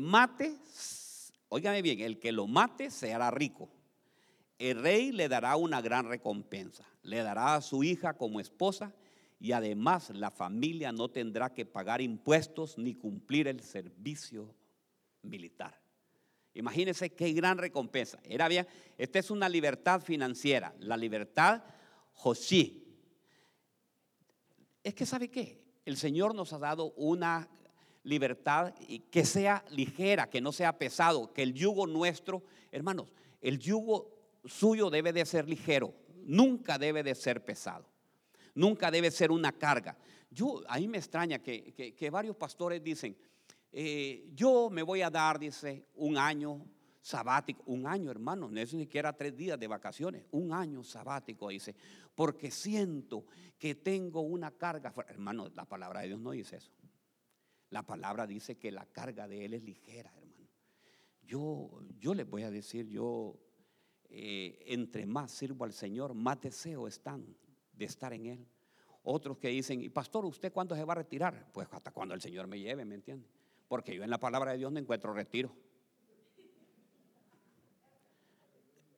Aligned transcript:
mate, 0.00 0.56
óigame 1.48 1.82
bien, 1.82 2.00
el 2.00 2.18
que 2.18 2.32
lo 2.32 2.46
mate 2.46 2.90
se 2.90 3.12
hará 3.12 3.30
rico. 3.30 3.70
El 4.58 4.82
rey 4.82 5.12
le 5.12 5.28
dará 5.28 5.56
una 5.56 5.80
gran 5.80 6.08
recompensa. 6.08 6.84
Le 7.02 7.22
dará 7.22 7.56
a 7.56 7.60
su 7.60 7.84
hija 7.84 8.14
como 8.14 8.40
esposa 8.40 8.94
y 9.40 9.52
además 9.52 10.10
la 10.10 10.30
familia 10.30 10.92
no 10.92 11.10
tendrá 11.10 11.52
que 11.52 11.66
pagar 11.66 12.00
impuestos 12.00 12.78
ni 12.78 12.94
cumplir 12.94 13.48
el 13.48 13.60
servicio 13.60 14.54
militar. 15.22 15.78
Imagínense 16.54 17.10
qué 17.10 17.32
gran 17.32 17.58
recompensa. 17.58 18.18
Era 18.22 18.48
bien, 18.48 18.66
esta 18.96 19.18
es 19.18 19.30
una 19.30 19.48
libertad 19.48 20.00
financiera, 20.00 20.74
la 20.78 20.96
libertad 20.96 21.62
Josí. 22.12 22.80
Es 24.82 24.94
que 24.94 25.04
sabe 25.04 25.30
qué, 25.30 25.64
el 25.84 25.96
Señor 25.96 26.34
nos 26.34 26.52
ha 26.52 26.58
dado 26.58 26.92
una 26.92 27.48
libertad 28.04 28.74
que 29.10 29.24
sea 29.24 29.64
ligera, 29.70 30.30
que 30.30 30.40
no 30.40 30.52
sea 30.52 30.78
pesado, 30.78 31.32
que 31.32 31.42
el 31.42 31.54
yugo 31.54 31.86
nuestro, 31.86 32.44
hermanos, 32.70 33.12
el 33.40 33.58
yugo 33.58 34.14
suyo 34.44 34.88
debe 34.90 35.12
de 35.12 35.26
ser 35.26 35.48
ligero, 35.48 35.94
nunca 36.24 36.78
debe 36.78 37.02
de 37.02 37.14
ser 37.14 37.44
pesado 37.44 37.94
nunca 38.54 38.90
debe 38.90 39.10
ser 39.10 39.30
una 39.30 39.52
carga. 39.52 39.96
Yo, 40.30 40.62
ahí 40.68 40.88
me 40.88 40.98
extraña 40.98 41.38
que, 41.40 42.08
varios 42.10 42.36
pastores 42.36 42.82
dicen, 42.82 43.16
eh, 43.72 44.28
yo 44.34 44.70
me 44.70 44.82
voy 44.82 45.02
a 45.02 45.10
dar, 45.10 45.38
dice, 45.38 45.86
un 45.94 46.16
año 46.16 46.64
sabático, 47.00 47.62
un 47.66 47.86
año 47.86 48.10
hermano, 48.10 48.48
no 48.48 48.60
es 48.60 48.72
ni 48.72 48.80
siquiera 48.80 49.12
tres 49.12 49.36
días 49.36 49.58
de 49.58 49.66
vacaciones, 49.66 50.24
un 50.30 50.52
año 50.52 50.82
sabático, 50.82 51.48
dice, 51.48 51.74
porque 52.14 52.50
siento 52.50 53.26
que 53.58 53.74
tengo 53.74 54.22
una 54.22 54.50
carga. 54.52 54.92
Hermano, 55.08 55.48
la 55.54 55.64
palabra 55.64 56.00
de 56.00 56.08
Dios 56.08 56.20
no 56.20 56.30
dice 56.30 56.56
eso. 56.56 56.72
La 57.74 57.82
palabra 57.82 58.24
dice 58.24 58.56
que 58.56 58.70
la 58.70 58.86
carga 58.86 59.26
de 59.26 59.44
Él 59.44 59.54
es 59.54 59.64
ligera, 59.64 60.08
hermano. 60.16 60.48
Yo, 61.26 61.82
yo 61.98 62.14
les 62.14 62.24
voy 62.24 62.44
a 62.44 62.50
decir, 62.52 62.86
yo, 62.86 63.36
eh, 64.10 64.62
entre 64.66 65.06
más 65.06 65.32
sirvo 65.32 65.64
al 65.64 65.72
Señor, 65.72 66.14
más 66.14 66.40
deseo 66.40 66.86
están 66.86 67.36
de 67.72 67.84
estar 67.84 68.12
en 68.12 68.26
Él. 68.26 68.46
Otros 69.02 69.38
que 69.38 69.48
dicen, 69.48 69.82
y 69.82 69.88
pastor, 69.88 70.24
¿usted 70.24 70.52
cuándo 70.52 70.76
se 70.76 70.84
va 70.84 70.92
a 70.92 70.96
retirar? 70.98 71.50
Pues 71.52 71.66
hasta 71.72 71.90
cuando 71.90 72.14
el 72.14 72.20
Señor 72.20 72.46
me 72.46 72.60
lleve, 72.60 72.84
¿me 72.84 72.94
entiende? 72.94 73.28
Porque 73.66 73.92
yo 73.92 74.04
en 74.04 74.10
la 74.10 74.20
palabra 74.20 74.52
de 74.52 74.58
Dios 74.58 74.70
no 74.70 74.78
encuentro 74.78 75.12
retiro. 75.12 75.52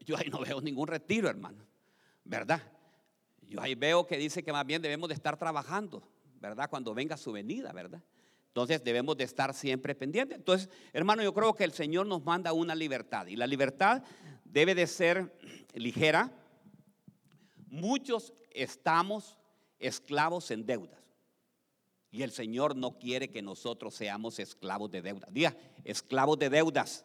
Yo 0.01 0.19
ahí 0.19 0.29
no 0.29 0.41
veo 0.41 0.61
ningún 0.61 0.87
retiro, 0.87 1.31
hermano. 1.31 1.65
¿Verdad? 2.25 2.61
Yo 3.49 3.59
ahí 3.63 3.75
veo 3.75 4.07
que 4.07 4.19
dice 4.19 4.43
que 4.43 4.53
más 4.53 4.67
bien 4.67 4.83
debemos 4.83 5.09
de 5.09 5.15
estar 5.15 5.39
trabajando, 5.39 6.07
¿verdad? 6.43 6.69
Cuando 6.69 6.93
venga 6.93 7.17
su 7.17 7.33
venida, 7.33 7.73
¿verdad? 7.73 8.03
Entonces 8.57 8.83
debemos 8.83 9.19
de 9.19 9.25
estar 9.25 9.53
siempre 9.53 9.95
pendientes. 9.95 10.39
Entonces, 10.39 10.71
hermano, 10.95 11.23
yo 11.23 11.35
creo 11.35 11.55
que 11.55 11.63
el 11.63 11.73
Señor 11.73 12.07
nos 12.07 12.25
manda 12.25 12.55
una 12.55 12.75
libertad 12.75 13.27
y 13.27 13.37
la 13.37 13.47
libertad 13.47 14.03
debe 14.47 14.75
de 14.75 14.87
ser 14.87 15.37
ligera, 15.75 16.33
Muchos 17.67 18.33
estamos 18.53 19.37
esclavos 19.79 20.51
en 20.51 20.65
deudas. 20.65 21.03
Y 22.11 22.23
el 22.23 22.31
Señor 22.31 22.75
no 22.75 22.99
quiere 22.99 23.29
que 23.29 23.43
nosotros 23.43 23.95
seamos 23.95 24.39
esclavos 24.39 24.91
de 24.91 25.03
deudas. 25.03 25.31
Diga, 25.35 25.55
esclavos 25.85 26.39
de 26.39 26.49
deudas. 26.49 27.05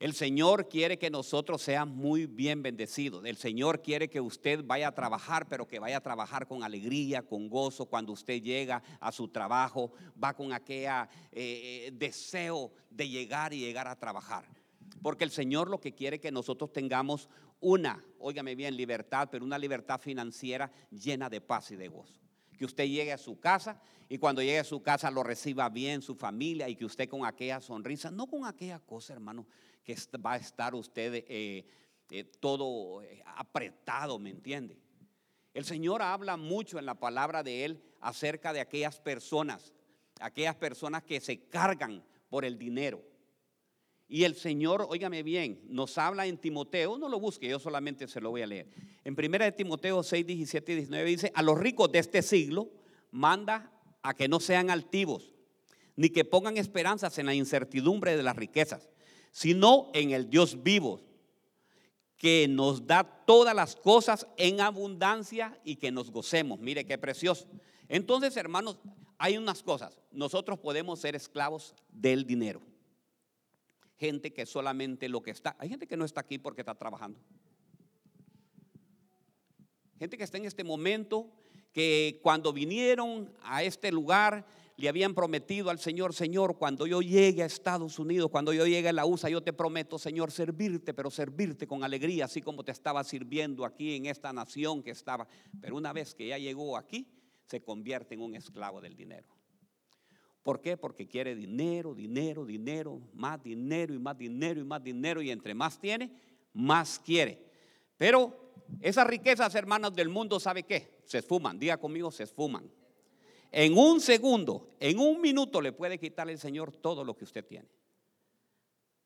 El 0.00 0.14
Señor 0.14 0.66
quiere 0.66 0.98
que 0.98 1.10
nosotros 1.10 1.60
seamos 1.60 1.94
muy 1.94 2.24
bien 2.24 2.62
bendecidos. 2.62 3.22
El 3.26 3.36
Señor 3.36 3.82
quiere 3.82 4.08
que 4.08 4.18
usted 4.18 4.64
vaya 4.64 4.88
a 4.88 4.94
trabajar, 4.94 5.46
pero 5.46 5.68
que 5.68 5.78
vaya 5.78 5.98
a 5.98 6.00
trabajar 6.00 6.46
con 6.46 6.64
alegría, 6.64 7.20
con 7.20 7.50
gozo. 7.50 7.84
Cuando 7.84 8.12
usted 8.12 8.40
llega 8.40 8.82
a 8.98 9.12
su 9.12 9.28
trabajo, 9.28 9.92
va 10.12 10.32
con 10.32 10.54
aquel 10.54 10.86
eh, 10.86 11.06
eh, 11.32 11.90
deseo 11.92 12.72
de 12.88 13.10
llegar 13.10 13.52
y 13.52 13.60
llegar 13.60 13.88
a 13.88 13.94
trabajar. 13.94 14.46
Porque 15.02 15.24
el 15.24 15.30
Señor 15.30 15.68
lo 15.68 15.82
que 15.82 15.92
quiere 15.92 16.18
que 16.18 16.32
nosotros 16.32 16.72
tengamos 16.72 17.28
una, 17.60 18.02
óigame 18.20 18.54
bien, 18.54 18.78
libertad, 18.78 19.28
pero 19.30 19.44
una 19.44 19.58
libertad 19.58 20.00
financiera 20.00 20.72
llena 20.90 21.28
de 21.28 21.42
paz 21.42 21.72
y 21.72 21.76
de 21.76 21.88
gozo. 21.88 22.18
Que 22.56 22.64
usted 22.64 22.84
llegue 22.84 23.12
a 23.12 23.18
su 23.18 23.38
casa 23.38 23.78
y 24.08 24.16
cuando 24.16 24.40
llegue 24.40 24.60
a 24.60 24.64
su 24.64 24.80
casa 24.80 25.10
lo 25.10 25.22
reciba 25.22 25.68
bien 25.68 26.00
su 26.00 26.14
familia 26.14 26.70
y 26.70 26.76
que 26.76 26.86
usted 26.86 27.06
con 27.06 27.26
aquella 27.26 27.60
sonrisa, 27.60 28.10
no 28.10 28.26
con 28.26 28.46
aquella 28.46 28.78
cosa, 28.78 29.12
hermano, 29.12 29.46
va 30.24 30.34
a 30.34 30.36
estar 30.36 30.74
usted 30.74 31.24
eh, 31.28 31.64
eh, 32.10 32.24
todo 32.40 33.02
eh, 33.02 33.22
apretado, 33.36 34.18
¿me 34.18 34.30
entiende? 34.30 34.78
El 35.54 35.64
Señor 35.64 36.02
habla 36.02 36.36
mucho 36.36 36.78
en 36.78 36.86
la 36.86 36.94
palabra 36.94 37.42
de 37.42 37.64
Él 37.64 37.82
acerca 38.00 38.52
de 38.52 38.60
aquellas 38.60 39.00
personas, 39.00 39.72
aquellas 40.20 40.56
personas 40.56 41.02
que 41.02 41.20
se 41.20 41.48
cargan 41.48 42.04
por 42.28 42.44
el 42.44 42.58
dinero. 42.58 43.02
Y 44.08 44.24
el 44.24 44.34
Señor, 44.34 44.86
óigame 44.88 45.22
bien, 45.22 45.60
nos 45.68 45.96
habla 45.96 46.26
en 46.26 46.36
Timoteo, 46.36 46.98
no 46.98 47.08
lo 47.08 47.20
busque, 47.20 47.48
yo 47.48 47.60
solamente 47.60 48.08
se 48.08 48.20
lo 48.20 48.30
voy 48.30 48.42
a 48.42 48.46
leer. 48.46 48.68
En 49.04 49.14
primera 49.14 49.44
de 49.44 49.52
Timoteo 49.52 50.02
6, 50.02 50.26
17 50.26 50.72
y 50.72 50.74
19 50.76 51.10
dice, 51.10 51.32
a 51.34 51.42
los 51.42 51.58
ricos 51.58 51.92
de 51.92 52.00
este 52.00 52.22
siglo 52.22 52.70
manda 53.12 53.72
a 54.02 54.14
que 54.14 54.26
no 54.26 54.40
sean 54.40 54.68
altivos, 54.68 55.32
ni 55.94 56.10
que 56.10 56.24
pongan 56.24 56.56
esperanzas 56.56 57.18
en 57.18 57.26
la 57.26 57.34
incertidumbre 57.34 58.16
de 58.16 58.22
las 58.24 58.34
riquezas, 58.34 58.88
sino 59.30 59.90
en 59.94 60.10
el 60.10 60.28
Dios 60.28 60.62
vivo, 60.62 61.00
que 62.16 62.46
nos 62.48 62.86
da 62.86 63.04
todas 63.04 63.54
las 63.54 63.76
cosas 63.76 64.26
en 64.36 64.60
abundancia 64.60 65.58
y 65.64 65.76
que 65.76 65.90
nos 65.90 66.10
gocemos. 66.10 66.58
Mire 66.60 66.84
qué 66.84 66.98
precioso. 66.98 67.46
Entonces, 67.88 68.36
hermanos, 68.36 68.78
hay 69.18 69.38
unas 69.38 69.62
cosas. 69.62 69.98
Nosotros 70.12 70.58
podemos 70.58 71.00
ser 71.00 71.14
esclavos 71.14 71.74
del 71.90 72.26
dinero 72.26 72.60
gente 74.00 74.32
que 74.32 74.46
solamente 74.46 75.10
lo 75.10 75.22
que 75.22 75.30
está, 75.30 75.54
hay 75.58 75.68
gente 75.68 75.86
que 75.86 75.96
no 75.96 76.06
está 76.06 76.22
aquí 76.22 76.38
porque 76.38 76.62
está 76.62 76.74
trabajando. 76.74 77.20
Gente 79.98 80.16
que 80.16 80.24
está 80.24 80.38
en 80.38 80.46
este 80.46 80.64
momento, 80.64 81.30
que 81.74 82.18
cuando 82.22 82.50
vinieron 82.54 83.30
a 83.42 83.62
este 83.62 83.92
lugar 83.92 84.46
le 84.80 84.88
habían 84.88 85.14
prometido 85.14 85.68
al 85.68 85.78
Señor, 85.78 86.14
Señor, 86.14 86.56
cuando 86.56 86.86
yo 86.86 87.02
llegue 87.02 87.42
a 87.42 87.46
Estados 87.46 87.98
Unidos, 87.98 88.30
cuando 88.30 88.52
yo 88.52 88.66
llegue 88.66 88.88
a 88.88 88.92
la 88.92 89.04
USA, 89.04 89.28
yo 89.28 89.42
te 89.42 89.52
prometo, 89.52 89.98
Señor, 89.98 90.30
servirte, 90.30 90.94
pero 90.94 91.10
servirte 91.10 91.66
con 91.66 91.84
alegría, 91.84 92.24
así 92.24 92.40
como 92.40 92.64
te 92.64 92.72
estaba 92.72 93.04
sirviendo 93.04 93.64
aquí 93.64 93.96
en 93.96 94.06
esta 94.06 94.32
nación 94.32 94.82
que 94.82 94.90
estaba. 94.90 95.28
Pero 95.60 95.76
una 95.76 95.92
vez 95.92 96.14
que 96.14 96.28
ya 96.28 96.38
llegó 96.38 96.76
aquí, 96.76 97.06
se 97.46 97.62
convierte 97.62 98.14
en 98.14 98.22
un 98.22 98.34
esclavo 98.34 98.80
del 98.80 98.96
dinero. 98.96 99.28
¿Por 100.42 100.62
qué? 100.62 100.76
Porque 100.76 101.06
quiere 101.06 101.34
dinero, 101.34 101.94
dinero, 101.94 102.46
dinero, 102.46 103.00
más 103.12 103.42
dinero 103.42 103.92
y 103.92 103.98
más 103.98 104.16
dinero 104.16 104.60
y 104.60 104.64
más 104.64 104.82
dinero 104.82 105.20
y 105.20 105.30
entre 105.30 105.54
más 105.54 105.78
tiene, 105.78 106.10
más 106.54 106.98
quiere. 106.98 107.44
Pero 107.98 108.54
esas 108.80 109.06
riquezas, 109.06 109.54
hermanas 109.54 109.92
del 109.94 110.08
mundo, 110.08 110.40
¿sabe 110.40 110.62
qué? 110.62 111.02
Se 111.04 111.18
esfuman, 111.18 111.58
diga 111.58 111.76
conmigo, 111.76 112.10
se 112.10 112.22
esfuman. 112.22 112.70
En 113.52 113.76
un 113.76 114.00
segundo, 114.00 114.68
en 114.78 114.98
un 114.98 115.20
minuto 115.20 115.60
le 115.60 115.72
puede 115.72 115.98
quitar 115.98 116.30
el 116.30 116.38
Señor 116.38 116.72
todo 116.72 117.04
lo 117.04 117.16
que 117.16 117.24
usted 117.24 117.44
tiene. 117.44 117.68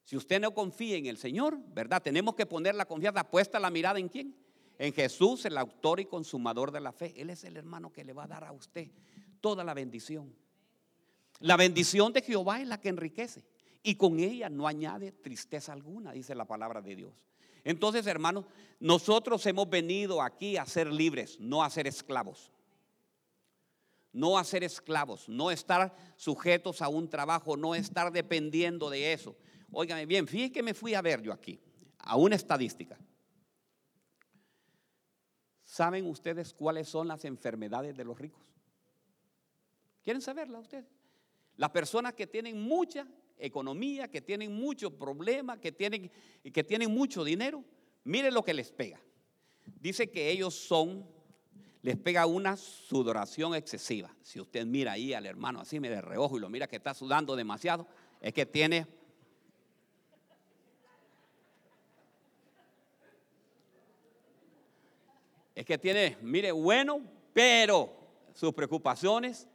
Si 0.04 0.16
usted 0.16 0.40
no 0.40 0.52
confía 0.52 0.96
en 0.96 1.06
el 1.06 1.16
Señor, 1.16 1.58
¿verdad? 1.72 2.02
Tenemos 2.02 2.34
que 2.34 2.44
poner 2.44 2.74
la 2.74 2.84
confianza, 2.84 3.24
puesta 3.24 3.58
la 3.58 3.70
mirada 3.70 3.98
en 3.98 4.08
quién? 4.08 4.36
En 4.78 4.92
Jesús, 4.92 5.46
el 5.46 5.56
autor 5.56 6.00
y 6.00 6.04
consumador 6.04 6.72
de 6.72 6.80
la 6.80 6.92
fe. 6.92 7.14
Él 7.16 7.30
es 7.30 7.44
el 7.44 7.56
hermano 7.56 7.90
que 7.90 8.04
le 8.04 8.12
va 8.12 8.24
a 8.24 8.28
dar 8.28 8.44
a 8.44 8.52
usted 8.52 8.90
toda 9.40 9.64
la 9.64 9.72
bendición. 9.72 10.34
La 11.40 11.56
bendición 11.56 12.12
de 12.12 12.22
Jehová 12.22 12.60
es 12.60 12.68
la 12.68 12.80
que 12.80 12.90
enriquece 12.90 13.44
y 13.82 13.96
con 13.96 14.20
ella 14.20 14.48
no 14.48 14.66
añade 14.66 15.12
tristeza 15.12 15.72
alguna, 15.72 16.12
dice 16.12 16.34
la 16.34 16.44
palabra 16.44 16.80
de 16.80 16.96
Dios. 16.96 17.12
Entonces, 17.64 18.06
hermanos, 18.06 18.44
nosotros 18.80 19.44
hemos 19.46 19.68
venido 19.68 20.20
aquí 20.20 20.56
a 20.56 20.66
ser 20.66 20.92
libres, 20.92 21.40
no 21.40 21.64
a 21.64 21.70
ser 21.70 21.86
esclavos. 21.86 22.52
No 24.14 24.38
a 24.38 24.44
ser 24.44 24.64
esclavos, 24.64 25.28
no 25.28 25.50
estar 25.50 25.94
sujetos 26.16 26.80
a 26.80 26.88
un 26.88 27.10
trabajo, 27.10 27.56
no 27.56 27.74
estar 27.74 28.10
dependiendo 28.10 28.88
de 28.88 29.12
eso. 29.12 29.36
Óigame 29.70 30.06
bien, 30.06 30.26
fíjense 30.26 30.52
que 30.52 30.62
me 30.62 30.72
fui 30.72 30.94
a 30.94 31.02
ver 31.02 31.20
yo 31.20 31.32
aquí, 31.32 31.60
a 31.98 32.16
una 32.16 32.36
estadística. 32.36 32.98
¿Saben 35.64 36.06
ustedes 36.06 36.54
cuáles 36.54 36.88
son 36.88 37.08
las 37.08 37.24
enfermedades 37.26 37.96
de 37.96 38.04
los 38.04 38.18
ricos? 38.18 38.42
¿Quieren 40.04 40.22
saberla 40.22 40.58
ustedes? 40.58 40.86
Las 41.56 41.70
personas 41.70 42.14
que 42.14 42.26
tienen 42.26 42.60
mucha 42.60 43.06
economía, 43.38 44.08
que 44.08 44.20
tienen 44.20 44.54
muchos 44.54 44.92
problemas, 44.92 45.58
que 45.58 45.72
tienen, 45.72 46.10
que 46.52 46.64
tienen 46.64 46.90
mucho 46.92 47.24
dinero, 47.24 47.64
miren 48.04 48.34
lo 48.34 48.44
que 48.44 48.54
les 48.54 48.70
pega. 48.70 49.00
Dice 49.80 50.10
que 50.10 50.30
ellos 50.30 50.54
son, 50.54 51.08
les 51.84 51.98
pega 51.98 52.24
una 52.24 52.56
sudoración 52.56 53.54
excesiva. 53.54 54.10
Si 54.22 54.40
usted 54.40 54.64
mira 54.64 54.92
ahí 54.92 55.12
al 55.12 55.26
hermano 55.26 55.60
así, 55.60 55.78
me 55.78 55.90
de 55.90 56.00
reojo 56.00 56.38
y 56.38 56.40
lo 56.40 56.48
mira 56.48 56.66
que 56.66 56.76
está 56.76 56.94
sudando 56.94 57.36
demasiado, 57.36 57.86
es 58.22 58.32
que 58.32 58.46
tiene... 58.46 58.86
Es 65.54 65.66
que 65.66 65.76
tiene, 65.76 66.16
mire, 66.22 66.52
bueno, 66.52 67.02
pero 67.34 67.94
sus 68.32 68.54
preocupaciones 68.54 69.46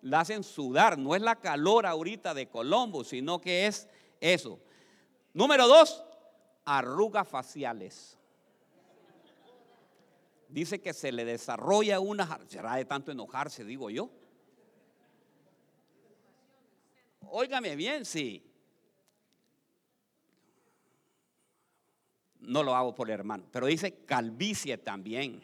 la 0.00 0.20
hacen 0.20 0.42
sudar. 0.42 0.96
No 0.96 1.14
es 1.14 1.20
la 1.20 1.36
calor 1.36 1.84
ahorita 1.84 2.32
de 2.32 2.48
Colombo, 2.48 3.04
sino 3.04 3.42
que 3.42 3.66
es 3.66 3.88
eso. 4.22 4.58
Número 5.34 5.68
dos, 5.68 6.02
arrugas 6.64 7.28
faciales. 7.28 8.18
Dice 10.48 10.80
que 10.80 10.92
se 10.92 11.10
le 11.10 11.24
desarrolla 11.24 12.00
una, 12.00 12.40
será 12.48 12.76
de 12.76 12.84
tanto 12.84 13.10
enojarse, 13.12 13.64
digo 13.64 13.90
yo. 13.90 14.10
Óigame 17.30 17.74
bien, 17.74 18.04
sí. 18.04 18.42
No 22.40 22.62
lo 22.62 22.74
hago 22.74 22.94
por 22.94 23.08
el 23.08 23.14
hermano, 23.14 23.44
pero 23.50 23.66
dice 23.66 24.04
calvicie 24.04 24.76
también. 24.78 25.42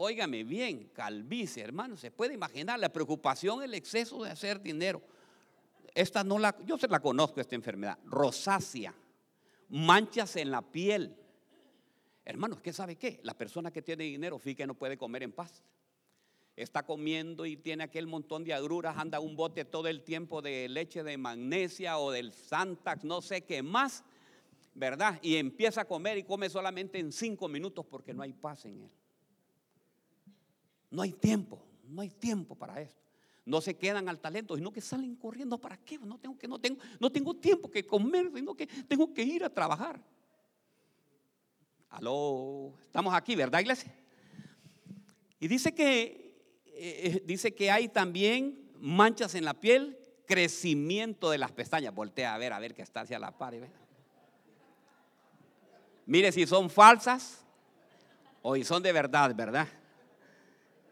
Óigame 0.00 0.44
bien, 0.44 0.90
calvicie, 0.94 1.62
hermano, 1.62 1.96
se 1.96 2.10
puede 2.10 2.32
imaginar 2.32 2.78
la 2.78 2.88
preocupación, 2.88 3.62
el 3.62 3.74
exceso 3.74 4.22
de 4.22 4.30
hacer 4.30 4.62
dinero. 4.62 5.02
Esta 5.92 6.22
no 6.22 6.38
la, 6.38 6.56
yo 6.64 6.78
se 6.78 6.86
la 6.86 7.00
conozco 7.00 7.40
esta 7.40 7.56
enfermedad, 7.56 7.98
rosácea, 8.04 8.94
manchas 9.68 10.36
en 10.36 10.50
la 10.50 10.62
piel. 10.62 11.16
Hermano, 12.24 12.60
¿qué 12.62 12.72
sabe 12.72 12.96
qué? 12.96 13.20
La 13.22 13.34
persona 13.34 13.70
que 13.70 13.82
tiene 13.82 14.04
dinero, 14.04 14.38
fíjate 14.38 14.66
no 14.66 14.74
puede 14.74 14.98
comer 14.98 15.22
en 15.22 15.32
paz. 15.32 15.62
Está 16.56 16.84
comiendo 16.84 17.46
y 17.46 17.56
tiene 17.56 17.84
aquel 17.84 18.06
montón 18.06 18.44
de 18.44 18.52
agruras, 18.52 18.96
anda 18.98 19.20
un 19.20 19.36
bote 19.36 19.64
todo 19.64 19.86
el 19.88 20.02
tiempo 20.02 20.42
de 20.42 20.68
leche 20.68 21.04
de 21.04 21.16
magnesia 21.16 21.98
o 21.98 22.10
del 22.10 22.32
Santax, 22.32 23.04
no 23.04 23.22
sé 23.22 23.42
qué 23.42 23.62
más, 23.62 24.02
¿verdad? 24.74 25.20
Y 25.22 25.36
empieza 25.36 25.82
a 25.82 25.84
comer 25.84 26.18
y 26.18 26.24
come 26.24 26.50
solamente 26.50 26.98
en 26.98 27.12
cinco 27.12 27.48
minutos 27.48 27.86
porque 27.86 28.12
no 28.12 28.22
hay 28.22 28.32
paz 28.32 28.64
en 28.64 28.82
él. 28.82 28.90
No 30.90 31.02
hay 31.02 31.12
tiempo, 31.12 31.62
no 31.84 32.02
hay 32.02 32.10
tiempo 32.10 32.54
para 32.56 32.80
esto. 32.80 33.07
No 33.48 33.60
se 33.60 33.76
quedan 33.76 34.08
al 34.08 34.20
talento, 34.20 34.56
sino 34.56 34.72
que 34.72 34.80
salen 34.80 35.16
corriendo. 35.16 35.58
¿Para 35.58 35.76
qué? 35.76 35.98
No 35.98 36.18
tengo, 36.18 36.38
que, 36.38 36.46
no 36.46 36.58
tengo, 36.58 36.80
no 37.00 37.10
tengo 37.10 37.34
tiempo 37.34 37.70
que 37.70 37.86
comer, 37.86 38.30
sino 38.34 38.54
que 38.54 38.66
tengo 38.66 39.12
que 39.12 39.22
ir 39.22 39.44
a 39.44 39.50
trabajar. 39.50 40.00
Aló, 41.90 42.74
estamos 42.82 43.14
aquí, 43.14 43.34
¿verdad, 43.34 43.60
iglesia? 43.60 43.94
Y 45.40 45.48
dice 45.48 45.74
que, 45.74 46.62
eh, 46.66 47.22
dice 47.24 47.54
que 47.54 47.70
hay 47.70 47.88
también 47.88 48.70
manchas 48.78 49.34
en 49.34 49.44
la 49.44 49.54
piel, 49.54 49.98
crecimiento 50.26 51.30
de 51.30 51.38
las 51.38 51.50
pestañas. 51.50 51.94
Voltea 51.94 52.34
a 52.34 52.38
ver, 52.38 52.52
a 52.52 52.58
ver 52.58 52.74
que 52.74 52.82
está 52.82 53.00
hacia 53.00 53.18
la 53.18 53.36
par. 53.36 53.54
Mire 56.04 56.32
si 56.32 56.46
son 56.46 56.68
falsas 56.68 57.44
o 58.42 58.54
si 58.54 58.64
son 58.64 58.82
de 58.82 58.92
verdad, 58.92 59.34
¿verdad? 59.34 59.68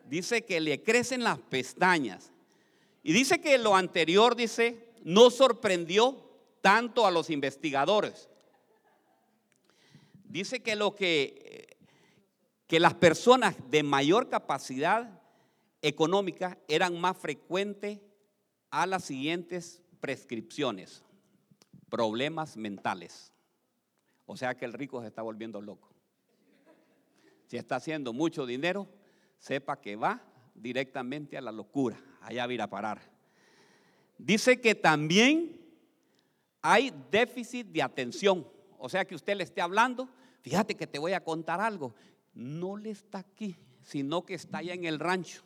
dice 0.09 0.45
que 0.45 0.61
le 0.61 0.83
crecen 0.83 1.23
las 1.23 1.39
pestañas. 1.39 2.31
Y 3.07 3.13
dice 3.13 3.41
que 3.41 3.57
lo 3.57 3.77
anterior, 3.77 4.35
dice, 4.35 4.93
no 5.05 5.31
sorprendió 5.31 6.29
tanto 6.61 7.07
a 7.07 7.13
los 7.13 7.31
investigadores. 7.31 8.29
Dice 10.25 10.61
que 10.61 10.75
lo 10.75 10.97
que, 10.97 11.79
que 12.67 12.81
las 12.81 12.95
personas 12.95 13.55
de 13.71 13.85
mayor 13.85 14.29
capacidad 14.29 15.23
económica 15.83 16.59
eran 16.67 17.01
más 17.01 17.17
frecuentes 17.17 18.01
a 18.73 18.87
las 18.87 19.05
siguientes 19.05 19.85
prescripciones. 20.01 21.05
Problemas 21.89 22.57
mentales. 22.57 23.33
O 24.25 24.37
sea 24.37 24.57
que 24.57 24.65
el 24.65 24.73
rico 24.73 25.01
se 25.01 25.07
está 25.07 25.23
volviendo 25.23 25.61
loco. 25.61 25.95
Si 27.47 27.57
está 27.57 27.77
haciendo 27.77 28.13
mucho 28.13 28.47
dinero, 28.47 28.89
sepa 29.39 29.81
que 29.81 29.95
va 29.95 30.25
directamente 30.57 31.39
a 31.39 31.41
la 31.41 31.53
locura, 31.53 31.97
allá 32.27 32.47
va 32.47 32.65
a 32.65 32.71
parar. 32.71 33.01
Dice 34.19 34.61
que 34.61 34.75
también 34.75 35.61
hay 36.63 36.93
déficit 37.11 37.67
de 37.69 37.83
atención, 37.83 38.47
o 38.79 38.89
sea 38.89 39.05
que 39.05 39.15
usted 39.15 39.37
le 39.37 39.45
esté 39.45 39.61
hablando, 39.61 40.09
fíjate 40.43 40.75
que 40.75 40.87
te 40.87 40.99
voy 40.99 41.13
a 41.13 41.23
contar 41.23 41.61
algo, 41.61 41.95
no 42.35 42.77
le 42.77 42.91
está 42.91 43.19
aquí, 43.19 43.57
sino 43.83 44.25
que 44.25 44.35
está 44.35 44.59
allá 44.59 44.75
en 44.75 44.85
el 44.85 44.99
rancho. 44.99 45.43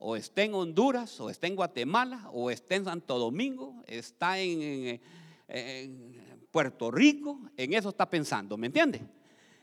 O 0.00 0.14
está 0.14 0.42
en 0.42 0.54
Honduras, 0.54 1.18
o 1.20 1.28
está 1.28 1.48
en 1.48 1.56
Guatemala, 1.56 2.28
o 2.32 2.50
está 2.50 2.76
en 2.76 2.84
Santo 2.84 3.18
Domingo, 3.18 3.82
está 3.86 4.38
en, 4.38 5.00
en 5.48 6.46
Puerto 6.52 6.90
Rico, 6.92 7.40
en 7.56 7.72
eso 7.74 7.88
está 7.88 8.08
pensando, 8.08 8.56
¿me 8.56 8.68
entiende? 8.68 9.02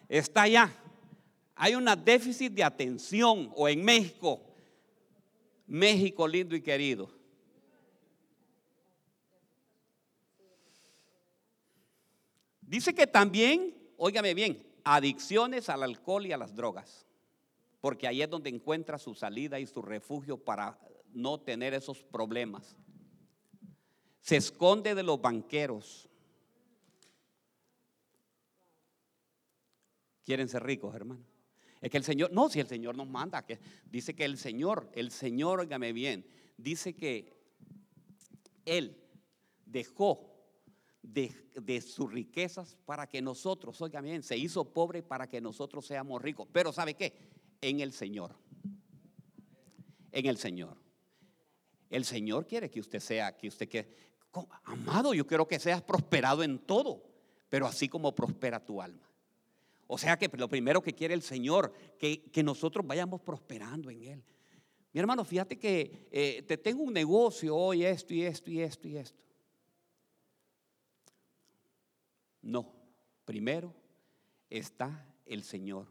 Está 0.09 0.41
allá 0.41 0.73
hay 1.55 1.75
una 1.75 1.95
déficit 1.95 2.53
de 2.53 2.63
atención 2.63 3.49
o 3.55 3.67
en 3.69 3.83
México, 3.83 4.41
México 5.67 6.27
lindo 6.27 6.55
y 6.55 6.61
querido. 6.61 7.09
Dice 12.61 12.93
que 12.93 13.07
también, 13.07 13.75
óigame 13.97 14.33
bien, 14.33 14.65
adicciones 14.83 15.69
al 15.69 15.83
alcohol 15.83 16.25
y 16.25 16.31
a 16.31 16.37
las 16.37 16.55
drogas, 16.55 17.05
porque 17.79 18.07
ahí 18.07 18.21
es 18.21 18.29
donde 18.29 18.49
encuentra 18.49 18.97
su 18.97 19.13
salida 19.13 19.59
y 19.59 19.67
su 19.67 19.81
refugio 19.81 20.37
para 20.37 20.79
no 21.13 21.39
tener 21.39 21.73
esos 21.73 22.03
problemas. 22.03 22.75
Se 24.21 24.35
esconde 24.35 24.95
de 24.95 25.03
los 25.03 25.21
banqueros. 25.21 26.09
Quieren 30.23 30.49
ser 30.49 30.63
ricos, 30.63 30.95
hermano. 30.95 31.34
Es 31.85 31.91
que 31.91 31.97
el 31.97 32.03
Señor, 32.03 32.31
no, 32.31 32.49
si 32.49 32.59
el 32.59 32.65
Señor 32.65 32.97
nos 32.97 33.07
manda, 33.07 33.45
que 33.45 33.59
dice 33.91 34.15
que 34.15 34.25
el 34.25 34.39
Señor, 34.39 34.89
el 34.95 35.11
Señor, 35.11 35.59
óigame 35.59 35.93
bien, 35.93 36.25
dice 36.57 36.95
que 36.95 37.31
Él 38.65 38.97
dejó 39.67 40.35
de, 41.03 41.29
sus 41.81 42.11
riquezas 42.11 42.75
para 42.87 43.05
que 43.05 43.21
nosotros, 43.21 43.79
óigame 43.81 44.09
bien, 44.09 44.23
se 44.23 44.35
hizo 44.35 44.73
pobre 44.73 45.03
para 45.03 45.29
que 45.29 45.39
nosotros 45.39 45.85
seamos 45.85 46.23
ricos. 46.23 46.47
Pero 46.51 46.73
¿sabe 46.73 46.95
qué? 46.95 47.13
En 47.61 47.79
el 47.81 47.93
Señor. 47.93 48.35
En 50.11 50.25
el 50.25 50.37
Señor. 50.37 50.77
El 51.91 52.03
Señor 52.03 52.47
quiere 52.47 52.71
que 52.71 52.79
usted 52.79 52.99
sea, 52.99 53.37
que 53.37 53.47
usted 53.47 53.69
que, 53.69 53.95
amado, 54.63 55.13
yo 55.13 55.27
quiero 55.27 55.47
que 55.47 55.59
seas 55.59 55.83
prosperado 55.83 56.41
en 56.41 56.57
todo, 56.57 57.03
pero 57.47 57.67
así 57.67 57.87
como 57.87 58.15
prospera 58.15 58.59
tu 58.59 58.81
alma. 58.81 59.07
O 59.87 59.97
sea 59.97 60.17
que 60.17 60.29
lo 60.33 60.49
primero 60.49 60.81
que 60.81 60.93
quiere 60.93 61.13
el 61.13 61.21
Señor, 61.21 61.73
que, 61.99 62.23
que 62.31 62.43
nosotros 62.43 62.85
vayamos 62.85 63.21
prosperando 63.21 63.89
en 63.89 64.03
Él. 64.03 64.23
Mi 64.91 64.99
hermano, 64.99 65.25
fíjate 65.25 65.59
que 65.59 66.07
eh, 66.09 66.43
te 66.47 66.57
tengo 66.57 66.81
un 66.81 66.93
negocio 66.93 67.55
hoy, 67.55 67.83
esto 67.83 68.13
y 68.13 68.23
esto 68.23 68.49
y 68.49 68.61
esto 68.61 68.87
y 68.87 68.97
esto. 68.97 69.21
No, 72.41 72.71
primero 73.25 73.73
está 74.49 75.05
el 75.25 75.43
Señor. 75.43 75.87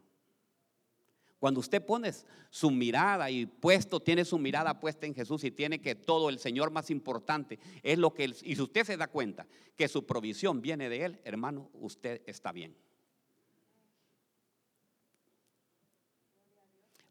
Cuando 1.39 1.61
usted 1.61 1.85
pone 1.85 2.11
su 2.49 2.71
mirada 2.71 3.31
y 3.31 3.45
puesto, 3.45 4.01
tiene 4.01 4.25
su 4.25 4.39
mirada 4.39 4.81
puesta 4.81 5.07
en 5.07 5.15
Jesús 5.15 5.45
y 5.45 5.51
tiene 5.51 5.83
que 5.83 5.95
todo 5.95 6.31
el 6.31 6.39
Señor 6.39 6.71
más 6.71 6.89
importante 6.89 7.59
es 7.83 7.99
lo 7.99 8.15
que, 8.15 8.25
y 8.25 8.57
si 8.57 8.63
usted 8.63 8.85
se 8.85 8.97
da 8.97 9.09
cuenta 9.09 9.47
que 9.77 9.87
su 9.87 10.07
provisión 10.07 10.63
viene 10.63 10.89
de 10.89 11.05
Él, 11.05 11.21
hermano, 11.25 11.69
usted 11.75 12.23
está 12.25 12.51
bien. 12.53 12.75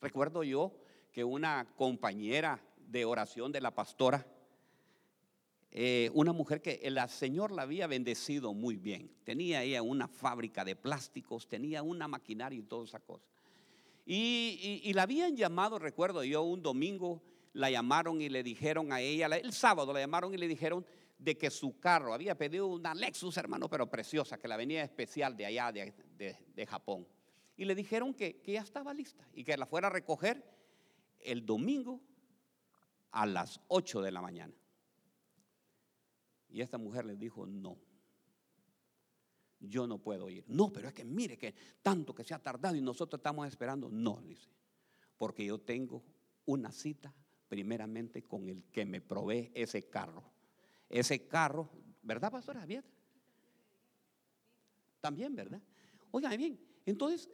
Recuerdo 0.04 0.44
yo 0.44 0.74
que 1.14 1.24
una 1.24 1.66
compañera 1.78 2.62
de 2.90 3.06
oración 3.06 3.54
de 3.54 3.62
la 3.62 3.74
pastora, 3.74 4.28
eh, 5.72 6.12
una 6.14 6.34
mujer 6.34 6.62
que 6.62 6.82
el 6.84 7.00
Señor 7.08 7.52
la 7.52 7.62
había 7.62 7.88
bendecido 7.88 8.54
muy 8.54 8.76
bien. 8.76 9.10
Tenía 9.24 9.64
ella 9.64 9.82
una 9.82 10.10
fábrica 10.10 10.66
de 10.66 10.76
plásticos, 10.76 11.48
tenía 11.48 11.84
una 11.84 12.10
maquinaria 12.10 12.60
y 12.60 12.64
toda 12.64 12.84
esa 12.84 13.00
cosa. 13.00 13.26
Y, 14.06 14.92
la 14.94 15.04
habían 15.04 15.38
llamado, 15.38 15.80
recuerdo 15.80 16.22
yo, 16.26 16.42
un 16.42 16.62
domingo 16.62 17.24
la 17.54 17.72
llamaron 17.72 18.22
y 18.22 18.28
le 18.28 18.44
dijeron 18.44 18.92
a 18.92 19.00
ella, 19.00 19.28
el 19.28 19.54
sábado 19.54 19.94
la 19.94 20.02
llamaron 20.02 20.34
y 20.34 20.38
le 20.38 20.50
dijeron 20.50 20.86
de 21.18 21.38
que 21.38 21.50
su 21.50 21.80
carro, 21.80 22.14
había 22.14 22.38
pedido 22.38 22.68
una 22.68 22.94
Lexus, 22.94 23.38
hermano, 23.38 23.70
pero 23.70 23.90
preciosa, 23.90 24.38
que 24.38 24.50
la 24.50 24.58
venía 24.58 24.84
especial 24.84 25.38
de 25.38 25.46
allá, 25.46 25.72
de 25.72 26.68
Japón 26.68 27.08
y 27.56 27.66
le 27.66 27.76
dijeron 27.76 28.14
que, 28.14 28.42
ya 28.46 28.62
estaba 28.62 28.94
lista 28.94 29.28
y 29.34 29.44
que 29.44 29.56
la 29.58 29.66
fuera 29.66 29.88
a 29.88 29.92
recoger 29.92 30.44
el 31.20 31.46
domingo 31.46 32.02
a 33.12 33.26
las 33.26 33.60
8 33.68 34.02
de 34.02 34.12
la 34.12 34.22
mañana. 34.22 34.54
Y 36.50 36.62
esta 36.62 36.78
mujer 36.78 37.06
le 37.06 37.16
dijo, 37.16 37.46
no, 37.46 37.78
yo 39.60 39.88
no 39.88 40.00
puedo 40.00 40.30
ir. 40.30 40.44
No, 40.48 40.72
pero 40.72 40.88
es 40.88 40.94
que 40.94 41.06
mire 41.06 41.38
que 41.38 41.54
tanto 41.82 42.14
que 42.14 42.24
se 42.24 42.34
ha 42.34 42.40
tardado 42.40 42.76
y 42.76 42.82
nosotros 42.82 43.20
estamos 43.20 43.48
esperando. 43.48 43.90
No, 43.90 44.22
dice, 44.22 44.50
porque 45.18 45.46
yo 45.46 45.60
tengo 45.60 46.04
una 46.46 46.72
cita 46.72 47.14
primeramente 47.48 48.24
con 48.24 48.50
el 48.50 48.64
que 48.66 48.86
me 48.86 49.02
provee 49.02 49.52
ese 49.54 49.90
carro. 49.90 50.24
Ese 50.90 51.28
carro, 51.28 51.70
¿verdad, 52.02 52.32
pastora? 52.32 52.66
Bien. 52.66 52.84
También, 55.02 55.36
¿verdad? 55.36 55.62
Oigan 56.12 56.38
bien, 56.38 56.60
entonces 56.86 57.30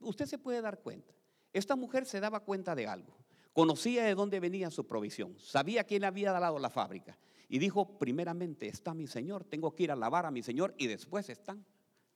usted 0.00 0.26
se 0.26 0.38
puede 0.38 0.60
dar 0.60 0.80
cuenta. 0.80 1.14
Esta 1.52 1.76
mujer 1.76 2.06
se 2.06 2.20
daba 2.20 2.40
cuenta 2.40 2.74
de 2.74 2.86
algo. 2.86 3.16
Conocía 3.52 4.04
de 4.04 4.14
dónde 4.14 4.40
venía 4.40 4.70
su 4.70 4.86
provisión. 4.86 5.36
Sabía 5.38 5.84
quién 5.84 6.04
había 6.04 6.32
dado 6.32 6.58
la 6.58 6.70
fábrica. 6.70 7.18
Y 7.48 7.58
dijo, 7.58 7.98
primeramente 7.98 8.68
está 8.68 8.94
mi 8.94 9.06
Señor, 9.06 9.44
tengo 9.44 9.74
que 9.74 9.84
ir 9.84 9.90
a 9.90 9.96
lavar 9.96 10.26
a 10.26 10.30
mi 10.30 10.42
Señor 10.42 10.74
y 10.76 10.86
después 10.86 11.30
están 11.30 11.64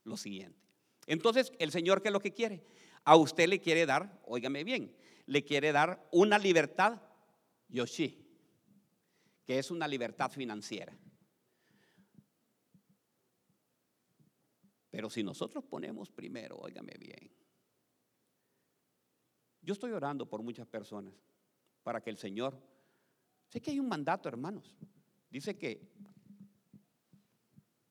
lo 0.05 0.17
siguiente. 0.17 0.61
Entonces, 1.07 1.53
el 1.59 1.73
Señor, 1.73 2.03
¿qué 2.03 2.09
es 2.09 2.12
lo 2.12 2.21
que 2.21 2.33
quiere? 2.33 2.65
A 3.05 3.17
usted 3.17 3.49
le 3.49 3.61
quiere 3.61 3.87
dar, 3.87 4.21
óigame 4.27 4.62
bien, 4.62 4.95
le 5.27 5.43
quiere 5.43 5.73
dar 5.73 6.07
una 6.12 6.39
libertad 6.39 7.01
Yoshi, 7.69 8.25
que 9.45 9.59
es 9.59 9.71
una 9.71 9.89
libertad 9.89 10.31
financiera. 10.31 10.97
Pero 14.91 15.09
si 15.09 15.23
nosotros 15.23 15.65
ponemos 15.65 16.11
primero, 16.11 16.59
óigame 16.59 16.93
bien, 16.99 17.33
yo 19.62 19.73
estoy 19.73 19.92
orando 19.92 20.28
por 20.28 20.42
muchas 20.42 20.66
personas 20.66 21.14
para 21.83 22.00
que 22.00 22.11
el 22.11 22.16
Señor, 22.16 22.61
sé 23.49 23.61
que 23.61 23.71
hay 23.71 23.81
un 23.81 23.88
mandato, 23.88 24.28
hermanos, 24.28 24.76
dice 25.31 25.57
que 25.57 25.88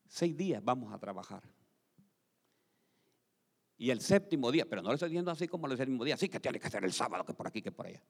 seis 0.06 0.36
días 0.36 0.62
vamos 0.62 0.92
a 0.92 0.98
trabajar. 0.98 1.42
Y 3.78 3.90
el 3.90 4.00
séptimo 4.00 4.52
día, 4.52 4.64
pero 4.68 4.82
no 4.82 4.90
le 4.90 4.94
estoy 4.94 5.08
diciendo 5.08 5.30
así 5.30 5.48
como 5.48 5.66
el 5.66 5.76
séptimo 5.76 6.04
día, 6.04 6.16
sí 6.16 6.28
que 6.28 6.38
tiene 6.38 6.60
que 6.60 6.70
ser 6.70 6.84
el 6.84 6.92
sábado, 6.92 7.24
que 7.24 7.34
por 7.34 7.46
aquí, 7.46 7.62
que 7.62 7.72
por 7.72 7.86
allá. 7.86 8.02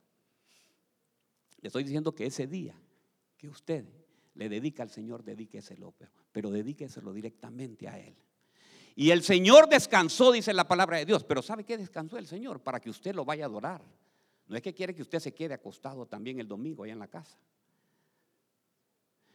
Le 1.60 1.68
estoy 1.68 1.84
diciendo 1.84 2.14
que 2.14 2.26
ese 2.26 2.46
día 2.46 2.74
que 3.36 3.48
usted 3.48 3.86
le 4.34 4.48
dedica 4.48 4.82
al 4.82 4.90
Señor, 4.90 5.22
dedíqueselo, 5.22 5.92
pero, 5.92 6.10
pero 6.32 6.50
dedíqueselo 6.50 7.12
directamente 7.12 7.88
a 7.88 7.98
Él. 7.98 8.16
Y 8.94 9.10
el 9.10 9.22
Señor 9.22 9.68
descansó, 9.68 10.32
dice 10.32 10.52
la 10.52 10.68
palabra 10.68 10.98
de 10.98 11.06
Dios. 11.06 11.24
Pero 11.24 11.42
¿sabe 11.42 11.64
qué 11.64 11.78
descansó 11.78 12.18
el 12.18 12.26
Señor? 12.26 12.60
Para 12.60 12.80
que 12.80 12.90
usted 12.90 13.14
lo 13.14 13.24
vaya 13.24 13.44
a 13.44 13.48
adorar. 13.48 13.82
No 14.48 14.56
es 14.56 14.62
que 14.62 14.74
quiere 14.74 14.94
que 14.94 15.02
usted 15.02 15.18
se 15.18 15.32
quede 15.32 15.54
acostado 15.54 16.06
también 16.06 16.38
el 16.38 16.46
domingo 16.48 16.84
allá 16.84 16.92
en 16.92 16.98
la 16.98 17.08
casa. 17.08 17.38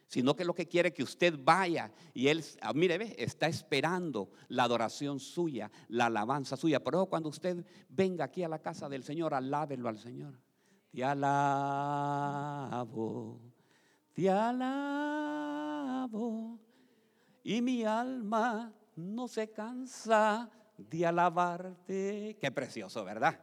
Sino 0.08 0.36
que 0.36 0.46
lo 0.46 0.54
que 0.54 0.68
quiere 0.68 0.94
que 0.94 1.04
usted 1.04 1.38
vaya 1.38 1.92
y 2.14 2.28
él, 2.30 2.44
ah, 2.62 2.72
mire, 2.74 2.98
ve, 2.98 3.16
está 3.18 3.48
esperando 3.48 4.30
la 4.48 4.64
adoración 4.64 5.20
suya, 5.20 5.70
la 5.90 6.06
alabanza 6.06 6.56
suya. 6.56 6.82
Pero 6.84 7.08
cuando 7.08 7.28
usted 7.30 7.66
venga 7.90 8.26
aquí 8.26 8.44
a 8.44 8.48
la 8.48 8.60
casa 8.60 8.88
del 8.88 9.04
Señor, 9.04 9.34
alábelo 9.34 9.90
al 9.90 9.98
Señor. 9.98 10.40
Te 10.92 11.04
alabo, 11.04 12.32
te 14.14 14.30
alabo. 14.30 15.58
Y 17.44 17.62
mi 17.62 17.84
alma 17.84 18.74
no 18.98 19.28
se 19.28 19.52
cansa 19.52 20.50
de 20.78 21.06
alabarte. 21.06 22.38
Qué 22.40 22.52
precioso, 22.52 23.06
¿verdad? 23.06 23.40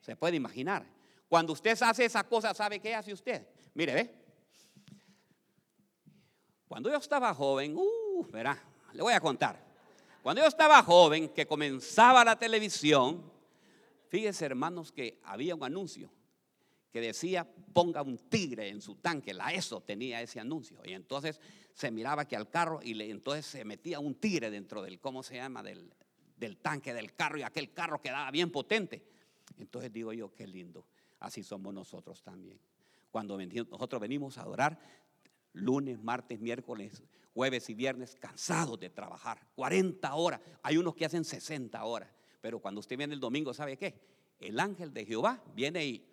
Se 0.00 0.16
puede 0.16 0.36
imaginar. 0.36 0.86
Cuando 1.28 1.52
usted 1.52 1.76
hace 1.82 2.04
esa 2.04 2.24
cosa, 2.24 2.54
¿sabe 2.54 2.80
qué 2.80 2.94
hace 2.94 3.12
usted? 3.12 3.46
Mire, 3.74 3.94
ve. 3.94 4.14
Cuando 6.68 6.90
yo 6.90 6.96
estaba 6.96 7.34
joven, 7.34 7.76
uh, 7.76 8.26
verá, 8.30 8.60
le 8.92 9.02
voy 9.02 9.12
a 9.12 9.20
contar. 9.20 9.62
Cuando 10.22 10.42
yo 10.42 10.48
estaba 10.48 10.82
joven, 10.82 11.28
que 11.28 11.46
comenzaba 11.46 12.24
la 12.24 12.38
televisión, 12.38 13.30
fíjese 14.08 14.46
hermanos 14.46 14.90
que 14.90 15.20
había 15.24 15.54
un 15.54 15.64
anuncio 15.64 16.10
que 16.90 17.00
decía 17.00 17.44
ponga 17.72 18.02
un 18.02 18.16
tigre 18.16 18.68
en 18.68 18.80
su 18.80 18.94
tanque, 18.94 19.34
la 19.34 19.52
ESO 19.52 19.80
tenía 19.80 20.22
ese 20.22 20.38
anuncio. 20.38 20.80
Y 20.84 20.92
entonces 20.92 21.40
se 21.74 21.90
miraba 21.90 22.26
que 22.26 22.36
al 22.36 22.48
carro 22.48 22.80
y 22.82 22.94
le, 22.94 23.10
entonces 23.10 23.44
se 23.44 23.64
metía 23.64 23.98
un 23.98 24.14
tigre 24.14 24.50
dentro 24.50 24.80
del, 24.82 25.00
¿cómo 25.00 25.22
se 25.22 25.34
llama? 25.34 25.62
Del, 25.62 25.92
del 26.36 26.56
tanque 26.58 26.94
del 26.94 27.14
carro 27.14 27.36
y 27.36 27.42
aquel 27.42 27.72
carro 27.72 28.00
quedaba 28.00 28.30
bien 28.30 28.50
potente. 28.50 29.04
Entonces 29.58 29.92
digo 29.92 30.12
yo, 30.12 30.32
qué 30.32 30.46
lindo. 30.46 30.86
Así 31.18 31.42
somos 31.42 31.74
nosotros 31.74 32.22
también. 32.22 32.58
Cuando 33.10 33.36
nosotros 33.36 34.00
venimos 34.00 34.38
a 34.38 34.42
adorar, 34.42 34.78
lunes, 35.52 36.00
martes, 36.02 36.40
miércoles, 36.40 37.02
jueves 37.32 37.68
y 37.68 37.74
viernes, 37.74 38.16
cansados 38.16 38.78
de 38.78 38.90
trabajar. 38.90 39.40
40 39.56 40.14
horas. 40.14 40.40
Hay 40.62 40.76
unos 40.76 40.94
que 40.94 41.04
hacen 41.04 41.24
60 41.24 41.82
horas. 41.84 42.08
Pero 42.40 42.60
cuando 42.60 42.80
usted 42.80 42.96
viene 42.96 43.14
el 43.14 43.20
domingo, 43.20 43.52
¿sabe 43.52 43.76
qué? 43.76 43.98
El 44.38 44.60
ángel 44.60 44.92
de 44.92 45.06
Jehová 45.06 45.42
viene 45.54 45.84
y 45.84 46.06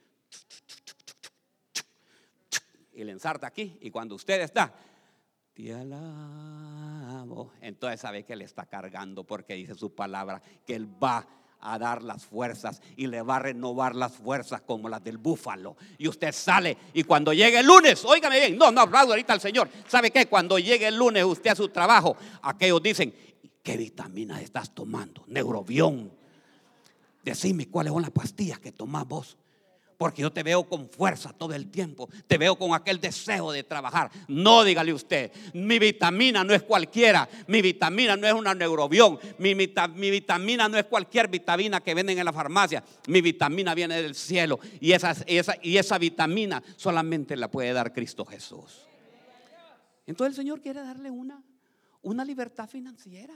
y 2.94 3.04
le 3.04 3.12
ensarta 3.12 3.48
aquí. 3.48 3.78
Y 3.82 3.90
cuando 3.90 4.16
usted 4.16 4.42
está, 4.42 4.74
te 5.54 5.74
alabo. 5.74 7.52
Entonces 7.62 8.00
sabe 8.00 8.24
que 8.24 8.36
le 8.36 8.46
está 8.46 8.66
cargando 8.66 9.24
porque 9.24 9.56
dice 9.56 9.76
su 9.76 9.94
palabra 9.94 10.42
que 10.66 10.76
él 10.76 10.88
va 11.02 11.28
a 11.60 11.78
dar 11.78 12.02
las 12.02 12.26
fuerzas 12.26 12.82
y 12.96 13.08
le 13.08 13.22
va 13.22 13.36
a 13.36 13.40
renovar 13.40 13.96
las 13.96 14.14
fuerzas 14.14 14.62
como 14.62 14.90
las 14.90 15.04
del 15.04 15.18
búfalo. 15.18 15.76
Y 15.98 16.08
usted 16.08 16.32
sale 16.32 16.78
y 16.94 17.04
cuando 17.04 17.34
llegue 17.34 17.60
el 17.60 17.68
lunes, 17.68 18.04
óigame 18.04 18.40
bien, 18.40 18.58
no, 18.58 18.72
no 18.72 18.82
aplaudo 18.82 19.12
ahorita 19.12 19.34
al 19.34 19.42
Señor. 19.42 19.70
¿Sabe 19.88 20.12
qué? 20.12 20.26
Cuando 20.26 20.58
llegue 20.58 20.88
el 20.88 20.98
lunes 20.98 21.24
usted 21.24 21.52
a 21.52 21.56
su 21.56 21.70
trabajo, 21.70 22.18
aquellos 22.42 22.82
dicen, 22.82 23.14
¿qué 23.62 23.78
vitaminas 23.78 24.42
estás 24.42 24.74
tomando? 24.74 25.24
Neurobión. 25.28 26.12
Decime 27.24 27.68
cuáles 27.68 27.94
son 27.94 28.02
las 28.02 28.12
pastillas 28.12 28.60
que 28.60 28.72
tomás 28.72 29.08
vos 29.08 29.38
porque 30.02 30.24
yo 30.24 30.34
te 30.34 30.42
veo 30.42 30.64
con 30.64 30.90
fuerza 30.90 31.32
todo 31.32 31.54
el 31.54 31.70
tiempo, 31.70 32.10
te 32.26 32.40
veo 32.40 32.56
con 32.56 32.74
aquel 32.74 33.00
deseo 33.00 33.52
de 33.52 33.62
trabajar. 33.62 34.10
No, 34.30 34.64
dígale 34.64 34.92
usted, 34.92 35.32
mi 35.54 35.78
vitamina 35.78 36.44
no 36.44 36.56
es 36.56 36.64
cualquiera, 36.64 37.30
mi 37.46 37.62
vitamina 37.62 38.18
no 38.18 38.26
es 38.26 38.34
una 38.34 38.56
neurobión, 38.56 39.20
mi, 39.38 39.54
vitamina 39.54 40.68
no 40.68 40.80
es 40.80 40.86
cualquier 40.86 41.28
vitamina 41.28 41.82
que 41.82 41.94
venden 41.94 42.18
en 42.18 42.26
la 42.26 42.34
farmacia, 42.34 42.84
mi 43.10 43.22
vitamina 43.22 43.76
viene 43.76 44.02
del 44.02 44.16
cielo 44.16 44.60
y 44.80 44.92
esa, 44.92 45.12
esa, 45.28 45.54
y 45.62 45.78
esa 45.78 46.00
vitamina 46.00 46.64
solamente 46.78 47.36
la 47.36 47.52
puede 47.52 47.72
dar 47.72 47.94
Cristo 47.94 48.26
Jesús. 48.26 48.88
Entonces 50.08 50.32
el 50.32 50.36
Señor 50.36 50.62
quiere 50.62 50.82
darle 50.82 51.12
una, 51.12 51.44
una 52.02 52.26
libertad 52.26 52.68
financiera. 52.68 53.36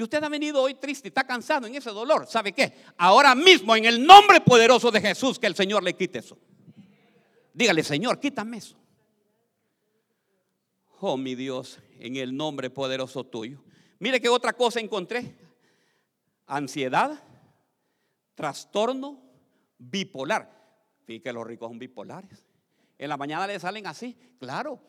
Si 0.00 0.04
usted 0.04 0.24
ha 0.24 0.30
venido 0.30 0.62
hoy 0.62 0.76
triste 0.76 1.08
está 1.08 1.26
cansado 1.26 1.66
en 1.66 1.74
ese 1.74 1.90
dolor, 1.90 2.26
¿sabe 2.26 2.54
qué? 2.54 2.72
Ahora 2.96 3.34
mismo, 3.34 3.76
en 3.76 3.84
el 3.84 4.02
nombre 4.02 4.40
poderoso 4.40 4.90
de 4.90 4.98
Jesús, 4.98 5.38
que 5.38 5.46
el 5.46 5.54
Señor 5.54 5.82
le 5.82 5.94
quite 5.94 6.20
eso. 6.20 6.38
Dígale, 7.52 7.84
Señor, 7.84 8.18
quítame 8.18 8.56
eso. 8.56 8.78
Oh, 11.00 11.18
mi 11.18 11.34
Dios, 11.34 11.80
en 11.98 12.16
el 12.16 12.34
nombre 12.34 12.70
poderoso 12.70 13.24
tuyo. 13.24 13.62
Mire 13.98 14.22
qué 14.22 14.30
otra 14.30 14.54
cosa 14.54 14.80
encontré. 14.80 15.36
Ansiedad, 16.46 17.22
trastorno 18.34 19.20
bipolar. 19.76 20.50
Fíjate 21.04 21.24
que 21.24 21.32
los 21.34 21.46
ricos 21.46 21.68
son 21.68 21.78
bipolares. 21.78 22.46
En 22.96 23.10
la 23.10 23.18
mañana 23.18 23.46
le 23.46 23.60
salen 23.60 23.86
así, 23.86 24.16
claro. 24.38 24.80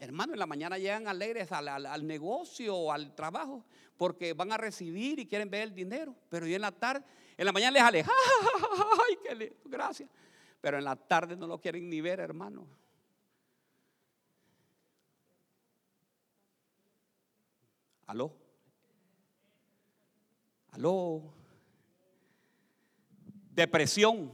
Hermano, 0.00 0.32
en 0.32 0.38
la 0.38 0.46
mañana 0.46 0.78
llegan 0.78 1.06
alegres 1.06 1.52
al, 1.52 2.06
negocio 2.06 2.74
o 2.74 2.90
al 2.90 3.14
trabajo 3.14 3.66
porque 3.98 4.32
van 4.32 4.50
a 4.50 4.56
recibir 4.56 5.18
y 5.18 5.26
quieren 5.26 5.50
ver 5.50 5.64
el 5.64 5.74
dinero. 5.74 6.16
Pero 6.30 6.46
y 6.46 6.54
en 6.54 6.62
la 6.62 6.72
tarde, 6.72 7.04
en 7.36 7.44
la 7.44 7.52
mañana 7.52 7.72
les 7.72 7.82
sale, 7.82 8.04
¡ay, 9.08 9.18
qué 9.22 9.34
lindo! 9.34 9.56
Gracias. 9.66 10.08
Pero 10.58 10.78
en 10.78 10.84
la 10.84 10.96
tarde 10.96 11.36
no 11.36 11.46
lo 11.46 11.60
quieren 11.60 11.90
ni 11.90 12.00
ver, 12.00 12.18
hermano. 12.18 12.66
¿Aló? 18.06 18.34
¿Aló? 20.70 21.34
Depresión, 23.50 24.32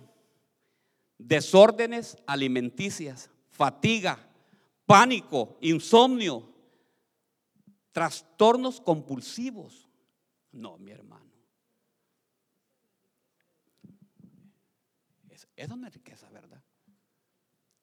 desórdenes 1.18 2.16
alimenticias, 2.24 3.28
fatiga 3.50 4.25
pánico, 4.86 5.58
insomnio, 5.60 6.48
trastornos 7.92 8.80
compulsivos. 8.80 9.88
No, 10.52 10.78
mi 10.78 10.92
hermano. 10.92 11.30
Es, 15.28 15.46
es 15.54 15.70
una 15.70 15.90
riqueza, 15.90 16.30
¿verdad? 16.30 16.62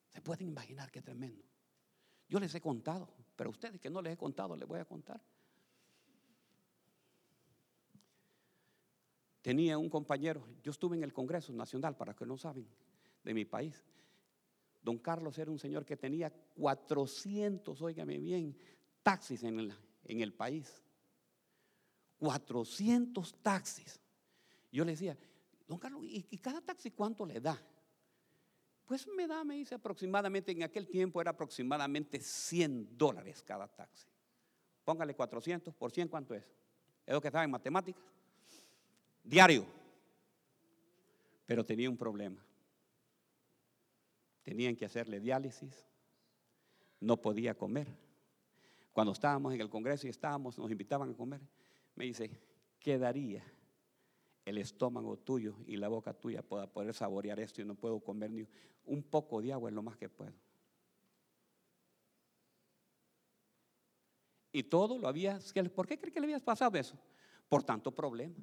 Se 0.09 0.21
pueden 0.21 0.47
imaginar 0.47 0.89
qué 0.91 1.01
tremendo. 1.01 1.43
Yo 2.29 2.39
les 2.39 2.55
he 2.55 2.61
contado, 2.61 3.09
pero 3.35 3.49
a 3.49 3.51
ustedes 3.51 3.79
que 3.79 3.89
no 3.89 4.01
les 4.01 4.13
he 4.13 4.17
contado, 4.17 4.55
les 4.55 4.67
voy 4.67 4.79
a 4.79 4.85
contar. 4.85 5.21
Tenía 9.43 9.77
un 9.77 9.89
compañero, 9.89 10.47
yo 10.63 10.71
estuve 10.71 10.95
en 10.95 11.03
el 11.03 11.11
Congreso 11.11 11.51
Nacional, 11.51 11.97
para 11.97 12.15
que 12.15 12.25
no 12.25 12.37
saben, 12.37 12.65
de 13.23 13.33
mi 13.33 13.43
país. 13.43 13.83
Don 14.83 14.97
Carlos 14.97 15.37
era 15.37 15.49
un 15.49 15.57
señor 15.57 15.85
que 15.85 15.95
tenía 15.95 16.29
400, 16.29 17.81
óigame 17.81 18.17
bien, 18.17 18.55
taxis 19.01 19.41
en 19.43 19.59
el, 19.59 19.73
en 20.03 20.21
el 20.21 20.33
país. 20.33 20.83
400 22.17 23.41
taxis. 23.41 23.99
Yo 24.71 24.83
le 24.83 24.91
decía, 24.91 25.17
don 25.67 25.79
Carlos, 25.79 26.01
¿y, 26.03 26.37
cada 26.37 26.61
taxi 26.61 26.91
cuánto 26.91 27.25
le 27.25 27.39
da? 27.39 27.57
Pues 28.85 29.07
me 29.07 29.25
da, 29.25 29.45
me 29.45 29.55
dice 29.55 29.75
aproximadamente, 29.75 30.51
en 30.51 30.63
aquel 30.63 30.89
tiempo 30.89 31.21
era 31.21 31.31
aproximadamente 31.31 32.19
100 32.19 32.97
dólares 32.97 33.41
cada 33.41 33.67
taxi. 33.67 34.07
Póngale 34.83 35.15
400 35.15 35.73
por 35.73 35.91
100, 35.91 36.09
¿cuánto 36.09 36.33
es? 36.33 36.43
Es 37.05 37.13
lo 37.13 37.21
que 37.21 37.29
estaba 37.29 37.45
en 37.45 37.51
matemáticas. 37.51 38.03
Diario. 39.23 39.65
Pero 41.45 41.65
tenía 41.65 41.89
un 41.89 41.97
problema. 41.97 42.43
Tenían 44.43 44.75
que 44.75 44.85
hacerle 44.85 45.19
diálisis. 45.19 45.85
No 46.99 47.19
podía 47.19 47.55
comer. 47.55 47.87
Cuando 48.91 49.13
estábamos 49.13 49.53
en 49.53 49.61
el 49.61 49.69
Congreso 49.69 50.05
y 50.05 50.11
estábamos, 50.11 50.57
nos 50.59 50.69
invitaban 50.69 51.09
a 51.09 51.13
comer, 51.15 51.41
me 51.95 52.05
dice, 52.05 52.39
quedaría 52.79 53.43
el 54.45 54.57
estómago 54.57 55.17
tuyo 55.17 55.55
y 55.65 55.77
la 55.77 55.87
boca 55.87 56.13
tuya 56.13 56.41
para 56.41 56.67
poder 56.67 56.93
saborear 56.93 57.39
esto 57.39 57.61
y 57.61 57.65
no 57.65 57.75
puedo 57.75 57.99
comer 57.99 58.29
ni 58.31 58.47
un 58.85 59.01
poco 59.01 59.41
de 59.41 59.53
agua 59.53 59.69
es 59.69 59.75
lo 59.75 59.81
más 59.81 59.97
que 59.97 60.09
puedo. 60.09 60.33
Y 64.51 64.63
todo 64.63 64.99
lo 64.99 65.07
había, 65.07 65.39
¿por 65.73 65.87
qué 65.87 65.97
cree 65.97 66.13
que 66.13 66.19
le 66.19 66.27
habías 66.27 66.43
pasado 66.43 66.77
eso? 66.77 66.95
Por 67.49 67.63
tanto 67.63 67.91
problema. 67.91 68.35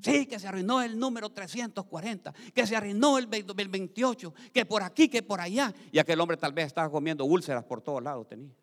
Sí, 0.00 0.26
que 0.26 0.38
se 0.38 0.46
arruinó 0.46 0.82
el 0.82 0.98
número 0.98 1.30
340, 1.30 2.34
que 2.52 2.66
se 2.66 2.76
arruinó 2.76 3.16
el 3.16 3.26
28, 3.26 4.34
que 4.52 4.66
por 4.66 4.82
aquí, 4.82 5.08
que 5.08 5.22
por 5.22 5.40
allá. 5.40 5.72
Y 5.90 5.98
aquel 5.98 6.20
hombre 6.20 6.36
tal 6.36 6.52
vez 6.52 6.66
estaba 6.66 6.90
comiendo 6.90 7.24
úlceras 7.24 7.64
por 7.64 7.80
todos 7.80 8.02
lados 8.02 8.28
tenía. 8.28 8.54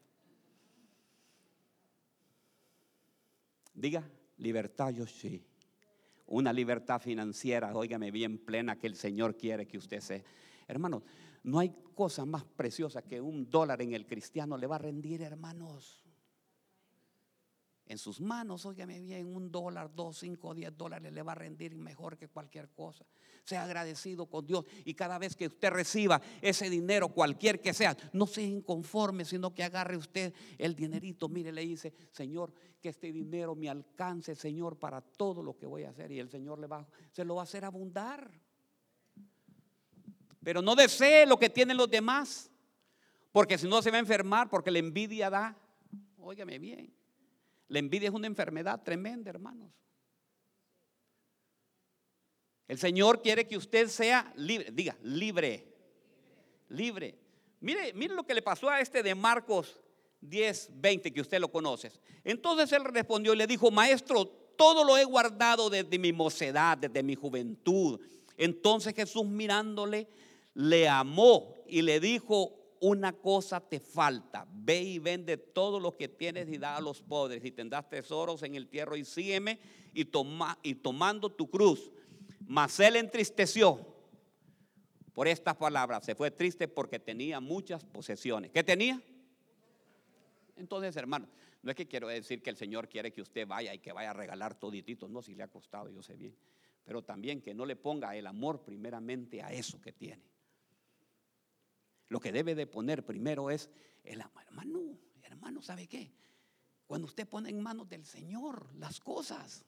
Diga, 3.74 4.08
libertad 4.38 4.92
yo 4.92 5.08
sí. 5.08 5.44
Una 6.28 6.54
libertad 6.54 7.02
financiera, 7.02 7.76
óigame 7.76 8.12
bien 8.12 8.38
plena 8.38 8.78
que 8.78 8.86
el 8.86 8.96
Señor 8.96 9.36
quiere 9.36 9.68
que 9.68 9.80
usted 9.80 10.00
sea. 10.00 10.24
Hermanos, 10.68 11.02
no 11.42 11.58
hay 11.58 11.74
cosa 11.96 12.24
más 12.24 12.44
preciosa 12.44 13.02
que 13.02 13.20
un 13.20 13.50
dólar 13.50 13.82
en 13.82 13.94
el 13.94 14.06
cristiano 14.06 14.58
le 14.58 14.68
va 14.68 14.76
a 14.76 14.80
rendir, 14.80 15.24
hermanos 15.24 16.02
en 17.88 17.98
sus 17.98 18.22
manos, 18.22 18.66
óigame 18.66 19.00
bien, 19.00 19.36
un 19.36 19.52
dólar, 19.52 19.94
dos, 19.94 20.20
cinco, 20.20 20.54
diez 20.54 20.76
dólares 20.78 21.12
le 21.12 21.22
va 21.24 21.34
a 21.34 21.36
rendir 21.36 21.76
mejor 21.76 22.18
que 22.18 22.30
cualquier 22.30 22.70
cosa. 22.70 23.06
Sea 23.44 23.64
agradecido 23.64 24.28
con 24.28 24.46
Dios 24.46 24.66
y 24.86 24.94
cada 24.94 25.18
vez 25.18 25.36
que 25.36 25.48
usted 25.48 25.72
reciba 25.72 26.22
ese 26.42 26.70
dinero, 26.70 27.10
cualquier 27.10 27.60
que 27.60 27.74
sea, 27.74 27.98
no 28.14 28.28
sea 28.28 28.46
inconforme, 28.46 29.26
sino 29.26 29.54
que 29.54 29.64
agarre 29.64 29.98
usted 29.98 30.34
el 30.58 30.76
dinerito. 30.76 31.28
Mire, 31.28 31.52
le 31.52 31.62
dice, 31.62 31.94
Señor, 32.12 32.54
que 32.80 32.90
este 32.90 33.12
dinero 33.12 33.56
me 33.56 33.70
alcance, 33.70 34.36
Señor, 34.36 34.78
para 34.78 35.02
todo 35.02 35.44
lo 35.44 35.58
que 35.58 35.66
voy 35.66 35.84
a 35.84 35.90
hacer. 35.90 36.12
Y 36.12 36.20
el 36.20 36.30
Señor 36.30 36.60
le 36.60 36.68
va, 36.68 36.88
se 37.12 37.26
lo 37.26 37.36
va 37.36 37.42
a 37.42 37.44
hacer 37.44 37.66
abundar. 37.66 38.32
Pero 40.44 40.62
no 40.62 40.76
desee 40.76 41.26
lo 41.26 41.38
que 41.38 41.50
tienen 41.50 41.78
los 41.78 41.90
demás, 41.90 42.50
porque 43.32 43.58
si 43.58 43.68
no 43.68 43.82
se 43.82 43.92
va 43.92 43.98
a 43.98 44.00
enfermar, 44.02 44.50
porque 44.50 44.72
la 44.72 44.80
envidia 44.80 45.30
da. 45.30 45.58
Óigame 46.18 46.58
bien. 46.58 47.01
La 47.72 47.80
envidia 47.80 48.10
es 48.10 48.14
una 48.14 48.28
enfermedad 48.28 48.84
tremenda, 48.84 49.30
hermanos. 49.30 49.72
El 52.68 52.78
Señor 52.78 53.22
quiere 53.22 53.48
que 53.48 53.56
usted 53.56 53.88
sea 53.88 54.34
libre, 54.36 54.72
diga, 54.74 54.98
libre, 55.04 55.74
libre. 56.68 57.18
Mire, 57.62 57.94
mire 57.94 58.14
lo 58.14 58.26
que 58.26 58.34
le 58.34 58.42
pasó 58.42 58.70
a 58.70 58.82
este 58.82 59.02
de 59.02 59.16
Marcos 59.16 59.80
10, 60.20 60.82
20, 60.82 61.14
que 61.14 61.22
usted 61.22 61.40
lo 61.40 61.50
conoce. 61.50 61.94
Entonces 62.26 62.70
él 62.74 62.84
respondió 62.84 63.34
y 63.34 63.38
le 63.38 63.48
dijo, 63.48 63.72
maestro, 63.72 64.26
todo 64.26 64.84
lo 64.84 64.98
he 64.98 65.06
guardado 65.06 65.70
desde 65.70 65.98
mi 65.98 66.12
mocedad, 66.12 66.78
desde 66.78 67.02
mi 67.02 67.16
juventud. 67.16 68.02
Entonces 68.36 68.94
Jesús 68.94 69.26
mirándole, 69.26 70.10
le 70.56 70.90
amó 70.90 71.56
y 71.68 71.84
le 71.84 72.02
dijo, 72.02 72.61
una 72.82 73.14
cosa 73.14 73.62
te 73.62 73.80
falta. 73.80 74.46
Ve 74.52 74.82
y 74.82 75.00
vende 75.00 75.38
todo 75.38 75.80
lo 75.80 75.96
que 75.96 76.08
tienes 76.10 76.50
y 76.50 76.58
da 76.58 76.78
a 76.78 76.82
los 76.82 77.02
pobres 77.02 77.46
y 77.46 77.52
tendrás 77.52 77.88
tesoros 77.88 78.44
en 78.44 78.56
el 78.56 78.68
tierra 78.68 78.98
y 78.98 79.06
sígueme 79.06 79.60
y, 79.94 80.06
toma, 80.06 80.58
y 80.64 80.76
tomando 80.76 81.32
tu 81.32 81.50
cruz. 81.50 81.92
Mas 82.48 82.80
él 82.80 82.96
entristeció 82.96 83.86
por 85.14 85.28
estas 85.28 85.56
palabras. 85.56 86.04
Se 86.04 86.16
fue 86.16 86.32
triste 86.32 86.68
porque 86.68 87.00
tenía 87.00 87.40
muchas 87.40 87.86
posesiones. 87.86 88.52
¿Qué 88.52 88.64
tenía? 88.64 89.02
Entonces, 90.58 90.96
hermano, 90.96 91.28
no 91.62 91.70
es 91.70 91.78
que 91.78 91.88
quiero 91.88 92.08
decir 92.08 92.42
que 92.42 92.50
el 92.50 92.58
Señor 92.58 92.90
quiere 92.90 93.14
que 93.14 93.22
usted 93.22 93.48
vaya 93.48 93.76
y 93.76 93.80
que 93.80 93.92
vaya 93.92 94.10
a 94.10 94.14
regalar 94.14 94.56
toditito. 94.56 95.08
No, 95.08 95.22
si 95.22 95.36
le 95.36 95.44
ha 95.44 95.48
costado, 95.48 95.90
yo 95.92 96.02
sé 96.02 96.16
bien. 96.16 96.36
Pero 96.84 97.04
también 97.04 97.42
que 97.42 97.54
no 97.54 97.68
le 97.68 97.76
ponga 97.76 98.16
el 98.16 98.26
amor 98.26 98.64
primeramente 98.64 99.44
a 99.44 99.54
eso 99.54 99.80
que 99.80 99.92
tiene. 99.92 100.31
Lo 102.12 102.20
que 102.20 102.34
debe 102.34 102.56
de 102.56 102.68
poner 102.68 103.06
primero 103.06 103.50
es 103.50 103.70
el 104.04 104.20
hermano, 104.20 105.00
hermano, 105.24 105.62
¿sabe 105.62 105.88
qué? 105.88 106.12
Cuando 106.86 107.08
usted 107.08 107.26
pone 107.26 107.50
en 107.50 107.62
manos 107.62 107.88
del 107.88 108.06
Señor 108.06 108.76
las 108.76 109.00
cosas, 109.00 109.64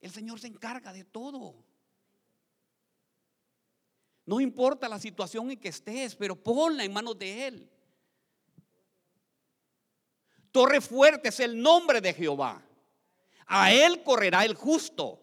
el 0.00 0.10
Señor 0.10 0.40
se 0.40 0.46
encarga 0.46 0.90
de 0.94 1.04
todo. 1.04 1.62
No 4.24 4.40
importa 4.40 4.88
la 4.88 4.98
situación 4.98 5.50
en 5.50 5.60
que 5.60 5.68
estés, 5.68 6.16
pero 6.16 6.42
ponla 6.42 6.84
en 6.84 6.92
manos 6.94 7.18
de 7.18 7.48
Él. 7.48 7.70
Torre 10.50 10.80
fuerte 10.80 11.28
es 11.28 11.40
el 11.40 11.60
nombre 11.60 12.00
de 12.00 12.14
Jehová. 12.14 12.66
A 13.46 13.74
Él 13.74 14.02
correrá 14.02 14.46
el 14.46 14.54
justo. 14.54 15.21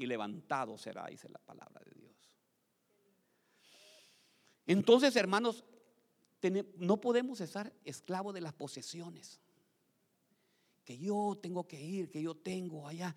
Y 0.00 0.06
levantado 0.06 0.78
será, 0.78 1.06
dice 1.06 1.28
la 1.28 1.38
palabra 1.38 1.82
de 1.84 2.00
Dios. 2.00 2.16
Entonces, 4.66 5.14
hermanos, 5.14 5.62
no 6.76 7.00
podemos 7.00 7.40
estar 7.42 7.70
esclavos 7.84 8.32
de 8.32 8.40
las 8.40 8.54
posesiones. 8.54 9.40
Que 10.84 10.96
yo 10.96 11.38
tengo 11.42 11.68
que 11.68 11.78
ir, 11.78 12.10
que 12.10 12.22
yo 12.22 12.34
tengo 12.34 12.88
allá. 12.88 13.14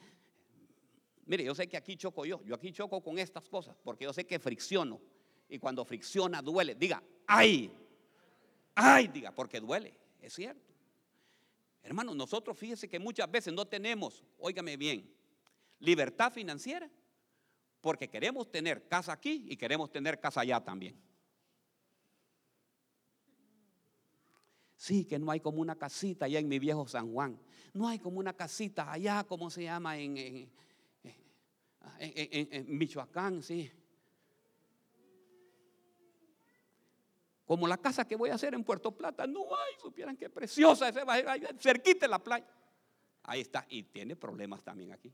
Mire, 1.26 1.46
yo 1.46 1.56
sé 1.56 1.70
que 1.70 1.78
aquí 1.78 1.96
choco 1.96 2.26
yo, 2.26 2.44
yo 2.44 2.54
aquí 2.54 2.74
choco 2.74 3.02
con 3.02 3.18
estas 3.18 3.48
cosas, 3.48 3.78
porque 3.82 4.04
yo 4.04 4.12
sé 4.12 4.26
que 4.26 4.40
fricciono. 4.40 5.00
Y 5.48 5.60
cuando 5.60 5.86
fricciona 5.86 6.42
duele. 6.42 6.76
Diga, 6.76 7.02
ay, 7.26 7.72
ay, 8.76 9.08
diga, 9.08 9.32
porque 9.32 9.62
duele, 9.62 9.96
es 10.20 10.34
cierto. 10.34 10.74
Hermanos, 11.82 12.16
nosotros 12.18 12.58
fíjense 12.58 12.90
que 12.90 13.00
muchas 13.00 13.32
veces 13.32 13.54
no 13.54 13.66
tenemos, 13.66 14.22
óigame 14.38 14.76
bien, 14.76 15.10
libertad 15.84 16.32
financiera 16.32 16.90
porque 17.82 18.10
queremos 18.10 18.50
tener 18.50 18.88
casa 18.88 19.12
aquí 19.12 19.46
y 19.50 19.58
queremos 19.58 19.92
tener 19.92 20.20
casa 20.20 20.42
allá 20.42 20.64
también. 20.64 21.00
Sí, 24.78 25.06
que 25.06 25.20
no 25.20 25.32
hay 25.32 25.40
como 25.40 25.62
una 25.62 25.76
casita 25.76 26.26
allá 26.26 26.40
en 26.40 26.48
mi 26.48 26.60
viejo 26.60 26.88
San 26.88 27.12
Juan. 27.12 27.40
No 27.74 27.88
hay 27.88 28.00
como 28.00 28.20
una 28.20 28.34
casita 28.34 28.92
allá, 28.92 29.24
como 29.26 29.50
se 29.50 29.64
llama 29.64 29.98
en, 29.98 30.50
Michoacán, 32.68 33.44
sí. 33.44 33.70
Como 37.46 37.68
la 37.68 37.78
casa 37.78 38.08
que 38.08 38.16
voy 38.16 38.30
a 38.30 38.36
hacer 38.36 38.54
en 38.54 38.64
Puerto 38.64 38.92
Plata, 38.96 39.28
no 39.28 39.42
hay, 39.56 39.74
supieran 39.82 40.16
qué 40.16 40.30
preciosa, 40.30 40.88
ese 40.88 41.04
va 41.04 41.18
cerquita 41.60 42.06
de 42.06 42.10
la 42.10 42.20
playa. 42.20 42.48
Ahí 43.24 43.42
está, 43.42 43.66
y 43.70 43.84
tiene 43.84 44.16
problemas 44.16 44.64
también 44.64 44.94
aquí. 44.94 45.14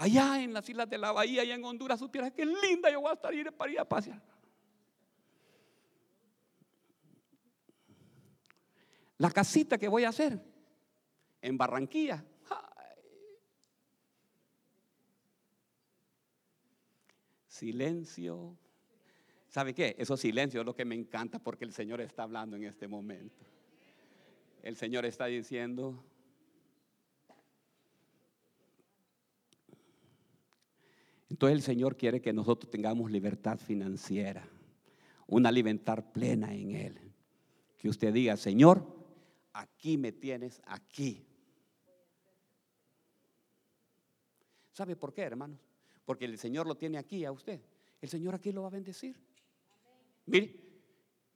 Allá 0.00 0.42
en 0.42 0.54
las 0.54 0.66
islas 0.66 0.88
de 0.88 0.96
la 0.96 1.12
bahía, 1.12 1.42
allá 1.42 1.54
en 1.54 1.64
Honduras, 1.64 2.00
supieras 2.00 2.32
que 2.32 2.46
linda 2.46 2.90
yo 2.90 3.02
voy 3.02 3.10
a 3.10 3.14
estar 3.14 3.34
ir 3.34 3.52
para 3.52 3.70
ir 3.70 3.78
a 3.78 3.84
pasear. 3.84 4.20
La 9.18 9.30
casita 9.30 9.76
que 9.76 9.88
voy 9.88 10.04
a 10.04 10.08
hacer 10.08 10.42
en 11.42 11.58
Barranquilla. 11.58 12.24
Silencio. 17.46 18.56
¿Sabe 19.48 19.74
qué? 19.74 19.94
Eso 19.98 20.16
silencio 20.16 20.60
es 20.60 20.66
lo 20.66 20.74
que 20.74 20.86
me 20.86 20.94
encanta 20.94 21.38
porque 21.38 21.66
el 21.66 21.74
Señor 21.74 22.00
está 22.00 22.22
hablando 22.22 22.56
en 22.56 22.64
este 22.64 22.88
momento. 22.88 23.44
El 24.62 24.76
Señor 24.76 25.04
está 25.04 25.26
diciendo, 25.26 26.02
Entonces 31.40 31.56
el 31.56 31.62
Señor 31.62 31.96
quiere 31.96 32.20
que 32.20 32.34
nosotros 32.34 32.70
tengamos 32.70 33.10
libertad 33.10 33.58
financiera, 33.58 34.46
una 35.26 35.50
libertad 35.50 36.04
plena 36.12 36.52
en 36.52 36.72
Él. 36.72 37.00
Que 37.78 37.88
usted 37.88 38.12
diga, 38.12 38.36
Señor, 38.36 38.84
aquí 39.54 39.96
me 39.96 40.12
tienes, 40.12 40.60
aquí. 40.66 41.26
¿Sabe 44.72 44.96
por 44.96 45.14
qué, 45.14 45.22
hermanos? 45.22 45.58
Porque 46.04 46.26
el 46.26 46.36
Señor 46.36 46.66
lo 46.66 46.74
tiene 46.74 46.98
aquí 46.98 47.24
a 47.24 47.32
usted. 47.32 47.58
El 48.02 48.10
Señor 48.10 48.34
aquí 48.34 48.52
lo 48.52 48.60
va 48.60 48.68
a 48.68 48.72
bendecir. 48.72 49.18
Mire, 50.26 50.54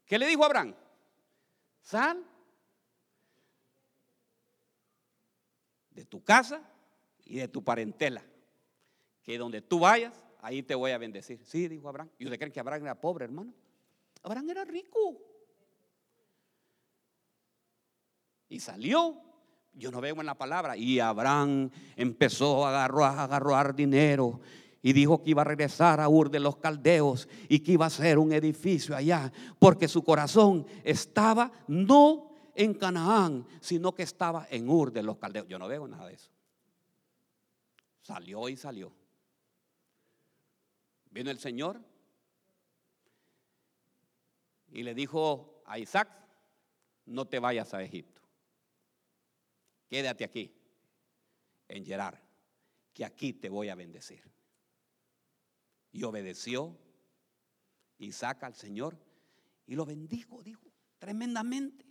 ¿qué 0.04 0.18
le 0.18 0.26
dijo 0.26 0.44
Abraham? 0.44 0.74
Sal 1.80 2.22
de 5.92 6.04
tu 6.04 6.22
casa 6.22 6.60
y 7.24 7.36
de 7.36 7.48
tu 7.48 7.64
parentela 7.64 8.22
que 9.24 9.38
donde 9.38 9.62
tú 9.62 9.80
vayas, 9.80 10.14
ahí 10.40 10.62
te 10.62 10.74
voy 10.74 10.92
a 10.92 10.98
bendecir. 10.98 11.40
Sí, 11.44 11.66
dijo 11.66 11.88
Abraham. 11.88 12.10
¿Y 12.18 12.26
usted 12.26 12.38
cree 12.38 12.52
que 12.52 12.60
Abraham 12.60 12.82
era 12.82 13.00
pobre, 13.00 13.24
hermano? 13.24 13.52
Abraham 14.22 14.50
era 14.50 14.64
rico. 14.64 15.18
Y 18.48 18.60
salió. 18.60 19.20
Yo 19.72 19.90
no 19.90 20.00
veo 20.00 20.20
en 20.20 20.26
la 20.26 20.36
palabra. 20.36 20.76
Y 20.76 21.00
Abraham 21.00 21.70
empezó 21.96 22.64
a 22.64 22.68
agarrar, 22.68 23.18
a 23.18 23.24
agarrar 23.24 23.74
dinero 23.74 24.40
y 24.82 24.92
dijo 24.92 25.22
que 25.22 25.30
iba 25.30 25.40
a 25.40 25.46
regresar 25.46 25.98
a 25.98 26.08
Ur 26.10 26.30
de 26.30 26.40
los 26.40 26.58
Caldeos 26.58 27.26
y 27.48 27.60
que 27.60 27.72
iba 27.72 27.86
a 27.86 27.88
hacer 27.88 28.18
un 28.18 28.32
edificio 28.34 28.94
allá, 28.94 29.32
porque 29.58 29.88
su 29.88 30.04
corazón 30.04 30.66
estaba 30.84 31.50
no 31.66 32.30
en 32.54 32.74
Canaán, 32.74 33.46
sino 33.62 33.94
que 33.94 34.02
estaba 34.02 34.46
en 34.50 34.68
Ur 34.68 34.92
de 34.92 35.02
los 35.02 35.16
Caldeos. 35.16 35.48
Yo 35.48 35.58
no 35.58 35.66
veo 35.68 35.88
nada 35.88 36.08
de 36.08 36.14
eso. 36.14 36.30
Salió 38.02 38.46
y 38.50 38.58
salió. 38.58 38.92
Vino 41.14 41.30
el 41.30 41.38
Señor 41.38 41.80
y 44.72 44.82
le 44.82 44.94
dijo 44.94 45.62
a 45.64 45.78
Isaac, 45.78 46.08
no 47.06 47.28
te 47.28 47.38
vayas 47.38 47.72
a 47.72 47.84
Egipto. 47.84 48.20
Quédate 49.88 50.24
aquí, 50.24 50.52
en 51.68 51.86
Gerar, 51.86 52.20
que 52.92 53.04
aquí 53.04 53.32
te 53.32 53.48
voy 53.48 53.68
a 53.68 53.76
bendecir. 53.76 54.28
Y 55.92 56.02
obedeció 56.02 56.76
Isaac 57.98 58.42
al 58.42 58.56
Señor 58.56 58.98
y 59.68 59.76
lo 59.76 59.86
bendijo, 59.86 60.42
dijo, 60.42 60.68
tremendamente. 60.98 61.86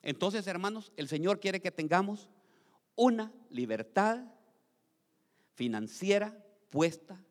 Entonces, 0.00 0.46
hermanos, 0.46 0.90
el 0.96 1.06
Señor 1.06 1.38
quiere 1.38 1.60
que 1.60 1.70
tengamos 1.70 2.30
una 2.96 3.32
libertad 3.50 4.24
financiera 5.54 6.36
puesta 6.70 7.22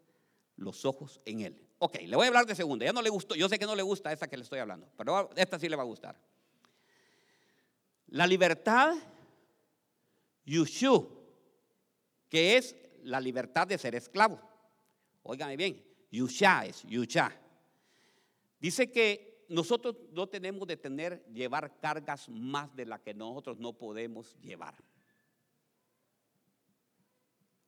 los 0.56 0.86
ojos 0.86 1.20
en 1.26 1.42
Él. 1.42 1.68
Ok, 1.80 1.98
le 2.06 2.16
voy 2.16 2.26
a 2.26 2.28
hablar 2.28 2.46
de 2.46 2.56
segunda. 2.56 2.86
Ya 2.86 2.94
no 2.94 3.02
le 3.02 3.10
gustó, 3.10 3.36
yo 3.36 3.50
sé 3.50 3.58
que 3.58 3.66
no 3.66 3.76
le 3.76 3.82
gusta 3.82 4.12
esta 4.12 4.28
que 4.28 4.38
le 4.38 4.44
estoy 4.44 4.60
hablando, 4.60 4.88
pero 4.96 5.30
esta 5.36 5.58
sí 5.58 5.68
le 5.68 5.76
va 5.76 5.82
a 5.84 5.86
gustar. 5.86 6.16
La 8.08 8.28
libertad, 8.28 8.94
Yushu, 10.46 11.10
que 12.30 12.58
es 12.58 12.76
la 13.04 13.20
libertad 13.20 13.68
de 13.68 13.78
ser 13.78 13.96
esclavo. 13.96 14.40
Óigame 15.24 15.58
bien, 15.58 15.84
Yusha 16.12 16.66
es 16.66 16.84
Yusha. 16.84 17.32
Dice 18.60 18.92
que 18.92 19.46
nosotros 19.50 19.96
no 20.12 20.30
tenemos 20.30 20.68
de 20.68 20.78
tener, 20.78 21.26
llevar 21.34 21.80
cargas 21.80 22.30
más 22.30 22.74
de 22.76 22.86
las 22.86 23.02
que 23.02 23.14
nosotros 23.14 23.58
no 23.58 23.74
podemos 23.74 24.38
llevar. 24.40 24.76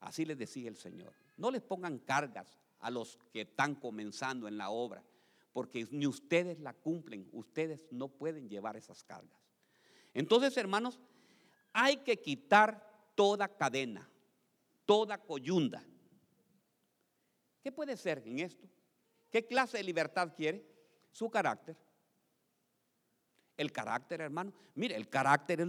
Así 0.03 0.25
les 0.25 0.37
decía 0.37 0.67
el 0.67 0.75
Señor. 0.75 1.13
No 1.37 1.49
les 1.49 1.61
pongan 1.61 1.97
cargas 1.99 2.59
a 2.79 2.91
los 2.91 3.17
que 3.31 3.41
están 3.41 3.75
comenzando 3.75 4.47
en 4.47 4.57
la 4.57 4.69
obra, 4.69 5.03
porque 5.53 5.87
ni 5.91 6.05
ustedes 6.05 6.59
la 6.59 6.73
cumplen, 6.73 7.29
ustedes 7.31 7.87
no 7.89 8.09
pueden 8.09 8.49
llevar 8.49 8.75
esas 8.75 9.03
cargas. 9.03 9.39
Entonces, 10.13 10.55
hermanos, 10.57 10.99
hay 11.71 11.97
que 11.97 12.19
quitar 12.19 13.11
toda 13.15 13.47
cadena, 13.47 14.09
toda 14.85 15.17
coyunda. 15.17 15.81
¿Qué 17.61 17.71
puede 17.71 17.95
ser 17.95 18.21
en 18.25 18.39
esto? 18.39 18.67
¿Qué 19.31 19.45
clase 19.45 19.77
de 19.77 19.83
libertad 19.83 20.33
quiere? 20.35 20.67
Su 21.11 21.29
carácter. 21.29 21.77
El 23.55 23.71
carácter, 23.71 24.19
hermano. 24.19 24.51
Mire, 24.75 24.97
el 24.97 25.07
carácter 25.07 25.61
es 25.61 25.67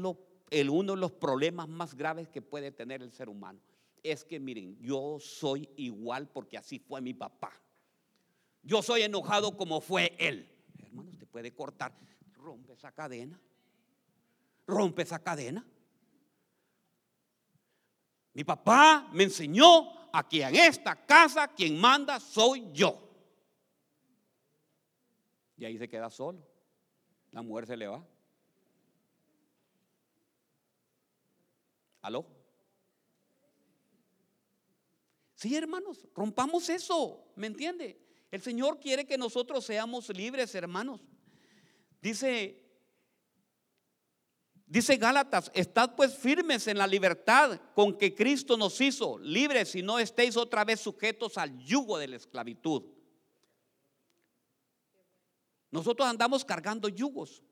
el 0.50 0.70
uno 0.70 0.94
de 0.94 1.00
los 1.00 1.12
problemas 1.12 1.68
más 1.68 1.94
graves 1.94 2.28
que 2.28 2.42
puede 2.42 2.72
tener 2.72 3.00
el 3.00 3.12
ser 3.12 3.28
humano 3.28 3.60
es 4.04 4.22
que 4.22 4.38
miren, 4.38 4.78
yo 4.80 5.18
soy 5.18 5.68
igual 5.76 6.28
porque 6.28 6.58
así 6.58 6.78
fue 6.78 7.00
mi 7.00 7.14
papá. 7.14 7.52
Yo 8.62 8.82
soy 8.82 9.02
enojado 9.02 9.56
como 9.56 9.80
fue 9.80 10.14
él. 10.18 10.48
Hermano, 10.78 11.10
usted 11.10 11.26
puede 11.26 11.54
cortar, 11.54 11.92
rompe 12.34 12.74
esa 12.74 12.92
cadena. 12.92 13.40
Rompe 14.66 15.02
esa 15.02 15.18
cadena. 15.18 15.66
Mi 18.34 18.44
papá 18.44 19.08
me 19.12 19.24
enseñó 19.24 20.10
a 20.12 20.28
que 20.28 20.42
en 20.42 20.54
esta 20.56 21.06
casa 21.06 21.48
quien 21.48 21.80
manda 21.80 22.20
soy 22.20 22.70
yo. 22.72 23.00
Y 25.56 25.64
ahí 25.64 25.78
se 25.78 25.88
queda 25.88 26.10
solo. 26.10 26.46
La 27.30 27.40
mujer 27.40 27.66
se 27.66 27.76
le 27.76 27.86
va. 27.86 28.04
¿Aló? 32.02 32.33
Sí, 35.44 35.54
hermanos, 35.54 36.08
rompamos 36.14 36.70
eso, 36.70 37.22
¿me 37.36 37.48
entiende? 37.48 38.00
El 38.30 38.40
Señor 38.40 38.80
quiere 38.80 39.04
que 39.04 39.18
nosotros 39.18 39.62
seamos 39.62 40.08
libres, 40.08 40.54
hermanos. 40.54 41.02
Dice 42.00 42.62
Dice 44.64 44.96
Gálatas, 44.96 45.50
estad 45.52 45.96
pues 45.96 46.16
firmes 46.16 46.66
en 46.66 46.78
la 46.78 46.86
libertad 46.86 47.60
con 47.74 47.98
que 47.98 48.14
Cristo 48.14 48.56
nos 48.56 48.80
hizo, 48.80 49.18
libres 49.18 49.74
y 49.74 49.82
no 49.82 49.98
estéis 49.98 50.38
otra 50.38 50.64
vez 50.64 50.80
sujetos 50.80 51.36
al 51.36 51.58
yugo 51.58 51.98
de 51.98 52.08
la 52.08 52.16
esclavitud. 52.16 52.84
Nosotros 55.70 56.08
andamos 56.08 56.42
cargando 56.42 56.88
yugos. 56.88 57.42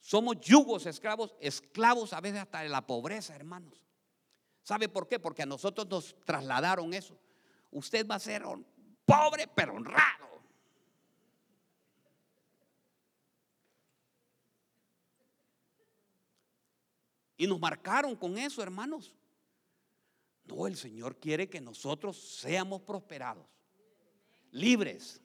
Somos 0.00 0.40
yugos 0.40 0.86
esclavos, 0.86 1.34
esclavos 1.38 2.14
a 2.14 2.22
veces 2.22 2.40
hasta 2.40 2.62
de 2.62 2.70
la 2.70 2.86
pobreza, 2.86 3.36
hermanos. 3.36 3.84
¿Sabe 4.64 4.88
por 4.88 5.06
qué? 5.06 5.20
Porque 5.20 5.42
a 5.42 5.46
nosotros 5.46 5.86
nos 5.88 6.16
trasladaron 6.24 6.94
eso. 6.94 7.16
Usted 7.70 8.06
va 8.06 8.14
a 8.14 8.18
ser 8.18 8.42
pobre 9.04 9.46
pero 9.54 9.74
honrado. 9.74 10.42
Y 17.36 17.46
nos 17.46 17.60
marcaron 17.60 18.16
con 18.16 18.38
eso, 18.38 18.62
hermanos. 18.62 19.14
No, 20.46 20.66
el 20.66 20.76
Señor 20.76 21.18
quiere 21.18 21.48
que 21.48 21.60
nosotros 21.60 22.16
seamos 22.16 22.80
prosperados, 22.82 23.46
libres. 24.50 25.20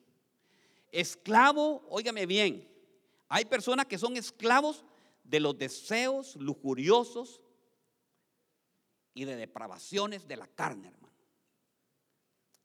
Esclavo, 0.92 1.86
óigame 1.90 2.26
bien, 2.26 2.68
hay 3.30 3.46
personas 3.46 3.86
que 3.86 3.98
son 3.98 4.18
esclavos 4.18 4.84
de 5.24 5.40
los 5.40 5.58
deseos 5.58 6.36
lujuriosos 6.36 7.42
y 9.14 9.26
de 9.26 9.36
depravaciones 9.36 10.28
de 10.28 10.38
la 10.38 10.48
carne, 10.48 10.90
hermano. 10.90 11.10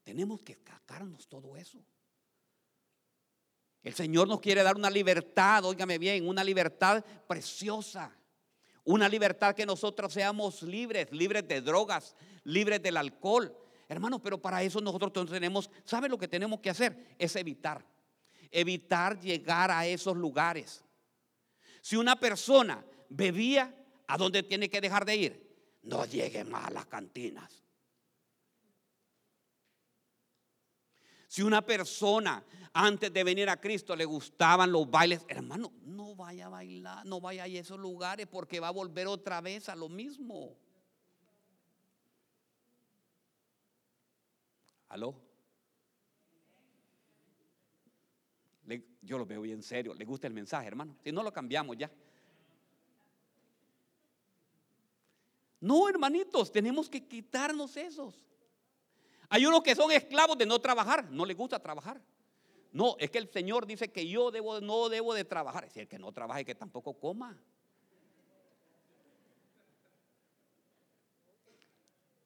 Tenemos 0.03 0.43
que 0.43 0.59
sacarnos 0.85 1.27
todo 1.29 1.57
eso. 1.57 1.83
El 3.83 3.95
Señor 3.95 4.29
nos 4.29 4.41
quiere 4.41 4.63
dar 4.63 4.77
una 4.77 4.91
libertad, 4.91 5.65
óigame 5.65 5.99
bien, 5.99 6.27
una 6.29 6.45
libertad 6.45 7.05
preciosa. 7.27 8.15
Una 8.85 9.09
libertad 9.09 9.55
que 9.55 9.65
nosotros 9.65 10.13
seamos 10.13 10.63
libres, 10.63 11.11
libres 11.11 11.49
de 11.49 11.63
drogas, 11.63 12.15
libres 12.45 12.83
del 12.83 12.99
alcohol. 12.99 13.57
Hermanos, 13.89 14.21
pero 14.23 14.41
para 14.41 14.63
eso 14.63 14.81
nosotros 14.81 15.13
tenemos, 15.31 15.71
¿sabe 15.85 16.09
lo 16.09 16.19
que 16.19 16.29
tenemos 16.29 16.61
que 16.61 16.71
hacer? 16.71 17.17
Es 17.19 17.35
evitar. 17.37 17.85
Evitar 18.51 19.19
llegar 19.19 19.71
a 19.71 19.87
esos 19.87 20.17
lugares. 20.17 20.85
Si 21.81 21.97
una 21.97 22.17
persona 22.17 22.85
bebía, 23.09 23.75
¿a 24.07 24.19
dónde 24.19 24.43
tiene 24.43 24.69
que 24.69 24.81
dejar 24.83 25.07
de 25.07 25.17
ir? 25.17 25.54
No 25.85 26.05
llegue 26.07 26.45
más 26.45 26.67
a 26.67 26.71
las 26.71 26.87
cantinas. 26.87 27.63
Si 31.29 31.43
una 31.43 31.63
persona 31.63 32.45
antes 32.73 33.13
de 33.13 33.25
venir 33.25 33.49
a 33.49 33.61
Cristo 33.61 33.97
le 33.97 34.05
gustaban 34.05 34.71
los 34.71 34.89
bailes, 34.91 35.25
hermano, 35.29 35.73
no 35.83 36.15
vaya 36.15 36.47
a 36.47 36.49
bailar, 36.49 37.05
no 37.07 37.21
vaya 37.21 37.45
a 37.45 37.47
esos 37.47 37.79
lugares 37.79 38.27
porque 38.27 38.61
va 38.61 38.69
a 38.69 38.73
volver 38.73 39.07
otra 39.07 39.41
vez 39.41 39.69
a 39.69 39.77
lo 39.77 39.89
mismo. 39.89 40.57
¿Aló? 44.89 45.21
yo 49.03 49.19
lo 49.19 49.27
veo 49.27 49.43
bien 49.43 49.63
serio. 49.63 49.95
¿Le 49.95 50.05
gusta 50.05 50.27
el 50.27 50.33
mensaje, 50.33 50.67
hermano? 50.67 50.97
Si 51.05 51.13
no 51.13 51.23
lo 51.23 51.33
cambiamos 51.33 51.77
ya. 51.77 51.91
No, 55.65 55.89
hermanitos, 55.89 56.53
tenemos 56.53 56.91
que 56.91 57.09
quitarnos 57.09 57.79
esos. 57.79 58.21
Hay 59.31 59.47
unos 59.47 59.63
que 59.63 59.75
son 59.75 59.91
esclavos 59.91 60.37
de 60.37 60.45
no 60.45 60.59
trabajar, 60.59 61.11
no 61.11 61.25
les 61.25 61.35
gusta 61.35 61.59
trabajar. 61.59 62.03
No, 62.71 62.97
es 62.99 63.11
que 63.11 63.17
el 63.17 63.31
Señor 63.31 63.65
dice 63.65 63.91
que 63.91 64.07
yo 64.07 64.31
no 64.61 64.89
debo 64.91 65.15
de 65.15 65.25
trabajar. 65.25 65.65
Es 65.65 65.73
decir, 65.73 65.89
que 65.89 65.99
no 65.99 66.13
trabaje, 66.13 66.45
que 66.45 66.55
tampoco 66.55 66.93
coma. 66.93 67.41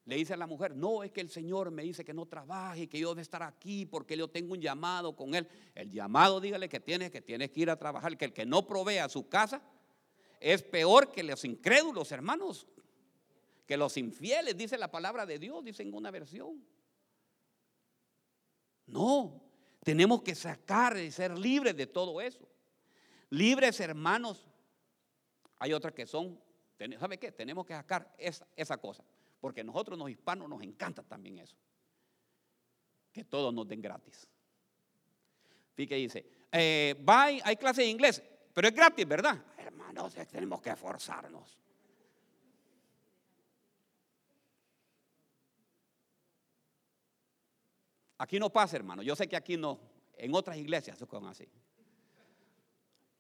Le 0.07 0.17
dice 0.17 0.35
a 0.35 0.37
la 0.37 0.49
mujer, 0.49 0.75
no, 0.75 1.05
es 1.05 1.13
que 1.13 1.21
el 1.21 1.31
Señor 1.31 1.71
me 1.71 1.85
dice 1.85 2.05
que 2.05 2.13
no 2.13 2.27
trabaje, 2.27 2.89
que 2.89 2.99
yo 2.99 3.11
debo 3.11 3.21
estar 3.21 3.45
aquí 3.45 3.87
porque 3.87 4.17
yo 4.17 4.27
tengo 4.27 4.55
un 4.55 4.61
llamado 4.61 5.15
con 5.15 5.37
Él. 5.37 5.47
El 5.77 5.93
llamado, 5.93 6.41
dígale 6.41 6.69
que 6.69 6.81
tiene, 6.81 7.09
que 7.09 7.23
tiene 7.23 7.53
que 7.53 7.61
ir 7.61 7.71
a 7.71 7.77
trabajar, 7.77 8.17
que 8.17 8.25
el 8.25 8.33
que 8.33 8.45
no 8.45 8.67
provee 8.67 8.99
a 8.99 9.09
su 9.09 9.29
casa 9.29 9.63
es 10.41 10.61
peor 10.65 11.13
que 11.13 11.23
los 11.23 11.45
incrédulos, 11.45 12.11
hermanos 12.11 12.67
que 13.69 13.77
los 13.77 13.99
infieles, 13.99 14.57
dice 14.57 14.79
la 14.79 14.91
palabra 14.91 15.27
de 15.27 15.39
Dios, 15.39 15.63
dice 15.63 15.83
en 15.83 15.93
una 15.93 16.11
versión. 16.11 16.65
No, 18.87 19.43
Tenemos 19.85 20.23
que 20.23 20.35
sacar 20.35 20.97
y 20.97 21.11
ser 21.11 21.39
libres 21.39 21.77
de 21.77 21.87
todo 21.87 22.21
eso. 22.21 22.49
Libres, 23.31 23.79
hermanos. 23.81 24.47
Hay 25.59 25.73
otras 25.73 25.93
que 25.93 26.07
son, 26.07 26.41
¿sabe 26.99 27.19
qué? 27.19 27.31
Tenemos 27.31 27.67
que 27.67 27.75
sacar 27.75 28.15
esa, 28.19 28.77
cosa. 28.79 29.05
Porque 29.39 29.63
nosotros 29.63 29.99
los 29.99 30.11
hispanos 30.11 30.49
nos 30.49 30.63
encanta 30.63 31.03
también 31.03 31.39
eso. 31.39 31.57
Que 33.13 33.25
todos 33.25 33.53
nos 33.53 33.69
den 33.69 33.83
gratis. 33.83 34.29
Fíjate, 35.75 35.95
dice, 35.97 36.27
eh, 36.53 37.05
hay 37.07 37.57
clase 37.57 37.83
de 37.83 37.89
inglés, 37.89 38.23
pero 38.53 38.69
es 38.69 38.75
gratis, 38.75 39.07
¿verdad? 39.07 39.43
Hermanos, 39.59 40.15
tenemos 40.31 40.61
que 40.61 40.71
esforzarnos. 40.71 41.59
Aquí 48.19 48.39
no 48.39 48.51
pasa, 48.51 48.77
hermano. 48.77 49.03
Yo 49.03 49.15
sé 49.17 49.29
que 49.29 49.37
aquí 49.37 49.57
no. 49.57 49.79
En 50.17 50.35
otras 50.35 50.57
iglesias 50.57 50.99
son 50.99 51.27
así. 51.27 51.49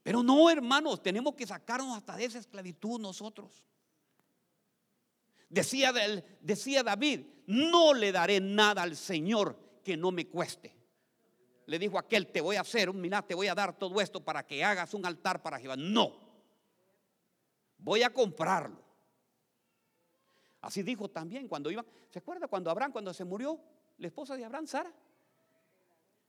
Pero 0.02 0.22
no, 0.22 0.50
hermanos, 0.50 1.02
tenemos 1.02 1.34
que 1.34 1.46
sacarnos 1.46 1.96
hasta 1.96 2.16
de 2.16 2.24
esa 2.24 2.38
esclavitud 2.38 3.00
nosotros. 3.00 3.62
Decía, 5.48 5.92
decía 6.40 6.82
David, 6.82 7.20
no 7.46 7.94
le 7.94 8.12
daré 8.12 8.40
nada 8.40 8.82
al 8.82 8.96
Señor 8.96 9.58
que 9.84 9.96
no 9.96 10.10
me 10.10 10.26
cueste. 10.26 10.74
Le 11.66 11.78
dijo 11.78 11.98
aquel, 11.98 12.26
te 12.32 12.40
voy 12.40 12.56
a 12.56 12.62
hacer, 12.62 12.92
mira, 12.92 13.22
te 13.22 13.34
voy 13.34 13.46
a 13.48 13.54
dar 13.54 13.78
todo 13.78 14.00
esto 14.00 14.24
para 14.24 14.46
que 14.46 14.64
hagas 14.64 14.94
un 14.94 15.06
altar 15.06 15.42
para 15.42 15.58
Jehová. 15.58 15.76
No, 15.76 16.12
voy 17.78 18.02
a 18.02 18.10
comprarlo. 18.10 18.82
Así 20.60 20.82
dijo 20.82 21.08
también 21.08 21.46
cuando 21.46 21.70
iba, 21.70 21.84
¿se 22.10 22.18
acuerda 22.18 22.48
cuando 22.48 22.70
Abraham, 22.70 22.92
cuando 22.92 23.14
se 23.14 23.24
murió, 23.24 23.60
la 23.98 24.06
esposa 24.06 24.36
de 24.36 24.44
Abraham, 24.44 24.66
Sara, 24.66 24.92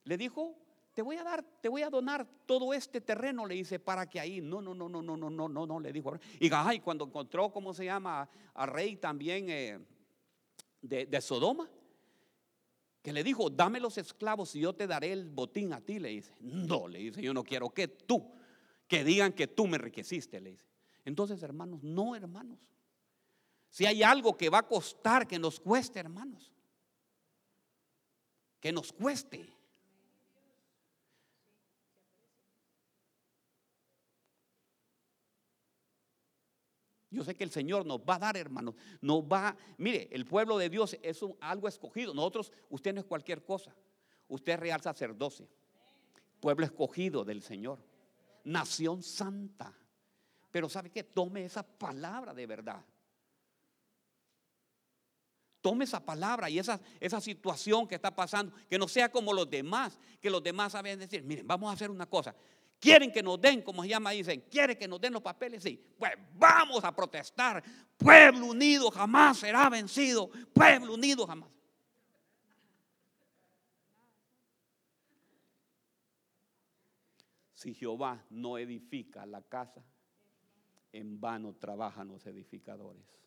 le 0.03 0.17
dijo, 0.17 0.57
te 0.93 1.01
voy 1.01 1.17
a 1.17 1.23
dar, 1.23 1.43
te 1.61 1.69
voy 1.69 1.83
a 1.83 1.89
donar 1.89 2.27
todo 2.45 2.73
este 2.73 2.99
terreno, 2.99 3.45
le 3.45 3.55
dice, 3.55 3.79
para 3.79 4.09
que 4.09 4.19
ahí, 4.19 4.41
no, 4.41 4.61
no, 4.61 4.73
no, 4.73 4.89
no, 4.89 5.01
no, 5.01 5.15
no, 5.15 5.29
no, 5.29 5.47
no, 5.47 5.65
no, 5.67 5.79
le 5.79 5.93
dijo. 5.93 6.17
Y 6.39 6.49
ay, 6.51 6.79
cuando 6.79 7.05
encontró, 7.05 7.51
¿cómo 7.51 7.73
se 7.73 7.85
llama? 7.85 8.27
A 8.55 8.65
rey 8.65 8.97
también 8.97 9.49
eh, 9.49 9.79
de, 10.81 11.05
de 11.05 11.21
Sodoma, 11.21 11.69
que 13.01 13.13
le 13.13 13.23
dijo, 13.23 13.49
dame 13.49 13.79
los 13.79 13.97
esclavos 13.97 14.55
y 14.55 14.61
yo 14.61 14.73
te 14.73 14.87
daré 14.87 15.13
el 15.13 15.29
botín 15.29 15.73
a 15.73 15.79
ti, 15.79 15.99
le 15.99 16.09
dice. 16.09 16.33
No, 16.41 16.87
le 16.87 16.99
dice, 16.99 17.21
yo 17.21 17.33
no 17.33 17.43
quiero 17.43 17.69
que 17.69 17.87
tú, 17.87 18.33
que 18.87 19.03
digan 19.03 19.31
que 19.31 19.47
tú 19.47 19.67
me 19.67 19.77
enriqueciste, 19.77 20.41
le 20.41 20.51
dice. 20.51 20.65
Entonces, 21.05 21.41
hermanos, 21.43 21.81
no, 21.83 22.15
hermanos. 22.15 22.59
Si 23.69 23.85
hay 23.85 24.01
algo 24.01 24.35
que 24.35 24.49
va 24.49 24.59
a 24.59 24.67
costar, 24.67 25.27
que 25.27 25.37
nos 25.37 25.59
cueste, 25.59 25.99
hermanos 25.99 26.51
que 28.59 28.71
nos 28.71 28.91
cueste. 28.91 29.47
Yo 37.11 37.23
sé 37.23 37.33
que 37.33 37.43
el 37.43 37.49
Señor 37.49 37.85
nos 37.85 37.99
va 38.01 38.15
a 38.15 38.19
dar, 38.19 38.37
hermanos. 38.37 38.75
Nos 39.01 39.23
va, 39.23 39.55
mire, 39.77 40.07
el 40.11 40.25
pueblo 40.25 40.57
de 40.57 40.69
Dios 40.69 40.95
es 41.01 41.19
algo 41.41 41.67
escogido. 41.67 42.13
Nosotros, 42.13 42.51
usted 42.69 42.93
no 42.93 42.99
es 42.99 43.05
cualquier 43.05 43.43
cosa. 43.43 43.75
Usted 44.27 44.53
es 44.53 44.59
real 44.59 44.81
sacerdocio. 44.81 45.47
Pueblo 46.39 46.65
escogido 46.65 47.25
del 47.25 47.41
Señor. 47.41 47.79
Nación 48.43 49.01
santa. 49.01 49.73
Pero 50.51 50.69
¿sabe 50.69 50.91
qué? 50.91 51.03
Tome 51.03 51.45
esa 51.45 51.63
palabra 51.63 52.33
de 52.33 52.45
verdad. 52.45 52.85
Tome 55.61 55.83
esa 55.83 55.99
palabra 56.03 56.49
y 56.49 56.57
esa, 56.57 56.79
esa 56.99 57.19
situación 57.19 57.87
que 57.87 57.95
está 57.95 58.15
pasando, 58.15 58.53
que 58.69 58.77
no 58.77 58.87
sea 58.87 59.11
como 59.11 59.33
los 59.33 59.49
demás, 59.49 59.99
que 60.21 60.29
los 60.29 60.41
demás 60.41 60.71
saben 60.71 60.99
decir, 60.99 61.23
miren, 61.23 61.45
vamos 61.45 61.69
a 61.69 61.73
hacer 61.73 61.91
una 61.91 62.05
cosa. 62.05 62.33
Quieren 62.79 63.11
que 63.11 63.21
nos 63.21 63.41
den, 63.41 63.61
como 63.61 63.83
se 63.83 63.89
llama, 63.89 64.11
dicen, 64.11 64.45
quieren 64.49 64.77
que 64.77 64.87
nos 64.87 65.01
den 65.01 65.11
los 65.11 65.21
papeles, 65.21 65.61
sí. 65.61 65.83
Pues 65.97 66.13
vamos 66.33 66.81
a 66.83 66.95
protestar. 66.95 67.61
Pueblo 67.97 68.45
unido 68.45 68.89
jamás 68.89 69.39
será 69.39 69.69
vencido. 69.69 70.29
Pueblo 70.53 70.93
unido 70.93 71.27
jamás. 71.27 71.49
Si 77.53 77.73
Jehová 77.73 78.23
no 78.29 78.57
edifica 78.57 79.25
la 79.25 79.41
casa, 79.41 79.83
en 80.93 81.19
vano 81.19 81.53
trabajan 81.55 82.07
los 82.07 82.25
edificadores. 82.25 83.19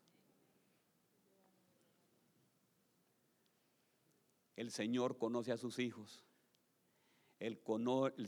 El 4.57 4.71
Señor 4.71 5.19
conoce 5.19 5.53
a 5.53 5.57
sus 5.57 5.79
hijos. 5.79 6.25
El, 7.39 7.59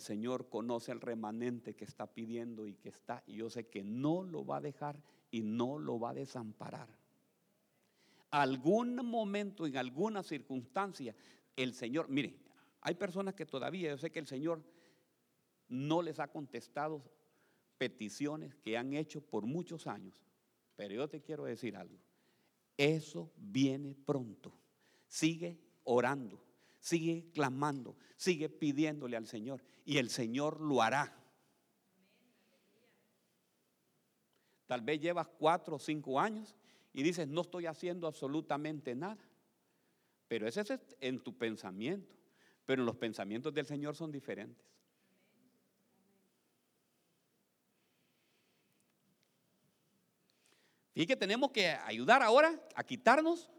Señor 0.00 0.48
conoce 0.48 0.90
al 0.90 1.00
remanente 1.00 1.74
que 1.76 1.84
está 1.84 2.12
pidiendo 2.12 2.66
y 2.66 2.74
que 2.74 2.88
está. 2.88 3.22
Y 3.26 3.36
yo 3.36 3.48
sé 3.48 3.68
que 3.68 3.84
no 3.84 4.24
lo 4.24 4.44
va 4.44 4.56
a 4.56 4.60
dejar 4.60 5.00
y 5.30 5.42
no 5.42 5.78
lo 5.78 6.00
va 6.00 6.10
a 6.10 6.14
desamparar. 6.14 6.88
Algún 8.30 8.96
momento, 8.96 9.66
en 9.66 9.76
alguna 9.76 10.24
circunstancia, 10.24 11.14
el 11.54 11.74
Señor, 11.74 12.08
mire, 12.08 12.36
hay 12.80 12.96
personas 12.96 13.34
que 13.34 13.46
todavía, 13.46 13.90
yo 13.90 13.98
sé 13.98 14.10
que 14.10 14.18
el 14.18 14.26
Señor 14.26 14.64
no 15.68 16.02
les 16.02 16.18
ha 16.18 16.26
contestado 16.26 17.04
peticiones 17.78 18.56
que 18.56 18.76
han 18.76 18.94
hecho 18.94 19.20
por 19.20 19.46
muchos 19.46 19.86
años. 19.86 20.16
Pero 20.74 20.94
yo 20.94 21.08
te 21.08 21.22
quiero 21.22 21.44
decir 21.44 21.76
algo. 21.76 21.98
Eso 22.76 23.32
viene 23.36 23.94
pronto. 23.94 24.52
Sigue 25.06 25.60
orando, 25.84 26.42
sigue 26.78 27.30
clamando, 27.32 27.96
sigue 28.16 28.48
pidiéndole 28.48 29.16
al 29.16 29.26
Señor 29.26 29.62
y 29.84 29.98
el 29.98 30.10
Señor 30.10 30.60
lo 30.60 30.82
hará. 30.82 31.16
Tal 34.66 34.80
vez 34.80 35.00
llevas 35.00 35.28
cuatro 35.28 35.76
o 35.76 35.78
cinco 35.78 36.18
años 36.18 36.54
y 36.92 37.02
dices, 37.02 37.28
no 37.28 37.42
estoy 37.42 37.66
haciendo 37.66 38.06
absolutamente 38.06 38.94
nada. 38.94 39.18
Pero 40.28 40.48
ese 40.48 40.60
es 40.60 40.80
en 41.00 41.22
tu 41.22 41.36
pensamiento. 41.36 42.14
Pero 42.64 42.82
los 42.82 42.96
pensamientos 42.96 43.52
del 43.52 43.66
Señor 43.66 43.94
son 43.94 44.10
diferentes. 44.10 44.64
Y 50.94 51.06
que 51.06 51.16
tenemos 51.16 51.50
que 51.50 51.68
ayudar 51.68 52.22
ahora 52.22 52.54
a 52.74 52.84
quitarnos 52.84 53.50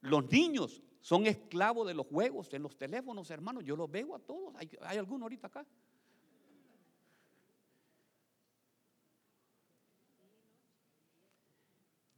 los 0.00 0.30
niños 0.30 0.82
son 1.00 1.26
esclavos 1.26 1.86
de 1.86 1.94
los 1.94 2.06
juegos, 2.06 2.52
en 2.52 2.62
los 2.62 2.76
teléfonos, 2.76 3.30
hermanos. 3.30 3.64
Yo 3.64 3.76
los 3.76 3.90
veo 3.90 4.14
a 4.14 4.18
todos. 4.18 4.54
¿Hay, 4.56 4.98
alguno 4.98 5.24
ahorita 5.24 5.46
acá? 5.46 5.66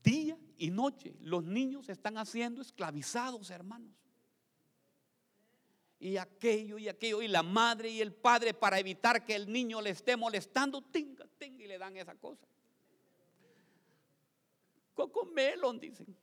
Día 0.02 0.36
y 0.56 0.70
noche 0.70 1.14
los 1.20 1.44
niños 1.44 1.88
están 1.88 2.18
haciendo 2.18 2.60
esclavizados, 2.60 3.50
hermanos. 3.50 3.92
Y 6.00 6.16
aquello 6.16 6.78
y 6.78 6.88
aquello, 6.88 7.22
y 7.22 7.28
la 7.28 7.44
madre 7.44 7.88
y 7.88 8.00
el 8.00 8.12
padre 8.12 8.52
para 8.52 8.80
evitar 8.80 9.24
que 9.24 9.36
el 9.36 9.52
niño 9.52 9.80
le 9.80 9.90
esté 9.90 10.16
molestando, 10.16 10.82
tenga, 10.82 11.24
tenga 11.38 11.62
y 11.62 11.68
le 11.68 11.78
dan 11.78 11.96
esa 11.96 12.16
cosa. 12.16 12.44
Coco 14.94 15.26
melon, 15.26 15.78
dicen. 15.78 16.16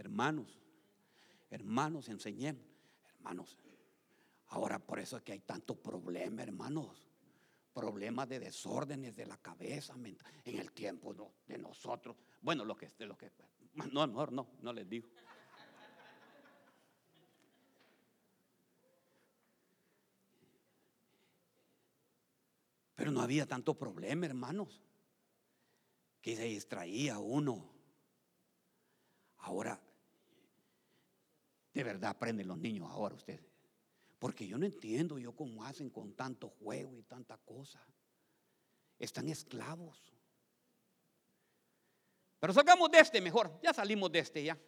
Hermanos, 0.00 0.58
hermanos, 1.50 2.08
enseñemos. 2.08 2.64
Hermanos, 3.16 3.58
ahora 4.46 4.78
por 4.78 4.98
eso 4.98 5.18
es 5.18 5.22
que 5.22 5.32
hay 5.32 5.40
tanto 5.40 5.74
problema, 5.74 6.42
hermanos. 6.42 7.06
Problemas 7.74 8.26
de 8.26 8.40
desórdenes 8.40 9.14
de 9.14 9.26
la 9.26 9.36
cabeza 9.36 9.94
en 10.46 10.58
el 10.58 10.72
tiempo 10.72 11.14
de 11.46 11.58
nosotros. 11.58 12.16
Bueno, 12.40 12.64
lo 12.64 12.74
que, 12.78 12.88
lo 13.00 13.18
que, 13.18 13.30
no, 13.92 14.06
mejor 14.06 14.32
no, 14.32 14.48
no 14.62 14.72
les 14.72 14.88
digo. 14.88 15.06
Pero 22.94 23.10
no 23.10 23.20
había 23.20 23.46
tanto 23.46 23.74
problema, 23.74 24.24
hermanos, 24.24 24.82
que 26.22 26.36
se 26.36 26.44
distraía 26.44 27.18
uno. 27.18 27.70
Ahora 29.38 29.80
de 31.80 31.84
verdad 31.84 32.10
aprenden 32.10 32.46
los 32.46 32.58
niños 32.58 32.88
ahora 32.90 33.14
ustedes. 33.14 33.40
Porque 34.18 34.46
yo 34.46 34.58
no 34.58 34.66
entiendo 34.66 35.18
yo 35.18 35.34
cómo 35.34 35.64
hacen 35.64 35.88
con 35.88 36.12
tanto 36.12 36.50
juego 36.50 36.98
y 36.98 37.02
tanta 37.02 37.38
cosa. 37.38 37.80
Están 38.98 39.28
esclavos. 39.30 40.12
Pero 42.38 42.52
salgamos 42.52 42.90
de 42.90 42.98
este 42.98 43.20
mejor. 43.22 43.58
Ya 43.62 43.72
salimos 43.72 44.12
de 44.12 44.18
este 44.18 44.44
ya. 44.44 44.58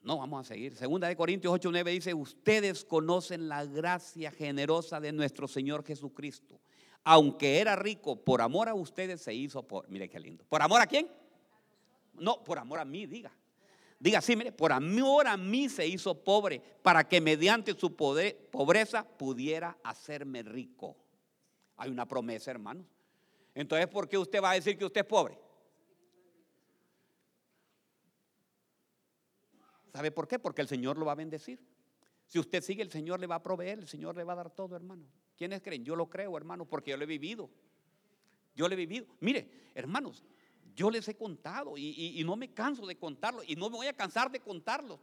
No, 0.00 0.16
vamos 0.16 0.40
a 0.40 0.54
seguir. 0.54 0.74
Segunda 0.74 1.06
de 1.06 1.16
Corintios 1.16 1.52
8, 1.52 1.68
9 1.70 1.90
dice, 1.90 2.14
ustedes 2.14 2.82
conocen 2.82 3.46
la 3.48 3.66
gracia 3.66 4.30
generosa 4.30 5.00
de 5.00 5.12
nuestro 5.12 5.46
Señor 5.46 5.84
Jesucristo. 5.84 6.62
Aunque 7.02 7.58
era 7.60 7.76
rico, 7.76 8.16
por 8.24 8.40
amor 8.40 8.70
a 8.70 8.74
ustedes 8.74 9.20
se 9.20 9.34
hizo 9.34 9.68
por, 9.68 9.86
mire 9.90 10.08
qué 10.08 10.18
lindo. 10.18 10.46
¿Por 10.46 10.62
amor 10.62 10.80
a 10.80 10.86
quién? 10.86 11.10
No, 12.14 12.42
por 12.42 12.58
amor 12.58 12.78
a 12.78 12.86
mí, 12.86 13.04
diga. 13.04 13.30
Diga 13.98 14.18
así, 14.18 14.36
mire, 14.36 14.52
por 14.52 14.72
amor 14.72 15.26
a 15.26 15.36
mí 15.36 15.68
se 15.68 15.86
hizo 15.86 16.22
pobre, 16.22 16.60
para 16.82 17.08
que 17.08 17.20
mediante 17.20 17.74
su 17.74 17.96
poder, 17.96 18.50
pobreza 18.50 19.06
pudiera 19.06 19.78
hacerme 19.82 20.42
rico. 20.42 20.96
Hay 21.76 21.90
una 21.90 22.06
promesa, 22.06 22.50
hermanos. 22.50 22.86
Entonces, 23.54 23.86
¿por 23.88 24.08
qué 24.08 24.18
usted 24.18 24.42
va 24.42 24.50
a 24.50 24.54
decir 24.54 24.76
que 24.76 24.84
usted 24.84 25.02
es 25.02 25.06
pobre? 25.06 25.38
¿Sabe 29.92 30.10
por 30.10 30.26
qué? 30.26 30.38
Porque 30.38 30.60
el 30.60 30.68
Señor 30.68 30.98
lo 30.98 31.06
va 31.06 31.12
a 31.12 31.16
bendecir. 31.16 31.60
Si 32.26 32.38
usted 32.38 32.62
sigue, 32.62 32.82
el 32.82 32.90
Señor 32.90 33.20
le 33.20 33.28
va 33.28 33.36
a 33.36 33.42
proveer, 33.42 33.78
el 33.78 33.86
Señor 33.86 34.16
le 34.16 34.24
va 34.24 34.32
a 34.32 34.36
dar 34.36 34.50
todo, 34.50 34.74
hermano. 34.74 35.06
¿Quiénes 35.36 35.62
creen? 35.62 35.84
Yo 35.84 35.94
lo 35.94 36.10
creo, 36.10 36.36
hermano, 36.36 36.66
porque 36.66 36.90
yo 36.90 36.96
lo 36.96 37.04
he 37.04 37.06
vivido. 37.06 37.48
Yo 38.56 38.68
lo 38.68 38.74
he 38.74 38.76
vivido. 38.76 39.06
Mire, 39.20 39.70
hermanos, 39.74 40.24
yo 40.74 40.90
les 40.90 41.06
he 41.08 41.16
contado 41.16 41.76
y, 41.76 42.22
no 42.24 42.36
me 42.36 42.52
canso 42.52 42.86
de 42.86 42.96
contarlo 42.96 43.42
y 43.46 43.56
no 43.56 43.70
me 43.70 43.76
voy 43.76 43.86
a 43.86 43.92
cansar 43.92 44.30
de 44.30 44.40
contarlos. 44.40 45.00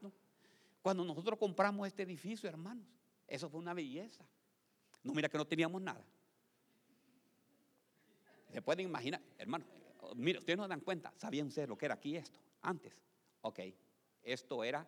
Cuando 0.81 1.05
nosotros 1.05 1.37
compramos 1.39 1.87
este 1.87 2.03
edificio, 2.03 2.49
hermanos, 2.49 2.85
eso 3.27 3.49
fue 3.49 3.59
una 3.59 3.73
belleza. 3.73 4.25
No, 5.03 5.13
mira 5.13 5.29
que 5.29 5.37
no 5.37 5.45
teníamos 5.45 5.81
nada. 5.81 6.05
Se 8.51 8.61
pueden 8.61 8.87
imaginar, 8.87 9.21
hermano, 9.37 9.65
mire, 10.15 10.39
ustedes 10.39 10.57
no 10.57 10.67
dan 10.67 10.81
cuenta, 10.81 11.13
¿sabían 11.15 11.47
ustedes 11.47 11.69
lo 11.69 11.77
que 11.77 11.85
era 11.85 11.95
aquí 11.95 12.17
esto? 12.17 12.39
Antes, 12.61 13.01
ok, 13.41 13.59
esto 14.23 14.63
era 14.63 14.85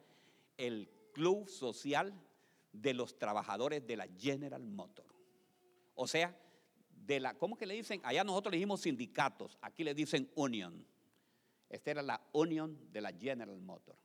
el 0.58 0.90
club 1.14 1.48
social 1.48 2.14
de 2.74 2.94
los 2.94 3.18
trabajadores 3.18 3.86
de 3.88 3.96
la 3.96 4.08
General 4.18 4.64
Motor. 4.64 5.06
O 5.96 6.08
sea, 6.08 6.36
de 7.06 7.20
la, 7.20 7.34
¿cómo 7.34 7.58
que 7.58 7.66
le 7.66 7.76
dicen? 7.76 8.02
Allá 8.04 8.24
nosotros 8.24 8.52
le 8.52 8.58
dijimos 8.58 8.82
sindicatos, 8.82 9.58
aquí 9.62 9.84
le 9.84 9.94
dicen 9.94 10.30
union. 10.36 10.86
Esta 11.70 11.92
era 11.92 12.02
la 12.02 12.22
union 12.34 12.92
de 12.92 13.02
la 13.02 13.12
General 13.12 13.60
Motor. 13.60 13.98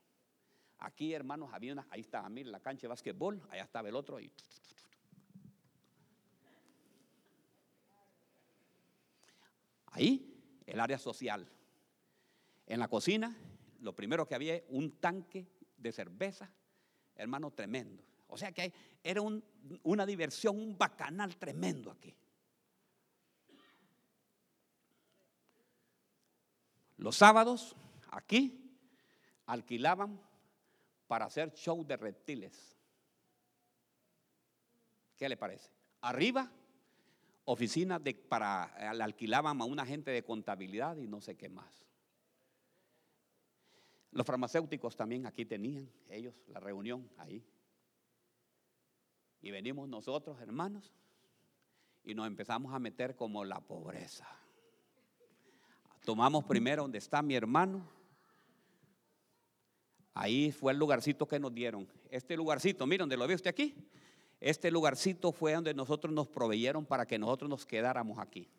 Aquí, 0.79 1.13
hermanos, 1.13 1.49
había 1.53 1.73
una, 1.73 1.87
ahí 1.89 2.01
estaba, 2.01 2.27
mire, 2.29 2.49
la 2.49 2.59
cancha 2.59 2.83
de 2.83 2.87
básquetbol, 2.87 3.41
allá 3.49 3.63
estaba 3.63 3.89
el 3.89 3.95
otro 3.95 4.19
y 4.19 4.31
Ahí, 9.91 10.61
el 10.67 10.79
área 10.79 10.99
social. 10.99 11.49
En 12.67 12.79
la 12.79 12.87
cocina, 12.87 13.35
lo 13.81 13.95
primero 13.95 14.27
que 14.27 14.35
había 14.35 14.61
un 14.69 14.99
tanque 14.99 15.47
de 15.77 15.91
cerveza, 15.91 16.51
hermano, 17.15 17.51
tremendo. 17.51 18.03
O 18.27 18.37
sea 18.37 18.51
que 18.51 18.71
era 19.03 19.21
una 19.21 20.05
diversión, 20.05 20.59
un 20.59 20.77
bacanal 20.77 21.35
tremendo 21.37 21.91
aquí. 21.91 22.15
Los 26.99 27.15
sábados, 27.15 27.77
aquí, 28.11 28.77
alquilaban 29.45 30.21
para 31.07 31.25
hacer 31.25 31.53
show 31.53 31.85
de 31.85 31.95
reptiles. 31.95 32.77
¿Qué 35.17 35.29
le 35.29 35.37
parece? 35.37 35.71
Arriba 36.01 36.51
oficina 37.45 37.99
de, 37.99 38.13
para, 38.13 38.75
eh, 38.77 38.93
le 38.93 39.03
alquilaban 39.03 39.61
a 39.61 39.65
una 39.65 39.85
gente 39.85 40.11
de 40.11 40.23
contabilidad 40.23 40.97
y 40.97 41.07
no 41.07 41.21
sé 41.21 41.37
qué 41.37 41.47
más. 41.47 41.85
Los 44.11 44.25
farmacéuticos 44.25 44.97
también 44.97 45.25
aquí 45.25 45.45
tenían, 45.45 45.89
ellos, 46.09 46.35
la 46.47 46.59
reunión 46.59 47.09
ahí. 47.17 47.45
Y 49.41 49.51
venimos 49.51 49.87
nosotros, 49.87 50.39
hermanos, 50.41 50.93
y 52.03 52.13
nos 52.13 52.27
empezamos 52.27 52.73
a 52.73 52.79
meter 52.79 53.15
como 53.15 53.45
la 53.45 53.61
pobreza. 53.61 54.27
Tomamos 56.05 56.43
primero 56.45 56.83
donde 56.83 56.97
está 56.97 57.21
mi 57.21 57.35
hermano. 57.35 57.87
Ahí 60.13 60.51
fue 60.51 60.73
el 60.73 60.79
lugarcito 60.79 61.27
que 61.27 61.39
nos 61.39 61.53
dieron. 61.53 61.87
Este 62.09 62.35
lugarcito, 62.35 62.85
miren, 62.85 63.03
donde 63.03 63.17
lo 63.17 63.27
ve 63.27 63.35
usted 63.35 63.49
aquí, 63.49 63.75
este 64.39 64.71
lugarcito 64.71 65.31
fue 65.31 65.53
donde 65.53 65.73
nosotros 65.73 66.13
nos 66.13 66.27
proveyeron 66.27 66.85
para 66.85 67.05
que 67.05 67.19
nosotros 67.19 67.49
nos 67.49 67.65
quedáramos 67.65 68.19
aquí. 68.19 68.49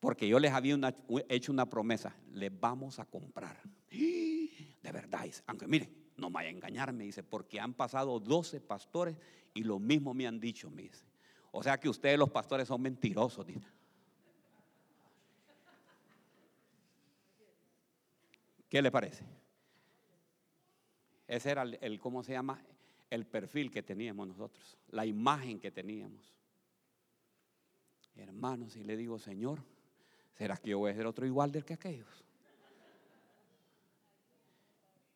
Porque 0.00 0.28
yo 0.28 0.38
les 0.38 0.52
había 0.52 0.78
hecho 1.28 1.52
una 1.52 1.68
promesa, 1.68 2.14
les 2.32 2.50
vamos 2.58 2.98
a 2.98 3.04
comprar. 3.04 3.60
De 3.90 4.92
verdad, 4.92 5.26
aunque 5.46 5.66
mire, 5.66 5.90
no 6.16 6.30
me 6.30 6.34
vaya 6.34 6.48
a 6.48 6.52
engañarme, 6.52 7.04
dice, 7.04 7.22
porque 7.22 7.60
han 7.60 7.74
pasado 7.74 8.20
12 8.20 8.60
pastores 8.60 9.16
y 9.54 9.64
lo 9.64 9.78
mismo 9.78 10.14
me 10.14 10.26
han 10.26 10.38
dicho, 10.38 10.70
me 10.70 10.82
dice. 10.82 11.04
O 11.50 11.62
sea 11.62 11.78
que 11.78 11.88
ustedes 11.88 12.18
los 12.18 12.30
pastores 12.30 12.68
son 12.68 12.80
mentirosos, 12.82 13.46
dice. 13.46 13.66
¿Qué 18.68 18.82
le 18.82 18.90
parece? 18.90 19.24
Ese 21.26 21.50
era 21.50 21.62
el 21.62 21.98
¿cómo 21.98 22.22
se 22.22 22.32
llama? 22.32 22.62
el 23.10 23.26
perfil 23.26 23.70
que 23.70 23.82
teníamos 23.82 24.28
nosotros, 24.28 24.76
la 24.90 25.06
imagen 25.06 25.58
que 25.58 25.70
teníamos. 25.70 26.34
Hermanos, 28.16 28.76
y 28.76 28.84
le 28.84 28.96
digo, 28.96 29.18
Señor, 29.18 29.62
¿será 30.32 30.56
que 30.56 30.70
yo 30.70 30.78
voy 30.78 30.90
a 30.90 30.94
ser 30.94 31.06
otro 31.06 31.26
igual 31.26 31.52
del 31.52 31.64
que 31.64 31.74
aquellos? 31.74 32.24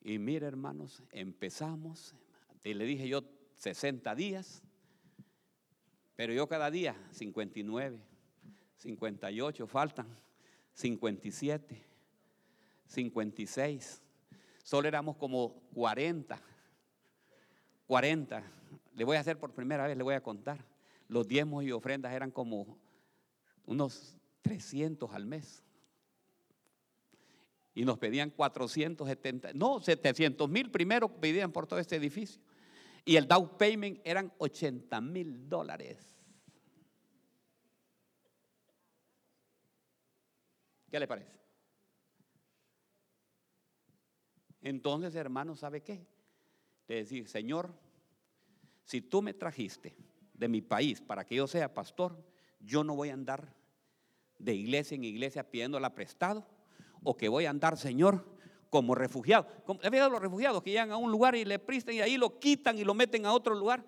Y 0.03 0.19
mire, 0.19 0.47
hermanos, 0.47 1.03
empezamos, 1.11 2.15
y 2.65 2.75
le 2.75 2.85
dije 2.85 3.09
yo 3.09 3.23
60 3.57 4.15
días, 4.15 4.63
pero 6.17 6.33
yo 6.33 6.49
cada 6.49 6.71
día 6.71 6.97
59, 7.13 8.01
58, 8.77 9.67
faltan 9.67 10.07
57, 10.75 11.92
56. 12.87 14.03
Solo 14.63 14.89
éramos 14.89 15.17
como 15.17 15.63
40 15.75 16.41
40. 17.93 18.43
Le 18.95 19.05
voy 19.05 19.19
a 19.19 19.21
hacer 19.21 19.39
por 19.39 19.53
primera 19.53 19.87
vez, 19.87 19.95
le 19.99 20.03
voy 20.03 20.15
a 20.15 20.23
contar. 20.23 20.65
Los 21.09 21.29
diezmos 21.29 21.63
y 21.63 21.73
ofrendas 21.73 22.15
eran 22.15 22.31
como 22.31 22.79
unos 23.67 24.17
300 24.41 25.13
al 25.13 25.27
mes. 25.27 25.63
Y 27.75 27.85
nos 27.85 27.99
pedían 27.99 28.31
470, 28.31 29.53
no, 29.53 29.81
700 29.81 30.49
mil 30.49 30.71
primero 30.71 31.21
pedían 31.21 31.53
por 31.53 31.67
todo 31.67 31.81
este 31.81 31.97
edificio. 31.97 32.41
Y 33.05 33.17
el 33.17 33.29
down 33.29 33.59
payment 33.59 34.01
eran 34.05 34.33
80 34.39 34.99
mil 35.03 35.47
dólares. 35.51 35.99
¿Qué 40.91 40.99
le 40.99 41.07
parece? 41.07 41.42
Entonces, 44.63 45.15
hermano, 45.15 45.57
¿sabe 45.57 45.83
qué? 45.83 46.07
de 46.89 46.97
decir, 46.97 47.29
Señor, 47.29 47.73
si 48.85 49.01
tú 49.01 49.23
me 49.23 49.35
trajiste 49.35 49.97
de 50.35 50.49
mi 50.49 50.61
país 50.61 51.01
para 51.01 51.25
que 51.25 51.37
yo 51.37 51.47
sea 51.47 51.73
pastor, 51.73 52.23
yo 52.61 52.85
no 52.85 52.95
voy 52.95 53.11
a 53.11 53.15
andar 53.15 53.55
de 54.39 54.55
iglesia 54.55 54.95
en 54.97 55.05
iglesia 55.05 55.49
pidiéndola 55.49 55.95
prestado 55.95 56.47
o 57.03 57.17
que 57.17 57.29
voy 57.29 57.47
a 57.47 57.51
andar, 57.51 57.77
Señor, 57.77 58.27
como 58.71 58.95
refugiado. 58.95 59.47
¿He 59.83 59.91
visto 59.91 60.09
los 60.11 60.21
refugiados 60.21 60.63
que 60.63 60.71
llegan 60.71 60.91
a 60.91 60.97
un 60.97 61.11
lugar 61.11 61.35
y 61.35 61.45
le 61.45 61.59
prestan 61.59 61.95
y 61.95 62.01
ahí 62.01 62.17
lo 62.17 62.39
quitan 62.39 62.79
y 62.79 62.85
lo 62.85 62.95
meten 62.95 63.27
a 63.27 63.33
otro 63.33 63.55
lugar? 63.55 63.85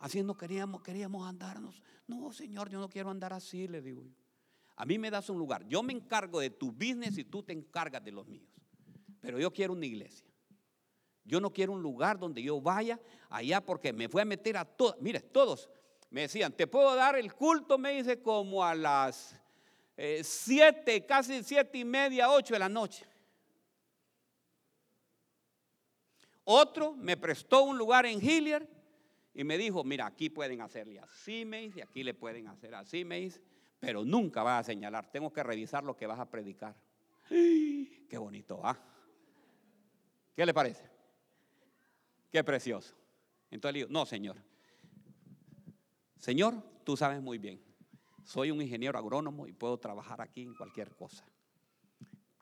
Así 0.00 0.22
no 0.22 0.36
queríamos, 0.36 0.82
queríamos 0.82 1.26
andarnos. 1.26 1.82
No, 2.06 2.32
Señor, 2.32 2.68
yo 2.68 2.78
no 2.78 2.88
quiero 2.88 3.10
andar 3.10 3.32
así, 3.32 3.66
le 3.66 3.80
digo 3.80 4.02
yo. 4.02 4.14
A 4.76 4.84
mí 4.84 4.98
me 4.98 5.10
das 5.10 5.30
un 5.30 5.38
lugar. 5.38 5.66
Yo 5.66 5.82
me 5.82 5.92
encargo 5.92 6.38
de 6.40 6.50
tu 6.50 6.70
business 6.70 7.16
y 7.16 7.24
tú 7.24 7.42
te 7.42 7.52
encargas 7.52 8.04
de 8.04 8.12
los 8.12 8.26
míos. 8.26 8.55
Pero 9.26 9.40
yo 9.40 9.52
quiero 9.52 9.72
una 9.72 9.84
iglesia. 9.84 10.24
Yo 11.24 11.40
no 11.40 11.52
quiero 11.52 11.72
un 11.72 11.82
lugar 11.82 12.16
donde 12.16 12.40
yo 12.40 12.60
vaya 12.60 13.00
allá 13.28 13.60
porque 13.60 13.92
me 13.92 14.08
fui 14.08 14.22
a 14.22 14.24
meter 14.24 14.56
a 14.56 14.64
todos. 14.64 14.94
Mire, 15.00 15.18
todos 15.18 15.68
me 16.10 16.20
decían, 16.20 16.52
te 16.52 16.68
puedo 16.68 16.94
dar 16.94 17.16
el 17.16 17.34
culto, 17.34 17.76
me 17.76 17.90
dice, 17.90 18.22
como 18.22 18.64
a 18.64 18.72
las 18.76 19.34
eh, 19.96 20.20
siete, 20.22 21.04
casi 21.04 21.42
siete 21.42 21.78
y 21.78 21.84
media, 21.84 22.30
ocho 22.30 22.54
de 22.54 22.60
la 22.60 22.68
noche. 22.68 23.04
Otro 26.44 26.94
me 26.94 27.16
prestó 27.16 27.64
un 27.64 27.76
lugar 27.76 28.06
en 28.06 28.22
Hillier 28.22 28.68
y 29.34 29.42
me 29.42 29.58
dijo, 29.58 29.82
mira, 29.82 30.06
aquí 30.06 30.30
pueden 30.30 30.60
hacerle 30.60 31.00
así, 31.00 31.44
me 31.44 31.62
dice, 31.62 31.82
aquí 31.82 32.04
le 32.04 32.14
pueden 32.14 32.46
hacer 32.46 32.76
así, 32.76 33.04
me 33.04 33.18
dice, 33.18 33.42
pero 33.80 34.04
nunca 34.04 34.44
vas 34.44 34.60
a 34.60 34.64
señalar, 34.70 35.10
tengo 35.10 35.32
que 35.32 35.42
revisar 35.42 35.82
lo 35.82 35.96
que 35.96 36.06
vas 36.06 36.20
a 36.20 36.30
predicar. 36.30 36.76
Qué 37.28 38.16
bonito, 38.16 38.60
¿ah? 38.62 38.78
¿Qué 40.36 40.44
le 40.44 40.52
parece? 40.52 40.84
Qué 42.30 42.44
precioso. 42.44 42.94
Entonces 43.50 43.72
le 43.72 43.78
digo, 43.78 43.90
no, 43.90 44.04
Señor. 44.04 44.36
Señor, 46.18 46.62
tú 46.84 46.94
sabes 46.96 47.22
muy 47.22 47.38
bien. 47.38 47.60
Soy 48.22 48.50
un 48.50 48.60
ingeniero 48.60 48.98
agrónomo 48.98 49.46
y 49.46 49.52
puedo 49.52 49.78
trabajar 49.78 50.20
aquí 50.20 50.42
en 50.42 50.54
cualquier 50.54 50.94
cosa. 50.94 51.24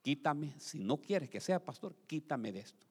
quítame, 0.03 0.59
si 0.59 0.81
no 0.81 1.01
quieres 1.01 1.31
que 1.31 1.41
sea 1.41 1.65
pastor, 1.65 1.95
quítame 2.07 2.53
de 2.53 2.61
esto. 2.61 2.87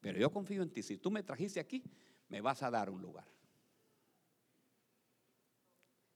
Pero 0.00 0.18
yo 0.18 0.30
confío 0.30 0.62
en 0.62 0.70
ti, 0.70 0.82
si 0.82 0.98
tú 0.98 1.10
me 1.10 1.22
trajiste 1.22 1.60
aquí, 1.60 1.82
me 2.28 2.40
vas 2.40 2.62
a 2.62 2.70
dar 2.70 2.90
un 2.90 3.02
lugar. 3.02 3.26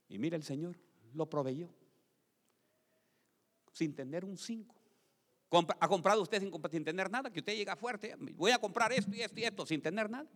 Y 0.09 0.19
mira, 0.19 0.37
el 0.37 0.43
Señor 0.45 0.77
lo 1.13 1.29
proveyó 1.29 1.69
sin 3.73 3.95
tener 3.95 4.25
un 4.25 4.37
5. 4.37 4.78
¿Ha 5.81 5.89
comprado 5.89 6.23
usted 6.23 6.41
sin, 6.41 6.53
sin, 6.71 6.85
tener 6.85 7.11
nada? 7.11 7.31
Que 7.31 7.41
usted 7.41 7.57
llega 7.57 7.75
fuerte, 7.75 8.15
voy 8.37 8.51
a 8.51 8.59
comprar 8.59 8.93
esto 8.93 9.15
y 9.15 9.23
esto 9.23 9.41
y 9.41 9.45
esto 9.45 9.65
sin 9.65 9.81
tener 9.81 10.11
nada. 10.11 10.29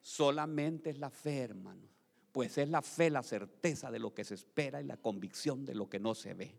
Solamente 0.00 0.90
es 0.90 0.98
la 0.98 1.10
fe, 1.10 1.38
hermano. 1.38 1.88
Pues 2.32 2.58
es 2.58 2.68
la 2.68 2.82
fe, 2.82 3.10
la 3.10 3.22
certeza 3.22 3.90
de 3.90 4.00
lo 4.00 4.12
que 4.12 4.24
se 4.24 4.34
espera 4.34 4.82
y 4.82 4.84
la 4.84 4.96
convicción 4.96 5.64
de 5.64 5.74
lo 5.74 5.88
que 5.88 6.00
no 6.00 6.14
se 6.16 6.34
ve. 6.34 6.52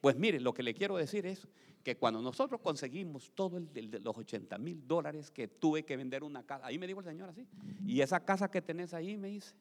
Pues 0.00 0.16
mire, 0.16 0.40
lo 0.40 0.52
que 0.52 0.62
le 0.62 0.74
quiero 0.74 0.96
decir 0.96 1.24
es 1.24 1.46
que 1.84 1.96
cuando 1.96 2.20
nosotros 2.20 2.60
conseguimos 2.60 3.30
todo 3.34 3.58
el, 3.58 3.72
de 3.72 4.00
los 4.00 4.18
80 4.18 4.58
mil 4.58 4.86
dólares 4.86 5.30
que 5.30 5.46
tuve 5.46 5.84
que 5.84 5.96
vender 5.96 6.24
una 6.24 6.42
casa, 6.42 6.66
ahí 6.66 6.78
me 6.78 6.86
dijo 6.86 7.00
el 7.00 7.06
Señor 7.06 7.28
así, 7.28 7.46
y 7.86 8.00
esa 8.00 8.24
casa 8.24 8.50
que 8.50 8.60
tenés 8.60 8.92
ahí, 8.92 9.16
me 9.16 9.28
dice, 9.28 9.54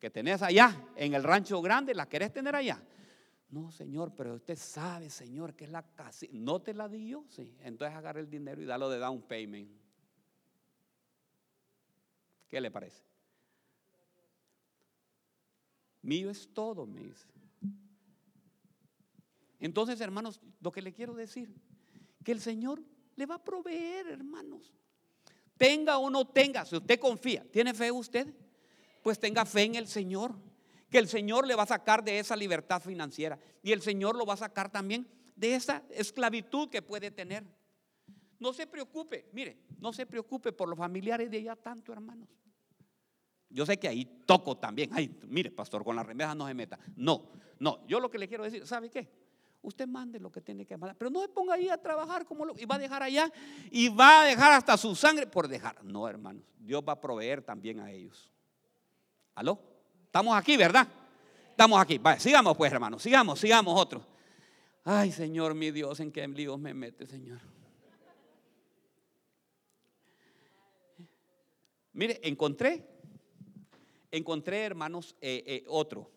que 0.00 0.08
tenés 0.08 0.40
allá, 0.40 0.88
en 0.96 1.14
el 1.14 1.22
rancho 1.22 1.60
grande, 1.60 1.94
¿la 1.94 2.08
querés 2.08 2.32
tener 2.32 2.54
allá? 2.56 2.82
No, 3.54 3.70
Señor, 3.70 4.12
pero 4.16 4.34
usted 4.34 4.58
sabe, 4.58 5.08
Señor, 5.08 5.54
que 5.54 5.62
es 5.62 5.70
la 5.70 5.84
casa. 5.94 6.26
No 6.32 6.60
te 6.60 6.74
la 6.74 6.88
di 6.88 7.06
yo, 7.06 7.24
sí. 7.28 7.54
Entonces 7.60 7.96
agarre 7.96 8.18
el 8.18 8.28
dinero 8.28 8.60
y 8.60 8.64
dalo 8.64 8.90
de 8.90 8.98
down 8.98 9.22
payment. 9.22 9.70
¿Qué 12.48 12.60
le 12.60 12.72
parece? 12.72 13.00
Mío 16.02 16.30
es 16.30 16.52
todo, 16.52 16.84
me 16.84 17.04
dice. 17.04 17.28
Entonces, 19.60 20.00
hermanos, 20.00 20.40
lo 20.60 20.72
que 20.72 20.82
le 20.82 20.92
quiero 20.92 21.14
decir, 21.14 21.54
que 22.24 22.32
el 22.32 22.40
Señor 22.40 22.82
le 23.14 23.24
va 23.24 23.36
a 23.36 23.44
proveer, 23.44 24.08
hermanos. 24.08 24.74
Tenga 25.56 25.98
o 25.98 26.10
no 26.10 26.26
tenga, 26.26 26.64
si 26.64 26.74
usted 26.74 26.98
confía, 26.98 27.46
¿tiene 27.52 27.72
fe 27.72 27.92
usted? 27.92 28.34
Pues 29.00 29.16
tenga 29.16 29.46
fe 29.46 29.62
en 29.62 29.76
el 29.76 29.86
Señor 29.86 30.34
que 30.90 30.98
el 30.98 31.08
Señor 31.08 31.46
le 31.46 31.54
va 31.54 31.64
a 31.64 31.66
sacar 31.66 32.04
de 32.04 32.18
esa 32.18 32.36
libertad 32.36 32.80
financiera 32.80 33.38
y 33.62 33.72
el 33.72 33.82
Señor 33.82 34.16
lo 34.16 34.26
va 34.26 34.34
a 34.34 34.38
sacar 34.38 34.70
también 34.70 35.06
de 35.36 35.54
esa 35.54 35.82
esclavitud 35.90 36.68
que 36.68 36.82
puede 36.82 37.10
tener. 37.10 37.44
No 38.38 38.52
se 38.52 38.66
preocupe, 38.66 39.28
mire, 39.32 39.58
no 39.78 39.92
se 39.92 40.06
preocupe 40.06 40.52
por 40.52 40.68
los 40.68 40.78
familiares 40.78 41.30
de 41.30 41.38
ella 41.38 41.56
tanto, 41.56 41.92
hermanos. 41.92 42.28
Yo 43.48 43.64
sé 43.64 43.78
que 43.78 43.88
ahí 43.88 44.04
toco 44.26 44.56
también. 44.56 44.90
Ay, 44.92 45.16
mire, 45.28 45.50
pastor, 45.50 45.84
con 45.84 45.94
la 45.94 46.02
remesa 46.02 46.34
no 46.34 46.46
se 46.46 46.54
meta. 46.54 46.78
No, 46.96 47.30
no, 47.58 47.86
yo 47.86 48.00
lo 48.00 48.10
que 48.10 48.18
le 48.18 48.28
quiero 48.28 48.44
decir, 48.44 48.66
¿sabe 48.66 48.90
qué? 48.90 49.08
Usted 49.62 49.86
mande 49.86 50.20
lo 50.20 50.30
que 50.30 50.42
tiene 50.42 50.66
que 50.66 50.76
mandar, 50.76 50.96
pero 50.98 51.10
no 51.10 51.22
se 51.22 51.28
ponga 51.28 51.54
ahí 51.54 51.70
a 51.70 51.78
trabajar 51.78 52.26
como 52.26 52.44
lo, 52.44 52.54
y 52.58 52.66
va 52.66 52.74
a 52.74 52.78
dejar 52.78 53.02
allá 53.02 53.32
y 53.70 53.88
va 53.88 54.22
a 54.22 54.24
dejar 54.26 54.52
hasta 54.52 54.76
su 54.76 54.94
sangre 54.94 55.26
por 55.26 55.48
dejar. 55.48 55.82
No, 55.82 56.06
hermanos, 56.06 56.42
Dios 56.58 56.82
va 56.86 56.92
a 56.92 57.00
proveer 57.00 57.40
también 57.40 57.80
a 57.80 57.90
ellos. 57.90 58.30
¿Aló? 59.34 59.73
Estamos 60.14 60.36
aquí, 60.36 60.56
¿verdad? 60.56 60.86
Estamos 61.50 61.80
aquí. 61.80 61.98
Vale, 61.98 62.20
sigamos 62.20 62.56
pues, 62.56 62.72
hermanos. 62.72 63.02
Sigamos, 63.02 63.40
sigamos 63.40 63.76
otro. 63.76 64.00
Ay, 64.84 65.10
Señor, 65.10 65.54
mi 65.54 65.72
Dios, 65.72 65.98
¿en 65.98 66.12
qué 66.12 66.28
líos 66.28 66.56
me 66.56 66.72
mete, 66.72 67.04
Señor? 67.04 67.40
Mire, 71.94 72.20
encontré, 72.22 72.86
encontré, 74.12 74.62
hermanos, 74.62 75.16
eh, 75.20 75.42
eh, 75.48 75.64
otro. 75.66 76.08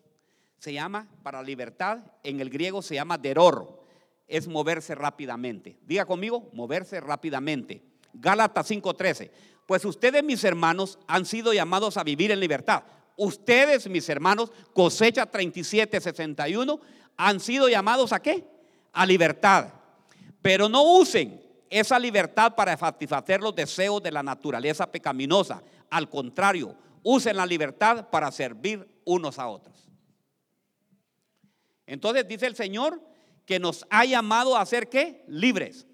Se 0.60 0.72
llama, 0.72 1.08
para 1.24 1.42
libertad, 1.42 1.98
en 2.22 2.40
el 2.40 2.50
griego 2.50 2.82
se 2.82 2.94
llama 2.94 3.18
deror. 3.18 3.82
Es 4.28 4.46
moverse 4.46 4.94
rápidamente. 4.94 5.76
Diga 5.82 6.04
conmigo, 6.04 6.48
moverse 6.52 7.00
rápidamente. 7.00 7.82
Gálatas 8.12 8.70
5:13. 8.70 9.32
Pues 9.66 9.84
ustedes, 9.84 10.22
mis 10.22 10.44
hermanos, 10.44 11.00
han 11.08 11.26
sido 11.26 11.52
llamados 11.52 11.96
a 11.96 12.04
vivir 12.04 12.30
en 12.30 12.38
libertad 12.38 12.84
Ustedes, 13.18 13.88
mis 13.90 14.08
hermanos, 14.08 14.52
cosecha 14.72 15.26
37, 15.26 16.00
61, 16.00 16.80
han 17.16 17.40
sido 17.40 17.68
llamados 17.68 18.12
a 18.12 18.22
qué? 18.22 18.44
A 18.92 19.04
libertad. 19.04 19.72
Pero 20.40 20.68
no 20.68 20.84
usen 20.84 21.42
esa 21.68 21.98
libertad 21.98 22.54
para 22.54 22.76
satisfacer 22.76 23.40
los 23.40 23.56
deseos 23.56 24.00
de 24.00 24.12
la 24.12 24.22
naturaleza 24.22 24.90
pecaminosa. 24.90 25.64
Al 25.90 26.08
contrario, 26.08 26.76
usen 27.02 27.36
la 27.36 27.44
libertad 27.44 28.08
para 28.08 28.30
servir 28.30 28.88
unos 29.04 29.40
a 29.40 29.48
otros. 29.48 29.90
Entonces 31.86 32.28
dice 32.28 32.46
el 32.46 32.54
Señor 32.54 33.02
que 33.44 33.58
nos 33.58 33.84
ha 33.90 34.04
llamado 34.04 34.56
a 34.56 34.64
ser 34.64 34.88
qué? 34.88 35.24
Libres. 35.26 35.88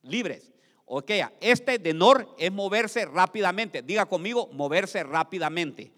Libres. 0.00 0.50
Ok, 0.86 1.10
este 1.42 1.78
denor 1.78 2.34
es 2.38 2.50
moverse 2.50 3.04
rápidamente. 3.04 3.82
Diga 3.82 4.06
conmigo, 4.06 4.48
moverse 4.54 5.02
rápidamente. 5.02 5.92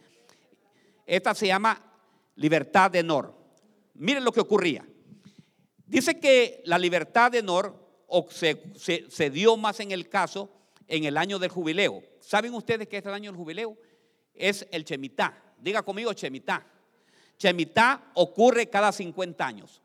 Esta 1.06 1.34
se 1.34 1.46
llama 1.46 1.80
libertad 2.34 2.90
de 2.90 3.02
Nor. 3.02 3.34
Miren 3.94 4.24
lo 4.24 4.32
que 4.32 4.40
ocurría. 4.40 4.84
Dice 5.86 6.18
que 6.18 6.62
la 6.64 6.78
libertad 6.78 7.30
de 7.30 7.42
Nor 7.42 7.86
se, 8.30 9.30
dio 9.30 9.56
más 9.56 9.80
en 9.80 9.92
el 9.92 10.08
caso 10.08 10.50
en 10.88 11.04
el 11.04 11.16
año 11.16 11.38
del 11.38 11.50
jubileo. 11.50 12.02
¿Saben 12.20 12.52
ustedes 12.54 12.88
que 12.88 12.98
es 12.98 13.06
el 13.06 13.14
año 13.14 13.30
del 13.30 13.38
jubileo? 13.38 13.76
Es 14.34 14.66
el 14.70 14.84
Chemitá. 14.84 15.54
Diga 15.58 15.82
conmigo 15.82 16.12
Chemitá. 16.12 16.66
Chemitá 17.38 18.10
ocurre 18.14 18.68
cada 18.68 18.92
50 18.92 19.46
años. 19.46 19.82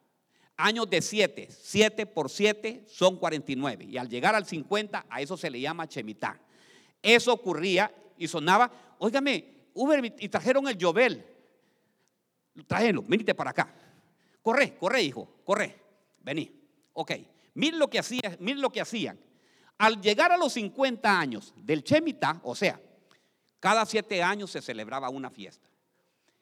Años 0.58 0.90
de 0.90 1.02
7. 1.02 1.50
7 1.52 2.06
por 2.08 2.30
7 2.30 2.86
son 2.88 3.18
49. 3.18 3.86
Y 3.86 3.98
al 3.98 4.10
llegar 4.10 4.36
al 4.36 4.46
50, 4.46 5.06
a 5.10 5.22
eso 5.22 5.38
se 5.38 5.50
le 5.50 5.62
llama 5.62 5.88
Chemitá. 5.88 6.40
Eso 7.02 7.34
ocurría 7.34 7.94
y 8.18 8.28
sonaba, 8.28 8.72
óigame, 9.00 9.61
Uber 9.74 10.14
y 10.20 10.30
trajeron 10.30 10.68
el 10.68 10.78
Jovel. 10.80 11.26
Tráelo, 12.68 13.04
venite 13.04 13.34
para 13.34 13.52
acá. 13.52 13.74
Corre, 14.42 14.76
corre, 14.78 15.02
hijo, 15.02 15.42
corre. 15.44 15.80
Vení. 16.20 16.52
Ok. 16.94 17.12
Miren 17.54 17.80
lo 17.80 17.90
que 17.90 18.00
hacían, 18.00 18.38
miren 18.40 18.62
lo 18.62 18.70
que 18.70 18.82
hacían. 18.82 19.20
Al 19.78 20.02
llegar 20.02 20.32
a 20.32 20.38
los 20.38 20.54
50 20.54 21.20
años 21.20 21.54
del 21.58 21.84
Chemita, 21.84 22.40
o 22.44 22.56
sea, 22.56 22.80
cada 23.60 23.86
7 23.86 24.22
años 24.24 24.52
se 24.52 24.62
celebraba 24.62 25.10
una 25.10 25.30
fiesta. 25.30 25.68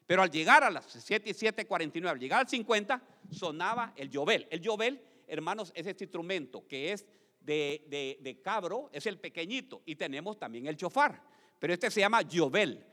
Pero 0.05 0.21
al 0.21 0.31
llegar 0.31 0.63
a 0.63 0.69
las 0.69 0.85
7 0.85 1.29
y 1.29 1.33
7, 1.33 1.65
49, 1.65 2.13
al 2.13 2.19
llegar 2.19 2.39
al 2.41 2.49
50, 2.49 3.01
sonaba 3.31 3.93
el 3.95 4.09
Jovel. 4.11 4.47
El 4.49 4.65
Jovel, 4.65 5.01
hermanos, 5.27 5.71
es 5.75 5.85
este 5.85 6.05
instrumento 6.05 6.67
que 6.67 6.91
es 6.91 7.05
de, 7.41 8.17
de, 8.19 8.41
cabro, 8.41 8.89
es 8.91 9.05
el 9.05 9.19
pequeñito. 9.19 9.81
Y 9.85 9.95
tenemos 9.95 10.37
también 10.37 10.67
el 10.67 10.75
chofar. 10.75 11.21
Pero 11.59 11.73
este 11.73 11.91
se 11.91 11.99
llama 11.99 12.21
Jovel 12.29 12.83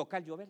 toca 0.00 0.16
el 0.16 0.24
llover. 0.24 0.48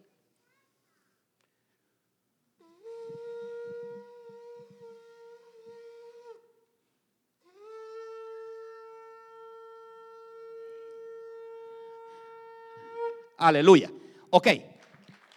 Aleluya. 13.39 13.91
Ok. 14.31 14.47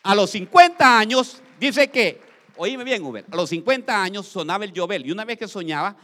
A 0.03 0.14
los 0.14 0.30
50 0.30 0.99
años, 0.99 1.41
dice 1.59 1.88
que, 1.88 2.22
oíme 2.57 2.84
bien, 2.84 3.03
Uber, 3.03 3.26
a 3.32 3.36
los 3.36 3.49
50 3.49 4.03
años 4.03 4.28
sonaba 4.28 4.64
el 4.64 4.74
llover. 4.74 5.03
Y 5.03 5.11
una 5.11 5.26
vez 5.26 5.39
que 5.39 5.47
soñaba, 5.47 5.97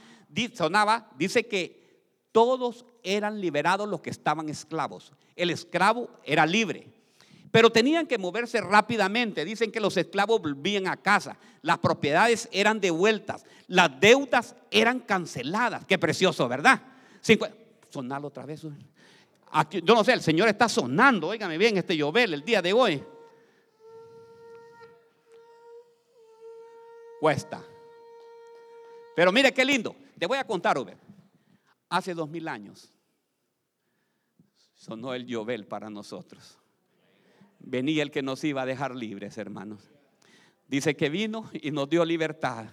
sonaba, 0.55 1.11
dice 1.15 1.45
que 1.45 2.07
todos 2.31 2.85
eran 3.03 3.39
liberados 3.39 3.87
los 3.87 4.01
que 4.01 4.09
estaban 4.09 4.49
esclavos. 4.49 5.13
El 5.35 5.51
esclavo 5.51 6.09
era 6.23 6.47
libre. 6.47 6.98
Pero 7.51 7.71
tenían 7.71 8.05
que 8.05 8.17
moverse 8.17 8.61
rápidamente. 8.61 9.43
Dicen 9.43 9.71
que 9.71 9.79
los 9.79 9.97
esclavos 9.97 10.41
volvían 10.41 10.87
a 10.87 10.97
casa, 10.97 11.37
las 11.61 11.79
propiedades 11.79 12.47
eran 12.51 12.79
devueltas, 12.79 13.45
las 13.67 13.99
deudas 13.99 14.55
eran 14.69 14.99
canceladas. 14.99 15.85
Qué 15.85 15.97
precioso, 15.97 16.47
¿verdad? 16.47 16.81
Sonarlo 17.89 18.27
otra 18.27 18.45
vez. 18.45 18.65
Aquí, 19.51 19.81
yo 19.83 19.95
no 19.95 20.03
sé, 20.03 20.13
el 20.13 20.21
Señor 20.21 20.47
está 20.47 20.69
sonando, 20.69 21.27
óigame 21.27 21.57
bien, 21.57 21.77
este 21.77 21.97
llover 21.97 22.31
el 22.31 22.43
día 22.43 22.61
de 22.61 22.71
hoy. 22.71 23.03
Cuesta. 27.19 27.63
Pero 29.15 29.31
mire 29.31 29.51
qué 29.53 29.65
lindo. 29.65 29.95
Te 30.17 30.27
voy 30.27 30.37
a 30.37 30.45
contar, 30.45 30.77
Uber. 30.77 30.97
Hace 31.89 32.13
dos 32.13 32.29
mil 32.29 32.47
años 32.47 32.93
sonó 34.75 35.13
el 35.15 35.25
llover 35.25 35.67
para 35.67 35.89
nosotros 35.89 36.59
venía 37.59 38.03
el 38.03 38.11
que 38.11 38.21
nos 38.21 38.43
iba 38.43 38.61
a 38.61 38.65
dejar 38.65 38.95
libres, 38.95 39.37
hermanos. 39.37 39.81
Dice 40.67 40.95
que 40.95 41.09
vino 41.09 41.49
y 41.53 41.71
nos 41.71 41.89
dio 41.89 42.05
libertad. 42.05 42.65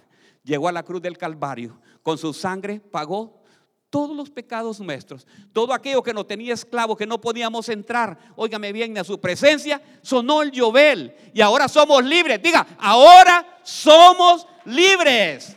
Llegó 0.43 0.67
a 0.67 0.71
la 0.71 0.83
cruz 0.83 1.01
del 1.01 1.17
Calvario. 1.17 1.79
Con 2.03 2.17
su 2.17 2.33
sangre 2.33 2.79
pagó 2.79 3.41
todos 3.89 4.15
los 4.15 4.29
pecados 4.29 4.79
nuestros. 4.79 5.25
Todo 5.53 5.73
aquello 5.73 6.03
que 6.03 6.13
nos 6.13 6.27
tenía 6.27 6.53
esclavo, 6.53 6.95
que 6.95 7.05
no 7.05 7.19
podíamos 7.19 7.69
entrar. 7.69 8.17
Óigame 8.35 8.71
bien, 8.71 8.97
a 8.97 9.03
su 9.03 9.19
presencia 9.19 9.81
sonó 10.01 10.41
el 10.41 10.51
llovel. 10.51 11.15
Y 11.33 11.41
ahora 11.41 11.67
somos 11.67 12.03
libres. 12.03 12.41
Diga, 12.41 12.65
ahora 12.77 13.59
somos 13.63 14.47
libres. 14.65 15.55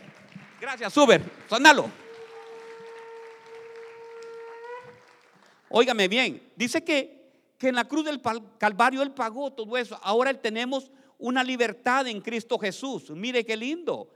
Gracias, 0.59 0.95
Uber. 0.97 1.21
Sonalo. 1.49 1.89
Óigame 5.69 6.07
bien. 6.07 6.51
Dice 6.55 6.83
que, 6.83 7.20
que 7.61 7.67
en 7.67 7.75
la 7.75 7.87
cruz 7.87 8.03
del 8.03 8.19
Calvario 8.57 9.03
Él 9.03 9.11
pagó 9.11 9.53
todo 9.53 9.77
eso. 9.77 9.99
Ahora 10.01 10.33
tenemos 10.33 10.89
una 11.19 11.43
libertad 11.43 12.07
en 12.07 12.19
Cristo 12.19 12.57
Jesús. 12.57 13.11
Mire 13.11 13.45
qué 13.45 13.55
lindo. 13.55 14.09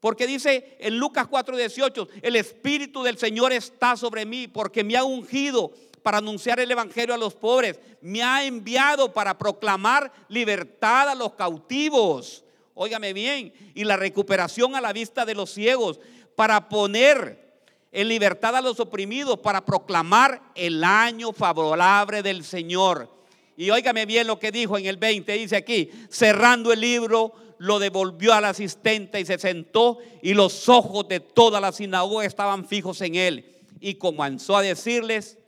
Porque 0.00 0.26
dice 0.26 0.76
en 0.80 0.98
Lucas 0.98 1.28
4:18, 1.28 2.08
el 2.22 2.34
Espíritu 2.34 3.04
del 3.04 3.16
Señor 3.16 3.52
está 3.52 3.96
sobre 3.96 4.26
mí 4.26 4.48
porque 4.48 4.82
me 4.82 4.96
ha 4.96 5.04
ungido 5.04 5.70
para 6.02 6.18
anunciar 6.18 6.58
el 6.58 6.72
Evangelio 6.72 7.14
a 7.14 7.18
los 7.18 7.36
pobres, 7.36 7.78
me 8.00 8.20
ha 8.20 8.44
enviado 8.44 9.12
para 9.12 9.38
proclamar 9.38 10.10
libertad 10.28 11.08
a 11.08 11.14
los 11.14 11.34
cautivos, 11.34 12.44
óigame 12.74 13.12
bien, 13.12 13.52
y 13.74 13.84
la 13.84 13.96
recuperación 13.96 14.74
a 14.74 14.80
la 14.80 14.92
vista 14.92 15.24
de 15.24 15.36
los 15.36 15.50
ciegos, 15.50 16.00
para 16.34 16.68
poner 16.68 17.47
en 17.90 18.08
libertad 18.08 18.54
a 18.56 18.60
los 18.60 18.80
oprimidos, 18.80 19.38
para 19.38 19.64
proclamar 19.64 20.42
el 20.54 20.84
año 20.84 21.32
favorable 21.32 22.22
del 22.22 22.44
Señor. 22.44 23.10
Y 23.56 23.70
óigame 23.70 24.06
bien 24.06 24.26
lo 24.26 24.38
que 24.38 24.52
dijo 24.52 24.78
en 24.78 24.86
el 24.86 24.96
20, 24.96 25.32
dice 25.32 25.56
aquí, 25.56 25.90
cerrando 26.10 26.72
el 26.72 26.80
libro, 26.80 27.32
lo 27.58 27.78
devolvió 27.78 28.32
al 28.32 28.44
asistente 28.44 29.20
y 29.20 29.24
se 29.24 29.38
sentó 29.38 29.98
y 30.22 30.34
los 30.34 30.68
ojos 30.68 31.08
de 31.08 31.20
toda 31.20 31.60
la 31.60 31.72
sinagoga 31.72 32.24
estaban 32.24 32.66
fijos 32.66 33.00
en 33.00 33.16
él. 33.16 33.56
Y 33.80 33.94
comenzó 33.94 34.56
a 34.56 34.62
decirles, 34.62 35.38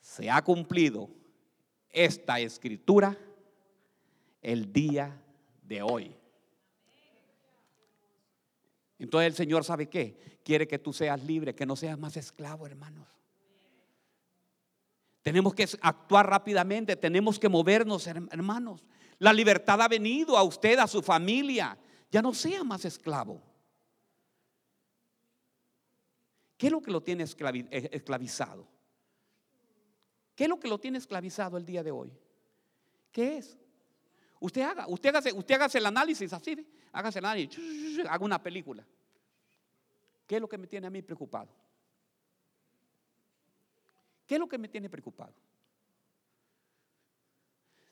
se 0.00 0.30
ha 0.30 0.42
cumplido 0.42 1.10
esta 1.90 2.40
escritura 2.40 3.18
el 4.42 4.72
día 4.72 5.20
de 5.62 5.82
hoy. 5.82 6.16
Entonces 8.98 9.26
el 9.26 9.34
Señor 9.34 9.64
sabe 9.64 9.88
qué? 9.88 10.33
Quiere 10.44 10.68
que 10.68 10.78
tú 10.78 10.92
seas 10.92 11.20
libre, 11.24 11.54
que 11.54 11.66
no 11.66 11.74
seas 11.74 11.98
más 11.98 12.16
esclavo, 12.16 12.66
hermanos. 12.66 13.08
Tenemos 15.22 15.54
que 15.54 15.66
actuar 15.80 16.28
rápidamente, 16.28 16.96
tenemos 16.96 17.38
que 17.38 17.48
movernos, 17.48 18.06
hermanos. 18.06 18.84
La 19.18 19.32
libertad 19.32 19.80
ha 19.80 19.88
venido 19.88 20.36
a 20.36 20.42
usted, 20.42 20.78
a 20.78 20.86
su 20.86 21.02
familia. 21.02 21.78
Ya 22.10 22.20
no 22.20 22.34
sea 22.34 22.62
más 22.62 22.84
esclavo. 22.84 23.42
¿Qué 26.58 26.66
es 26.66 26.72
lo 26.72 26.82
que 26.82 26.90
lo 26.90 27.02
tiene 27.02 27.24
eh, 27.24 27.88
esclavizado? 27.92 28.68
¿Qué 30.34 30.44
es 30.44 30.50
lo 30.50 30.60
que 30.60 30.68
lo 30.68 30.78
tiene 30.78 30.98
esclavizado 30.98 31.56
el 31.56 31.64
día 31.64 31.82
de 31.82 31.90
hoy? 31.90 32.12
¿Qué 33.10 33.38
es? 33.38 33.56
Usted 34.40 34.60
haga, 34.60 34.86
usted 34.88 35.08
hágase, 35.08 35.32
usted 35.32 35.54
hágase 35.54 35.78
el 35.78 35.86
análisis 35.86 36.30
así, 36.34 36.66
hágase 36.92 37.18
el 37.18 37.24
análisis, 37.24 37.98
haga 38.10 38.24
una 38.24 38.42
película. 38.42 38.84
¿Qué 40.26 40.36
es 40.36 40.40
lo 40.40 40.48
que 40.48 40.58
me 40.58 40.66
tiene 40.66 40.86
a 40.86 40.90
mí 40.90 41.02
preocupado? 41.02 41.50
¿Qué 44.26 44.34
es 44.34 44.40
lo 44.40 44.48
que 44.48 44.58
me 44.58 44.68
tiene 44.68 44.88
preocupado? 44.88 45.34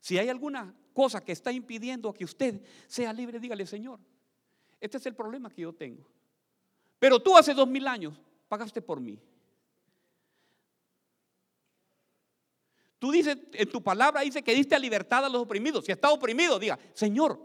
Si 0.00 0.18
hay 0.18 0.28
alguna 0.28 0.74
cosa 0.92 1.22
que 1.22 1.32
está 1.32 1.52
impidiendo 1.52 2.12
que 2.12 2.24
usted 2.24 2.60
sea 2.88 3.12
libre, 3.12 3.38
dígale, 3.38 3.66
Señor, 3.66 4.00
este 4.80 4.96
es 4.96 5.06
el 5.06 5.14
problema 5.14 5.50
que 5.50 5.62
yo 5.62 5.72
tengo. 5.72 6.06
Pero 6.98 7.20
tú 7.20 7.36
hace 7.36 7.54
dos 7.54 7.68
mil 7.68 7.86
años 7.86 8.20
pagaste 8.48 8.82
por 8.82 9.00
mí. 9.00 9.18
Tú 12.98 13.10
dices, 13.10 13.36
en 13.52 13.68
tu 13.68 13.82
palabra 13.82 14.20
dice 14.20 14.42
que 14.42 14.54
diste 14.54 14.78
libertad 14.78 15.24
a 15.24 15.28
los 15.28 15.42
oprimidos. 15.42 15.84
Si 15.84 15.92
está 15.92 16.10
oprimido, 16.10 16.58
diga, 16.58 16.78
Señor, 16.94 17.40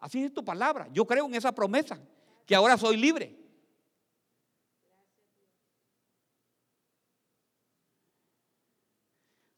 así 0.00 0.24
es 0.24 0.32
tu 0.32 0.44
palabra. 0.44 0.88
Yo 0.92 1.06
creo 1.06 1.26
en 1.26 1.34
esa 1.34 1.52
promesa, 1.52 2.00
que 2.44 2.54
ahora 2.54 2.76
soy 2.76 2.96
libre. 2.96 3.45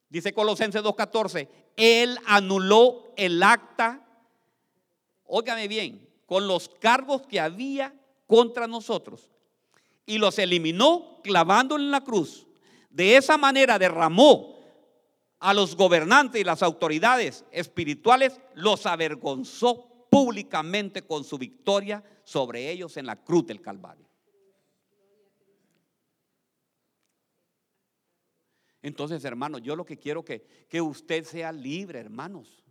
Dice 0.09 0.33
Colosenses 0.33 0.81
2.14, 0.81 1.47
Él 1.75 2.17
anuló 2.25 3.13
el 3.15 3.41
acta, 3.43 4.05
óigame 5.25 5.67
bien, 5.67 6.07
con 6.25 6.47
los 6.47 6.69
cargos 6.69 7.23
que 7.27 7.39
había 7.39 7.93
contra 8.27 8.67
nosotros 8.67 9.29
y 10.05 10.17
los 10.17 10.39
eliminó 10.39 11.19
clavándolo 11.23 11.83
en 11.83 11.91
la 11.91 12.01
cruz. 12.01 12.47
De 12.89 13.15
esa 13.15 13.37
manera 13.37 13.77
derramó 13.77 14.57
a 15.39 15.53
los 15.53 15.75
gobernantes 15.75 16.41
y 16.41 16.43
las 16.43 16.63
autoridades 16.63 17.45
espirituales, 17.51 18.39
los 18.55 18.87
avergonzó 18.87 20.07
públicamente 20.09 21.03
con 21.03 21.23
su 21.23 21.37
victoria 21.37 22.03
sobre 22.23 22.71
ellos 22.71 22.97
en 22.97 23.05
la 23.05 23.15
cruz 23.15 23.45
del 23.45 23.61
Calvario. 23.61 24.08
Entonces, 28.81 29.23
hermanos, 29.25 29.61
yo 29.61 29.75
lo 29.75 29.85
que 29.85 29.97
quiero 29.97 30.23
que, 30.23 30.45
que 30.69 30.81
usted 30.81 31.23
sea 31.25 31.51
libre, 31.51 31.99
hermanos. 31.99 32.63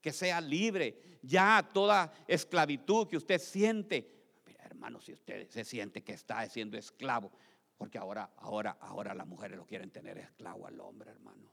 Que 0.00 0.12
sea 0.12 0.40
libre. 0.40 1.18
Ya 1.22 1.68
toda 1.72 2.12
esclavitud 2.26 3.08
que 3.08 3.16
usted 3.16 3.38
siente. 3.38 4.40
Mira, 4.46 4.64
hermano, 4.64 5.00
si 5.00 5.12
usted 5.12 5.48
se 5.48 5.64
siente 5.64 6.02
que 6.02 6.12
está 6.12 6.46
siendo 6.48 6.76
esclavo, 6.76 7.32
porque 7.76 7.98
ahora, 7.98 8.30
ahora, 8.36 8.78
ahora 8.80 9.14
las 9.14 9.26
mujeres 9.26 9.56
lo 9.56 9.66
quieren 9.66 9.90
tener 9.90 10.18
esclavo 10.18 10.66
al 10.66 10.80
hombre, 10.80 11.10
hermano. 11.10 11.50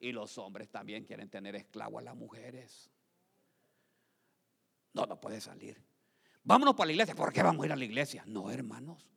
Y 0.00 0.12
los 0.12 0.36
hombres 0.38 0.68
también 0.68 1.04
quieren 1.04 1.30
tener 1.30 1.54
esclavo 1.54 1.98
a 1.98 2.02
las 2.02 2.16
mujeres. 2.16 2.90
No, 4.92 5.06
no 5.06 5.20
puede 5.20 5.40
salir. 5.40 5.80
Vámonos 6.42 6.74
para 6.74 6.86
la 6.86 6.92
iglesia. 6.92 7.14
¿Por 7.14 7.32
qué 7.32 7.42
vamos 7.42 7.62
a 7.62 7.66
ir 7.66 7.72
a 7.72 7.76
la 7.76 7.84
iglesia? 7.84 8.24
No, 8.26 8.50
hermanos. 8.50 9.08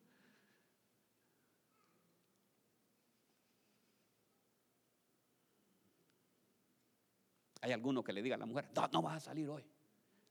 Hay 7.62 7.72
alguno 7.72 8.04
que 8.04 8.14
le 8.14 8.22
diga 8.22 8.36
a 8.36 8.40
la 8.40 8.46
mujer, 8.46 8.70
no, 8.76 8.88
no 8.92 9.02
vas 9.02 9.18
a 9.18 9.20
salir 9.20 9.50
hoy. 9.50 9.64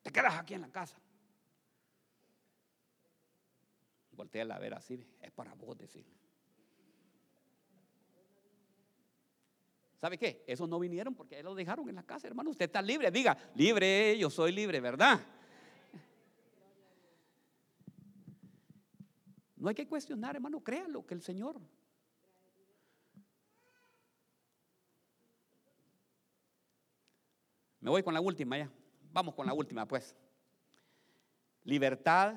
Te 0.03 0.11
quedas 0.11 0.35
aquí 0.35 0.55
en 0.55 0.63
la 0.63 0.71
casa. 0.71 0.97
Voltea 4.13 4.45
a 4.45 4.59
ver 4.59 4.75
así, 4.75 5.05
es 5.21 5.31
para 5.33 5.55
vos 5.55 5.77
decir. 5.77 6.07
¿Sabe 10.01 10.19
qué? 10.19 10.45
Esos 10.47 10.69
no 10.69 10.79
vinieron 10.79 11.15
porque 11.15 11.43
lo 11.43 11.55
dejaron 11.55 11.89
en 11.89 11.95
la 11.95 12.03
casa, 12.03 12.27
hermano. 12.27 12.51
Usted 12.51 12.67
está 12.67 12.83
libre, 12.83 13.11
diga, 13.11 13.37
libre, 13.55 14.17
yo 14.19 14.31
soy 14.31 14.53
libre, 14.53 14.81
¿verdad? 14.81 15.21
No 19.57 19.69
hay 19.69 19.75
que 19.75 19.89
cuestionar, 19.89 20.37
hermano, 20.37 20.63
créalo 20.63 21.05
que 21.07 21.15
el 21.15 21.23
Señor 21.23 21.61
Me 27.87 27.91
voy 27.91 28.03
con 28.03 28.15
la 28.15 28.21
última 28.21 28.59
ya. 28.59 28.69
Vamos 29.13 29.33
con 29.37 29.47
la 29.47 29.55
última, 29.55 29.87
pues. 29.87 30.13
Libertad 31.63 32.35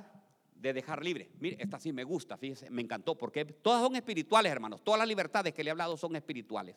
de 0.53 0.73
dejar 0.73 1.03
libre. 1.03 1.31
Mire, 1.39 1.57
esta 1.59 1.79
sí 1.79 1.91
me 1.91 2.03
gusta, 2.03 2.37
fíjese, 2.37 2.69
me 2.69 2.83
encantó, 2.83 3.17
porque 3.17 3.45
todas 3.45 3.81
son 3.81 3.95
espirituales, 3.95 4.51
hermanos. 4.51 4.83
Todas 4.83 4.99
las 4.99 5.07
libertades 5.07 5.51
que 5.51 5.63
le 5.63 5.69
he 5.69 5.71
hablado 5.71 5.97
son 5.97 6.15
espirituales. 6.15 6.75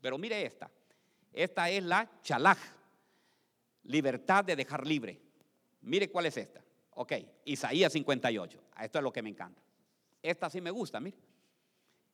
Pero 0.00 0.18
mire 0.18 0.44
esta. 0.44 0.68
Esta 1.32 1.70
es 1.70 1.84
la 1.84 2.10
chalaj. 2.20 2.58
Libertad 3.84 4.44
de 4.44 4.56
dejar 4.56 4.84
libre. 4.84 5.20
Mire 5.82 6.10
cuál 6.10 6.26
es 6.26 6.36
esta. 6.36 6.64
Ok, 6.94 7.12
Isaías 7.44 7.92
58. 7.92 8.60
Esto 8.82 8.98
es 8.98 9.04
lo 9.04 9.12
que 9.12 9.22
me 9.22 9.30
encanta. 9.30 9.62
Esta 10.20 10.50
sí 10.50 10.60
me 10.60 10.72
gusta, 10.72 10.98
mire. 10.98 11.16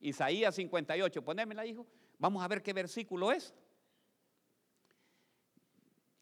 Isaías 0.00 0.54
58. 0.56 1.24
Ponémela, 1.24 1.64
hijo. 1.64 1.86
Vamos 2.18 2.44
a 2.44 2.48
ver 2.48 2.62
qué 2.62 2.74
versículo 2.74 3.32
es. 3.32 3.54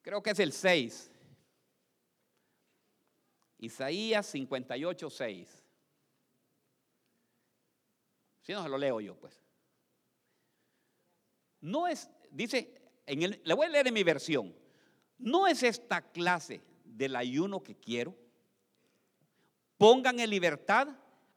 Creo 0.05 0.23
que 0.23 0.31
es 0.31 0.39
el 0.39 0.53
6. 0.53 1.11
Isaías 3.57 4.27
58, 4.27 5.09
6. 5.09 5.65
Si 8.43 8.53
no, 8.53 8.63
se 8.63 8.69
lo 8.69 8.77
leo 8.77 9.01
yo, 9.01 9.19
pues. 9.19 9.41
No 11.63 11.89
es, 11.89 12.11
dice, 12.31 12.83
en 13.07 13.23
el, 13.23 13.41
le 13.43 13.55
voy 13.55 13.65
a 13.65 13.71
leer 13.71 13.87
en 13.87 13.95
mi 13.95 14.03
versión. 14.03 14.55
No 15.17 15.47
es 15.47 15.63
esta 15.63 16.03
clase 16.03 16.61
del 16.85 17.17
ayuno 17.17 17.63
que 17.63 17.75
quiero. 17.75 18.15
Pongan 19.79 20.21
en 20.21 20.29
libertad 20.29 20.89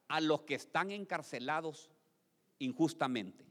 a 0.09 0.19
los 0.19 0.41
que 0.41 0.55
están 0.55 0.91
encarcelados 0.91 1.89
injustamente. 2.59 3.45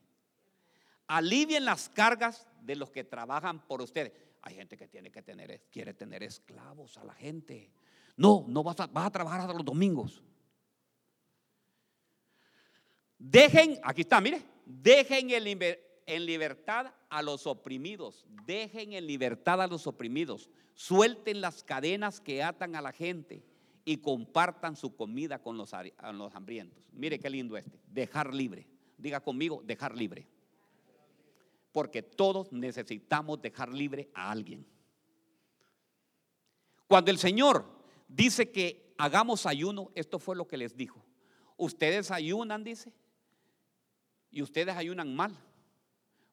Alivien 1.06 1.64
las 1.64 1.88
cargas 1.88 2.46
de 2.60 2.76
los 2.76 2.90
que 2.90 3.02
trabajan 3.02 3.66
por 3.66 3.80
ustedes. 3.80 4.25
Hay 4.46 4.54
gente 4.54 4.76
que 4.76 4.86
tiene 4.86 5.10
que 5.10 5.22
tener, 5.22 5.60
quiere 5.72 5.92
tener 5.92 6.22
esclavos 6.22 6.96
a 6.98 7.04
la 7.04 7.14
gente. 7.14 7.68
No, 8.16 8.44
no 8.46 8.62
vas 8.62 8.78
a, 8.78 8.88
a 8.94 9.10
trabajar 9.10 9.40
hasta 9.40 9.52
los 9.52 9.64
domingos. 9.64 10.22
Dejen, 13.18 13.80
aquí 13.82 14.02
está, 14.02 14.20
mire, 14.20 14.40
dejen 14.64 15.30
en 15.32 16.26
libertad 16.26 16.94
a 17.08 17.22
los 17.22 17.44
oprimidos, 17.48 18.24
dejen 18.46 18.92
en 18.92 19.08
libertad 19.08 19.60
a 19.60 19.66
los 19.66 19.88
oprimidos, 19.88 20.48
suelten 20.74 21.40
las 21.40 21.64
cadenas 21.64 22.20
que 22.20 22.44
atan 22.44 22.76
a 22.76 22.80
la 22.80 22.92
gente 22.92 23.42
y 23.84 23.96
compartan 23.96 24.76
su 24.76 24.94
comida 24.94 25.40
con 25.42 25.58
los, 25.58 25.72
los 26.12 26.34
hambrientos. 26.36 26.84
Mire 26.92 27.18
qué 27.18 27.30
lindo 27.30 27.56
este, 27.56 27.80
dejar 27.88 28.32
libre. 28.32 28.68
Diga 28.96 29.18
conmigo, 29.18 29.60
dejar 29.64 29.96
libre. 29.96 30.28
Porque 31.76 32.02
todos 32.02 32.50
necesitamos 32.54 33.42
dejar 33.42 33.68
libre 33.68 34.08
a 34.14 34.30
alguien. 34.30 34.66
Cuando 36.86 37.10
el 37.10 37.18
Señor 37.18 37.66
dice 38.08 38.50
que 38.50 38.94
hagamos 38.96 39.44
ayuno, 39.44 39.90
esto 39.94 40.18
fue 40.18 40.36
lo 40.36 40.48
que 40.48 40.56
les 40.56 40.74
dijo. 40.74 41.04
Ustedes 41.58 42.10
ayunan, 42.10 42.64
dice, 42.64 42.94
y 44.30 44.40
ustedes 44.40 44.74
ayunan 44.74 45.14
mal, 45.14 45.36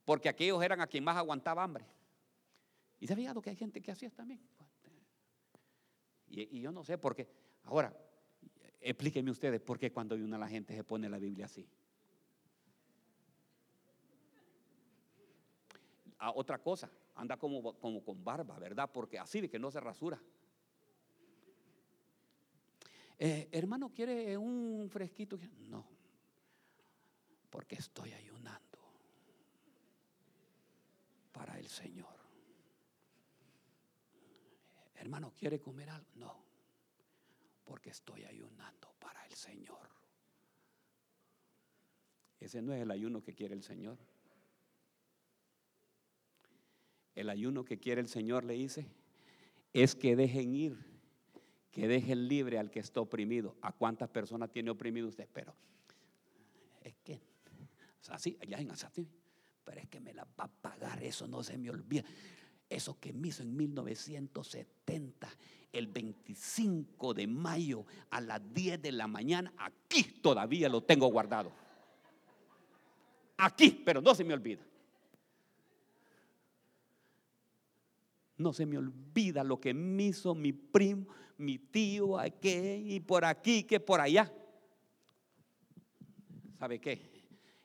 porque 0.06 0.30
aquellos 0.30 0.64
eran 0.64 0.80
a 0.80 0.88
quien 0.88 1.04
más 1.04 1.18
aguantaba 1.18 1.62
hambre. 1.62 1.86
Y 3.02 3.08
se 3.08 3.12
ha 3.12 3.18
fijado 3.18 3.42
que 3.42 3.50
hay 3.50 3.58
gente 3.58 3.82
que 3.82 3.92
hacía 3.92 4.12
también. 4.12 4.40
Y, 6.30 6.62
yo 6.62 6.72
no 6.72 6.86
sé 6.86 6.98
por 6.98 7.14
qué. 7.14 7.28
Ahora, 7.64 7.94
explíquenme 8.80 9.30
ustedes 9.30 9.60
por 9.60 9.78
qué 9.78 9.92
cuando 9.92 10.16
ayuna 10.16 10.38
la 10.38 10.48
gente 10.48 10.74
se 10.74 10.86
pone 10.86 11.10
la 11.10 11.20
Biblia 11.20 11.48
así. 11.48 11.68
Ah, 16.26 16.32
otra 16.34 16.58
cosa, 16.58 16.90
anda 17.16 17.36
como, 17.36 17.78
como 17.80 18.02
con 18.02 18.24
barba, 18.24 18.58
¿verdad? 18.58 18.90
Porque 18.90 19.20
así 19.20 19.42
de 19.42 19.50
que 19.50 19.60
no 19.60 19.70
se 19.70 19.82
rasura. 19.82 20.18
Eh, 23.20 23.50
hermano, 23.52 23.92
¿quiere 23.94 24.38
un 24.38 24.88
fresquito? 24.90 25.38
No, 25.68 25.86
porque 27.50 27.76
estoy 27.76 28.14
ayunando 28.14 28.80
para 31.34 31.60
el 31.60 31.68
Señor. 31.68 32.16
Hermano, 34.96 35.34
¿quiere 35.36 35.60
comer 35.60 35.90
algo? 35.90 36.08
No, 36.16 36.42
porque 37.66 37.90
estoy 37.90 38.24
ayunando 38.24 38.94
para 38.98 39.26
el 39.26 39.34
Señor. 39.34 39.90
Ese 42.40 42.62
no 42.62 42.74
es 42.74 42.82
el 42.82 42.92
ayuno 42.92 43.22
que 43.22 43.34
quiere 43.36 43.56
el 43.56 43.64
Señor. 43.64 43.98
El 47.16 47.30
ayuno 47.30 47.64
que 47.64 47.78
quiere 47.78 48.02
el 48.02 48.08
Señor, 48.08 48.44
le 48.44 48.54
dice, 48.54 48.88
es 49.74 49.96
que 49.96 50.16
dejen 50.16 50.56
ir 50.56 50.94
que 51.74 51.88
dejen 51.88 52.28
libre 52.28 52.60
al 52.60 52.70
que 52.70 52.80
está 52.80 53.02
oprimido. 53.02 53.56
¿A 53.64 53.72
cuántas 53.72 54.08
personas 54.08 54.52
tiene 54.52 54.70
oprimido 54.70 55.08
usted? 55.08 55.28
Pero 55.34 55.56
es 56.82 56.94
que, 57.04 57.20
así, 58.10 58.38
allá 58.40 58.60
en 58.60 58.70
Asati, 58.70 59.08
pero 59.66 59.82
es 59.82 59.90
que 59.90 60.00
me 60.00 60.14
la 60.14 60.24
va 60.40 60.46
a 60.46 60.48
pagar, 60.48 61.04
eso 61.04 61.28
no 61.28 61.44
se 61.44 61.58
me 61.58 61.72
olvida. 61.72 62.04
Eso 62.70 63.00
que 63.00 63.12
me 63.12 63.30
hizo 63.30 63.42
en 63.42 63.56
1970, 63.56 65.28
el 65.72 65.88
25 65.88 67.16
de 67.16 67.26
mayo 67.26 67.86
a 68.12 68.22
las 68.22 68.54
10 68.54 68.80
de 68.80 68.92
la 68.92 69.08
mañana, 69.08 69.52
aquí 69.58 70.04
todavía 70.04 70.70
lo 70.70 70.84
tengo 70.84 71.08
guardado. 71.08 71.52
Aquí, 73.38 73.82
pero 73.84 74.00
no 74.00 74.14
se 74.14 74.24
me 74.24 74.36
olvida. 74.36 74.62
No 78.38 78.54
se 78.54 78.66
me 78.66 78.78
olvida 78.78 79.44
lo 79.44 79.60
que 79.60 79.74
me 79.74 80.04
hizo 80.04 80.34
mi 80.36 80.54
primo 80.54 81.08
mi 81.38 81.58
tío, 81.58 82.18
aquí 82.18 82.50
y 82.96 83.00
por 83.00 83.26
aquí, 83.26 83.64
que 83.64 83.80
por 83.80 84.02
allá. 84.02 84.32
¿Sabe 86.58 86.80
qué? 86.80 87.12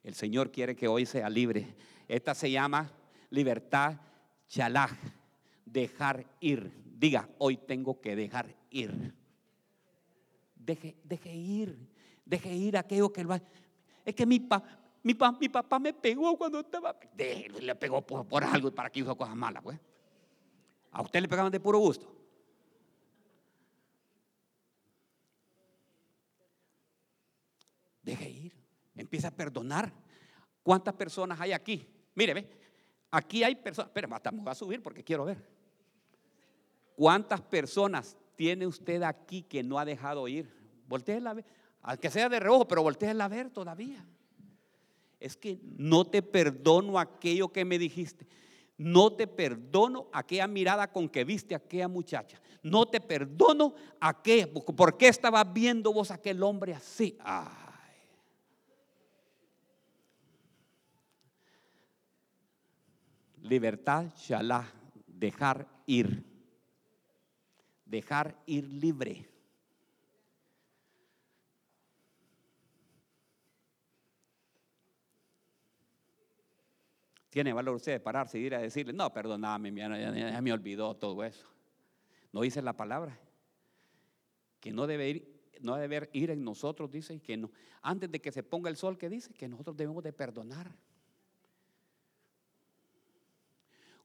El 0.02 0.14
Señor 0.14 0.50
quiere 0.50 0.74
que 0.74 0.88
hoy 0.88 1.06
sea 1.06 1.28
libre. 1.28 1.76
Esta 2.08 2.34
se 2.34 2.50
llama 2.50 2.90
libertad 3.30 4.00
chalaj, 4.48 4.92
dejar 5.64 6.26
ir. 6.40 6.72
Diga, 6.84 7.28
hoy 7.38 7.56
tengo 7.56 8.00
que 8.00 8.16
dejar 8.16 8.54
ir. 8.70 9.14
Deje, 10.56 10.96
deje 11.04 11.34
ir, 11.34 11.78
deje 12.24 12.54
ir 12.54 12.76
aquello 12.76 13.12
que 13.12 13.24
va. 13.24 13.40
Es 14.04 14.14
que 14.14 14.26
mi, 14.26 14.40
pa, 14.40 14.62
mi, 15.02 15.14
pa, 15.14 15.32
mi 15.32 15.48
papá 15.48 15.78
me 15.78 15.92
pegó 15.92 16.36
cuando 16.36 16.60
estaba. 16.60 16.98
le 17.16 17.74
pegó 17.76 18.02
por, 18.02 18.26
por 18.26 18.42
algo 18.42 18.74
para 18.74 18.90
que 18.90 19.00
hizo 19.00 19.16
cosas 19.16 19.36
malas, 19.36 19.62
pues. 19.62 19.78
A 20.91 21.03
usted 21.03 21.20
le 21.20 21.28
pegaban 21.28 21.53
de 21.53 21.61
puro 21.61 21.78
gusto. 21.78 22.14
Deje 28.03 28.30
ir. 28.30 28.53
Empieza 28.95 29.28
a 29.28 29.30
perdonar. 29.30 29.93
¿Cuántas 30.62 30.95
personas 30.95 31.41
hay 31.41 31.53
aquí? 31.53 31.86
Mire, 32.14 32.34
ve. 32.34 32.51
Aquí 33.11 33.45
hay 33.45 33.55
personas. 33.55 33.91
Pero 33.93 34.09
vamos 34.09 34.47
a 34.47 34.55
subir 34.55 34.82
porque 34.82 35.05
quiero 35.05 35.24
ver. 35.24 35.47
¿Cuántas 36.97 37.41
personas 37.41 38.16
tiene 38.34 38.66
usted 38.66 39.03
aquí 39.03 39.43
que 39.43 39.62
no 39.62 39.78
ha 39.78 39.84
dejado 39.84 40.26
ir? 40.26 40.53
Voltéela 40.89 41.30
a 41.30 41.34
ver. 41.34 41.45
Aunque 41.82 42.11
sea 42.11 42.28
de 42.28 42.41
reojo, 42.41 42.66
pero 42.66 42.82
voltéela 42.82 43.26
a 43.26 43.28
ver 43.28 43.51
todavía. 43.51 44.05
Es 45.20 45.36
que 45.36 45.61
no 45.62 46.05
te 46.05 46.22
perdono 46.22 46.99
aquello 46.99 47.53
que 47.53 47.64
me 47.64 47.78
dijiste. 47.78 48.26
No 48.78 49.12
te 49.12 49.26
perdono 49.26 50.08
aquella 50.12 50.46
mirada 50.46 50.90
con 50.92 51.08
que 51.08 51.24
viste 51.24 51.54
a 51.54 51.58
aquella 51.58 51.88
muchacha. 51.88 52.40
No 52.62 52.86
te 52.86 53.00
perdono 53.00 53.74
a 54.00 54.22
qué. 54.22 54.46
¿Por 54.46 54.96
qué 54.96 55.08
estaba 55.08 55.42
viendo 55.42 55.92
vos 55.92 56.12
a 56.12 56.14
aquel 56.14 56.42
hombre 56.44 56.74
así? 56.74 57.18
Ah. 57.20 57.68
Libertad, 63.42 64.06
shalá, 64.16 64.70
dejar 65.06 65.66
ir. 65.86 66.24
Dejar 67.84 68.36
ir 68.46 68.64
libre. 68.64 69.28
Tiene 77.39 77.53
valor 77.53 77.76
usted 77.76 77.93
de 77.93 78.01
pararse 78.01 78.36
y 78.36 78.47
ir 78.47 78.57
a 78.57 78.59
decirle, 78.59 78.93
no, 78.93 79.12
perdóname, 79.12 79.72
ya, 79.72 79.89
ya, 79.97 80.43
me 80.43 80.53
olvidó 80.53 80.97
todo 80.97 81.22
eso. 81.22 81.47
No 82.32 82.41
dice 82.41 82.61
la 82.62 82.72
palabra. 82.72 83.16
Que 84.59 84.72
no 84.72 84.89
debe 84.89 85.09
ir, 85.09 85.41
no 85.61 85.76
debe 85.76 86.11
ir 86.14 86.30
en 86.30 86.43
nosotros, 86.43 86.91
dice, 86.91 87.20
que 87.20 87.36
no. 87.36 87.53
Antes 87.80 88.11
de 88.11 88.20
que 88.20 88.32
se 88.32 88.43
ponga 88.43 88.68
el 88.68 88.76
sol, 88.76 88.99
que 88.99 89.09
dice? 89.09 89.32
Que 89.34 89.47
nosotros 89.47 89.76
debemos 89.76 90.03
de 90.03 90.12
perdonar. 90.12 90.74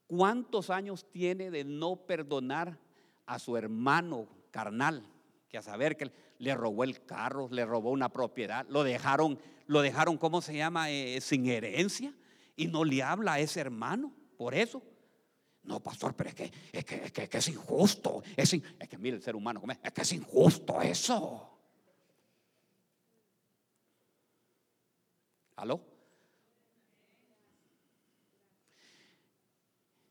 ¿Cuántos 0.06 0.70
años 0.70 1.10
tiene 1.10 1.50
de 1.50 1.64
no 1.64 1.96
perdonar 1.96 2.78
a 3.26 3.40
su 3.40 3.58
hermano 3.58 4.28
carnal? 4.52 5.08
Que 5.50 5.58
a 5.58 5.64
saber 5.64 5.98
que 5.98 6.12
le 6.38 6.54
robó 6.54 6.84
el 6.84 7.04
carro, 7.04 7.50
le 7.50 7.66
robó 7.66 7.90
una 7.90 8.10
propiedad, 8.10 8.64
lo 8.70 8.84
dejaron, 8.84 9.40
lo 9.66 9.82
dejaron, 9.82 10.20
¿cómo 10.20 10.40
se 10.40 10.56
llama? 10.56 10.92
Eh, 10.92 11.20
sin 11.20 11.48
herencia. 11.48 12.14
Y 12.56 12.68
no 12.68 12.84
le 12.84 13.01
habla 13.01 13.34
a 13.34 13.39
ese 13.39 13.60
hermano 13.60 14.14
por 14.38 14.54
eso. 14.54 14.84
No, 15.64 15.80
pastor, 15.80 16.14
pero 16.16 16.30
es 16.30 16.36
que 16.36 16.51
es, 16.72 16.86
que, 16.86 17.38
es, 17.38 17.47
injusto. 17.47 18.22
Es, 18.36 18.51
que 18.51 18.97
mire 18.97 19.16
el 19.16 19.24
ser 19.24 19.36
humano, 19.36 19.62
es 19.82 19.91
que 19.91 20.01
es 20.01 20.12
injusto 20.12 20.82
eso. 20.82 21.49
¿Aló? 25.56 25.82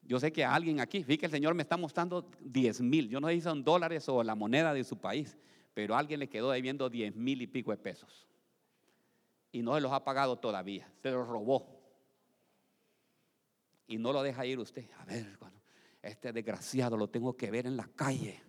Yo 0.02 0.18
sé 0.18 0.32
que 0.32 0.44
alguien 0.44 0.80
aquí, 0.80 0.98
fíjate 1.04 1.18
que 1.18 1.26
el 1.26 1.32
Señor 1.32 1.54
me 1.54 1.62
está 1.62 1.76
mostrando 1.76 2.30
10 2.40 2.80
mil. 2.80 3.08
Yo 3.08 3.20
no 3.20 3.28
sé 3.28 3.34
si 3.34 3.40
son 3.42 3.62
dólares 3.62 4.08
o 4.08 4.22
la 4.22 4.34
moneda 4.34 4.72
de 4.72 4.84
su 4.84 4.98
país, 4.98 5.36
pero 5.74 5.94
a 5.94 5.98
alguien 5.98 6.20
le 6.20 6.28
quedó 6.28 6.50
debiendo 6.50 6.88
10 6.88 7.14
mil 7.14 7.42
y 7.42 7.46
pico 7.46 7.70
de 7.70 7.76
pesos. 7.76 8.26
Y 9.52 9.62
no 9.62 9.74
se 9.74 9.82
los 9.82 9.92
ha 9.92 10.02
pagado 10.02 10.38
todavía, 10.38 10.90
se 11.02 11.10
los 11.10 11.26
robó. 11.28 11.81
Y 13.86 13.98
no 13.98 14.12
lo 14.12 14.22
deja 14.22 14.46
ir 14.46 14.58
usted. 14.58 14.88
A 14.98 15.04
ver, 15.04 15.38
cuando 15.38 15.60
este 16.02 16.32
desgraciado 16.32 16.96
lo 16.96 17.08
tengo 17.08 17.36
que 17.36 17.50
ver 17.50 17.66
en 17.66 17.76
la 17.76 17.88
calle. 17.94 18.42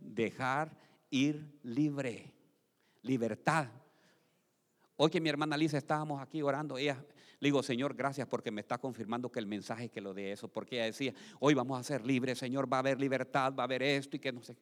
Dejar 0.00 0.76
ir 1.10 1.58
libre, 1.62 2.32
libertad. 3.02 3.68
Hoy 4.96 5.10
que 5.10 5.20
mi 5.20 5.28
hermana 5.28 5.56
Lisa 5.56 5.78
estábamos 5.78 6.20
aquí 6.20 6.42
orando, 6.42 6.76
ella 6.76 7.04
le 7.40 7.46
digo, 7.46 7.62
Señor, 7.62 7.94
gracias 7.94 8.26
porque 8.26 8.50
me 8.50 8.60
está 8.60 8.78
confirmando 8.78 9.30
que 9.30 9.38
el 9.38 9.46
mensaje 9.46 9.90
que 9.90 10.00
lo 10.00 10.12
de 10.12 10.32
eso, 10.32 10.48
porque 10.48 10.76
ella 10.76 10.86
decía, 10.86 11.14
hoy 11.38 11.54
vamos 11.54 11.78
a 11.78 11.84
ser 11.84 12.04
libres, 12.04 12.38
Señor, 12.38 12.70
va 12.70 12.78
a 12.78 12.80
haber 12.80 12.98
libertad, 12.98 13.54
va 13.56 13.62
a 13.62 13.64
haber 13.64 13.82
esto 13.82 14.16
y 14.16 14.18
que 14.18 14.32
no 14.32 14.42
sé. 14.42 14.56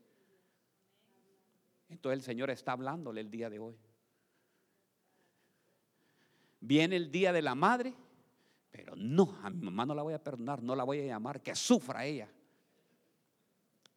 Entonces 1.88 2.18
el 2.18 2.22
Señor 2.22 2.50
está 2.50 2.72
hablándole 2.72 3.22
el 3.22 3.30
día 3.30 3.48
de 3.48 3.58
hoy. 3.58 3.76
Viene 6.60 6.96
el 6.96 7.10
día 7.10 7.32
de 7.32 7.42
la 7.42 7.54
madre, 7.54 7.94
pero 8.70 8.94
no, 8.96 9.38
a 9.42 9.50
mi 9.50 9.62
mamá 9.62 9.86
no 9.86 9.94
la 9.94 10.02
voy 10.02 10.14
a 10.14 10.22
perdonar, 10.22 10.62
no 10.62 10.74
la 10.74 10.84
voy 10.84 11.00
a 11.00 11.06
llamar, 11.06 11.42
que 11.42 11.54
sufra 11.54 12.04
ella. 12.04 12.28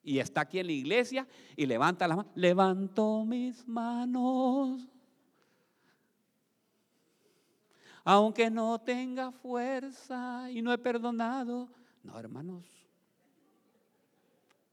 Y 0.03 0.20
está 0.20 0.41
aquí 0.41 0.60
en 0.60 0.68
la 0.68 0.74
iglesia 0.74 1.28
y 1.55 1.66
levanta 1.66 2.07
las 2.07 2.18
manos, 2.18 2.32
levanto 2.36 3.26
mis 3.26 3.68
manos 3.68 4.88
aunque 8.03 8.49
no 8.49 8.80
tenga 8.80 9.32
fuerza 9.32 10.49
y 10.51 10.64
no 10.64 10.74
he 10.74 10.80
perdonado. 10.80 11.70
No, 12.01 12.18
hermanos. 12.18 12.66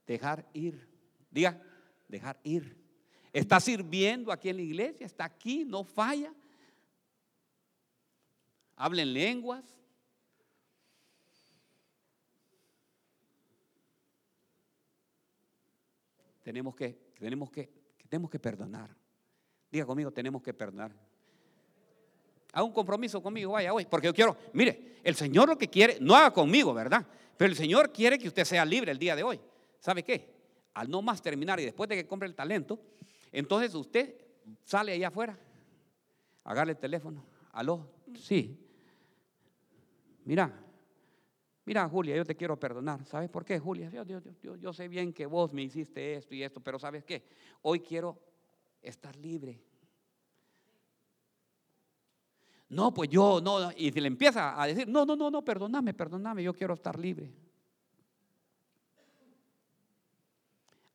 Dejar 0.06 0.48
ir. 0.54 0.88
Diga, 1.30 1.60
dejar 2.08 2.40
ir. 2.44 2.76
Está 3.34 3.60
sirviendo 3.60 4.32
aquí 4.32 4.48
en 4.48 4.56
la 4.56 4.62
iglesia, 4.62 5.04
está 5.04 5.24
aquí, 5.24 5.66
no 5.66 5.84
falla. 5.84 6.32
Hablen 8.76 9.12
lenguas. 9.12 9.64
Tenemos 16.42 16.76
que, 16.76 16.92
tenemos 17.18 17.50
que, 17.50 17.72
tenemos 18.08 18.30
que 18.30 18.38
perdonar. 18.38 18.94
Diga 19.70 19.84
conmigo, 19.84 20.12
tenemos 20.12 20.42
que 20.42 20.54
perdonar. 20.54 20.92
Haga 22.52 22.62
un 22.62 22.72
compromiso 22.72 23.22
conmigo, 23.22 23.52
vaya 23.52 23.72
hoy, 23.72 23.84
porque 23.84 24.06
yo 24.06 24.14
quiero, 24.14 24.36
mire, 24.52 24.98
el 25.02 25.14
Señor 25.16 25.48
lo 25.48 25.58
que 25.58 25.68
quiere, 25.68 25.98
no 26.00 26.14
haga 26.14 26.32
conmigo, 26.32 26.72
¿verdad? 26.72 27.04
Pero 27.36 27.50
el 27.50 27.56
Señor 27.56 27.92
quiere 27.92 28.18
que 28.18 28.28
usted 28.28 28.44
sea 28.44 28.64
libre 28.64 28.92
el 28.92 28.98
día 28.98 29.16
de 29.16 29.22
hoy. 29.22 29.40
¿Sabe 29.80 30.02
qué? 30.02 30.34
Al 30.74 30.88
no 30.88 31.02
más 31.02 31.20
terminar 31.20 31.58
y 31.60 31.64
después 31.64 31.88
de 31.88 31.96
que 31.96 32.06
compre 32.06 32.28
el 32.28 32.34
talento, 32.34 32.78
entonces 33.32 33.74
usted 33.74 34.14
sale 34.64 34.92
allá 34.92 35.08
afuera, 35.08 35.38
agarre 36.44 36.72
el 36.72 36.78
teléfono, 36.78 37.24
aló, 37.52 37.90
sí. 38.14 38.65
Mira, 40.26 40.52
mira 41.64 41.88
Julia, 41.88 42.16
yo 42.16 42.24
te 42.24 42.34
quiero 42.34 42.58
perdonar. 42.58 43.04
¿Sabes 43.06 43.30
por 43.30 43.44
qué, 43.44 43.60
Julia? 43.60 43.88
Yo, 43.90 44.56
yo 44.56 44.72
sé 44.72 44.88
bien 44.88 45.12
que 45.12 45.24
vos 45.24 45.52
me 45.52 45.62
hiciste 45.62 46.16
esto 46.16 46.34
y 46.34 46.42
esto, 46.42 46.60
pero 46.60 46.80
¿sabes 46.80 47.04
qué? 47.04 47.24
Hoy 47.62 47.78
quiero 47.78 48.18
estar 48.82 49.14
libre. 49.14 49.62
No, 52.68 52.92
pues 52.92 53.08
yo, 53.08 53.40
no, 53.40 53.70
y 53.76 53.92
si 53.92 54.00
le 54.00 54.08
empieza 54.08 54.60
a 54.60 54.66
decir, 54.66 54.88
no, 54.88 55.06
no, 55.06 55.14
no, 55.14 55.30
no, 55.30 55.44
perdóname, 55.44 55.94
perdóname, 55.94 56.42
yo 56.42 56.52
quiero 56.52 56.74
estar 56.74 56.98
libre. 56.98 57.32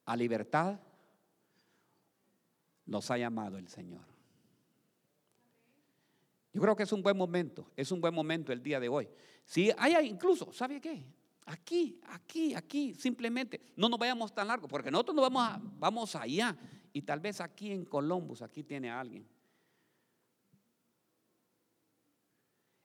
A 0.04 0.18
libertad 0.18 0.78
nos 2.86 3.10
ha 3.10 3.18
llamado 3.18 3.58
el 3.58 3.70
Señor. 3.70 4.11
Yo 6.54 6.62
creo 6.62 6.76
que 6.76 6.84
es 6.84 6.92
un 6.92 7.02
buen 7.02 7.18
momento, 7.18 7.72
es 7.76 7.92
un 7.92 8.02
buen 8.02 8.14
momento 8.14 8.52
el 8.52 8.62
día 8.62 8.80
de 8.80 8.90
hoy. 8.90 9.08
Si 9.46 9.72
hay 9.78 10.08
incluso, 10.08 10.52
¿sabe 10.52 10.82
qué? 10.82 11.06
Aquí, 11.46 12.00
aquí, 12.08 12.54
aquí, 12.54 12.94
simplemente, 12.94 13.62
no 13.76 13.90
nos 13.90 13.98
vayamos 13.98 14.34
tan 14.34 14.48
largo, 14.48 14.68
porque 14.68 14.92
nosotros 14.92 15.16
no 15.16 15.22
vamos, 15.22 15.44
a, 15.44 15.62
vamos 15.80 16.16
allá 16.16 16.56
y 16.94 17.02
tal 17.02 17.20
vez 17.20 17.42
aquí 17.42 17.72
en 17.72 17.86
Columbus, 17.86 18.42
aquí 18.42 18.64
tiene 18.64 18.90
a 18.90 19.00
alguien. 19.00 19.26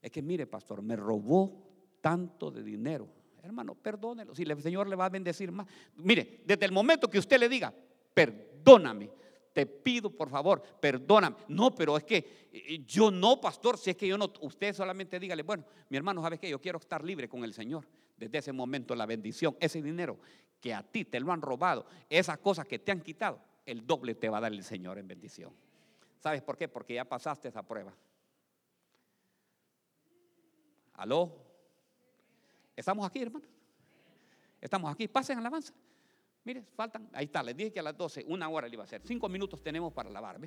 Es 0.01 0.13
que 0.13 0.23
mire, 0.23 0.47
pastor, 0.47 0.83
me 0.83 0.95
robó 0.95 1.67
tanto 2.01 2.51
de 2.53 2.63
dinero. 2.63 3.09
Hermano, 3.43 3.75
perdónelo. 3.75 4.35
Si 4.35 4.45
el 4.45 4.63
Señor 4.63 4.89
le 4.89 4.97
va 4.97 5.07
a 5.07 5.09
bendecir 5.09 5.51
más. 5.51 5.67
Mire, 5.97 6.43
desde 6.45 6.65
el 6.65 6.73
momento 6.73 7.09
que 7.09 7.19
usted 7.19 7.39
le 7.39 7.49
diga, 7.49 7.75
perdóname, 8.15 9.11
te 9.57 9.65
pido 9.65 10.11
por 10.11 10.29
favor, 10.29 10.61
perdóname. 10.61 11.35
No, 11.49 11.75
pero 11.75 11.97
es 11.97 12.05
que 12.05 12.51
eh, 12.53 12.85
yo 12.85 13.11
no, 13.11 13.41
pastor, 13.41 13.79
si 13.79 13.89
es 13.89 13.97
que 13.97 14.07
yo 14.07 14.19
no, 14.19 14.31
usted 14.43 14.75
solamente 14.75 15.19
dígale, 15.19 15.43
bueno, 15.43 15.65
mi 15.89 15.97
hermano, 15.97 16.21
¿sabes 16.21 16.39
qué? 16.39 16.51
Yo 16.51 16.61
quiero 16.61 16.77
estar 16.77 17.03
libre 17.03 17.27
con 17.27 17.43
el 17.43 17.55
Señor. 17.55 17.89
Desde 18.19 18.37
ese 18.37 18.53
momento 18.53 18.95
la 18.95 19.07
bendición, 19.07 19.57
ese 19.59 19.81
dinero 19.81 20.19
que 20.61 20.75
a 20.75 20.83
ti 20.83 21.07
te 21.07 21.19
lo 21.21 21.33
han 21.33 21.41
robado, 21.41 21.87
esas 22.11 22.37
cosas 22.37 22.67
que 22.67 22.79
te 22.79 22.93
han 22.93 23.01
quitado, 23.01 23.41
el 23.65 23.87
doble 23.87 24.15
te 24.15 24.29
va 24.29 24.37
a 24.37 24.41
dar 24.43 24.53
el 24.53 24.63
Señor 24.63 24.99
en 24.99 25.09
bendición. 25.09 25.55
¿Sabes 26.19 26.43
por 26.43 26.59
qué? 26.59 26.69
Porque 26.69 26.93
ya 26.93 27.07
pasaste 27.07 27.49
esa 27.49 27.63
prueba. 27.63 27.95
¿Aló? 30.93 31.33
¿Estamos 32.77 33.07
aquí, 33.07 33.23
hermano? 33.23 33.47
Estamos 34.61 34.93
aquí. 34.93 35.09
Pasen 35.09 35.39
alabanza. 35.39 35.73
Mire, 36.47 36.63
faltan, 36.77 37.11
ahí 37.13 37.25
está, 37.25 37.43
les 37.43 37.57
dije 37.57 37.73
que 37.73 37.81
a 37.81 37.83
las 37.83 37.97
12, 37.97 38.25
una 38.29 38.49
hora 38.49 38.69
le 38.69 38.75
iba 38.75 38.85
a 38.85 38.87
hacer. 38.87 39.03
Cinco 39.05 39.29
minutos 39.29 39.61
tenemos 39.65 39.93
para 39.93 40.09
lavar, 40.09 40.39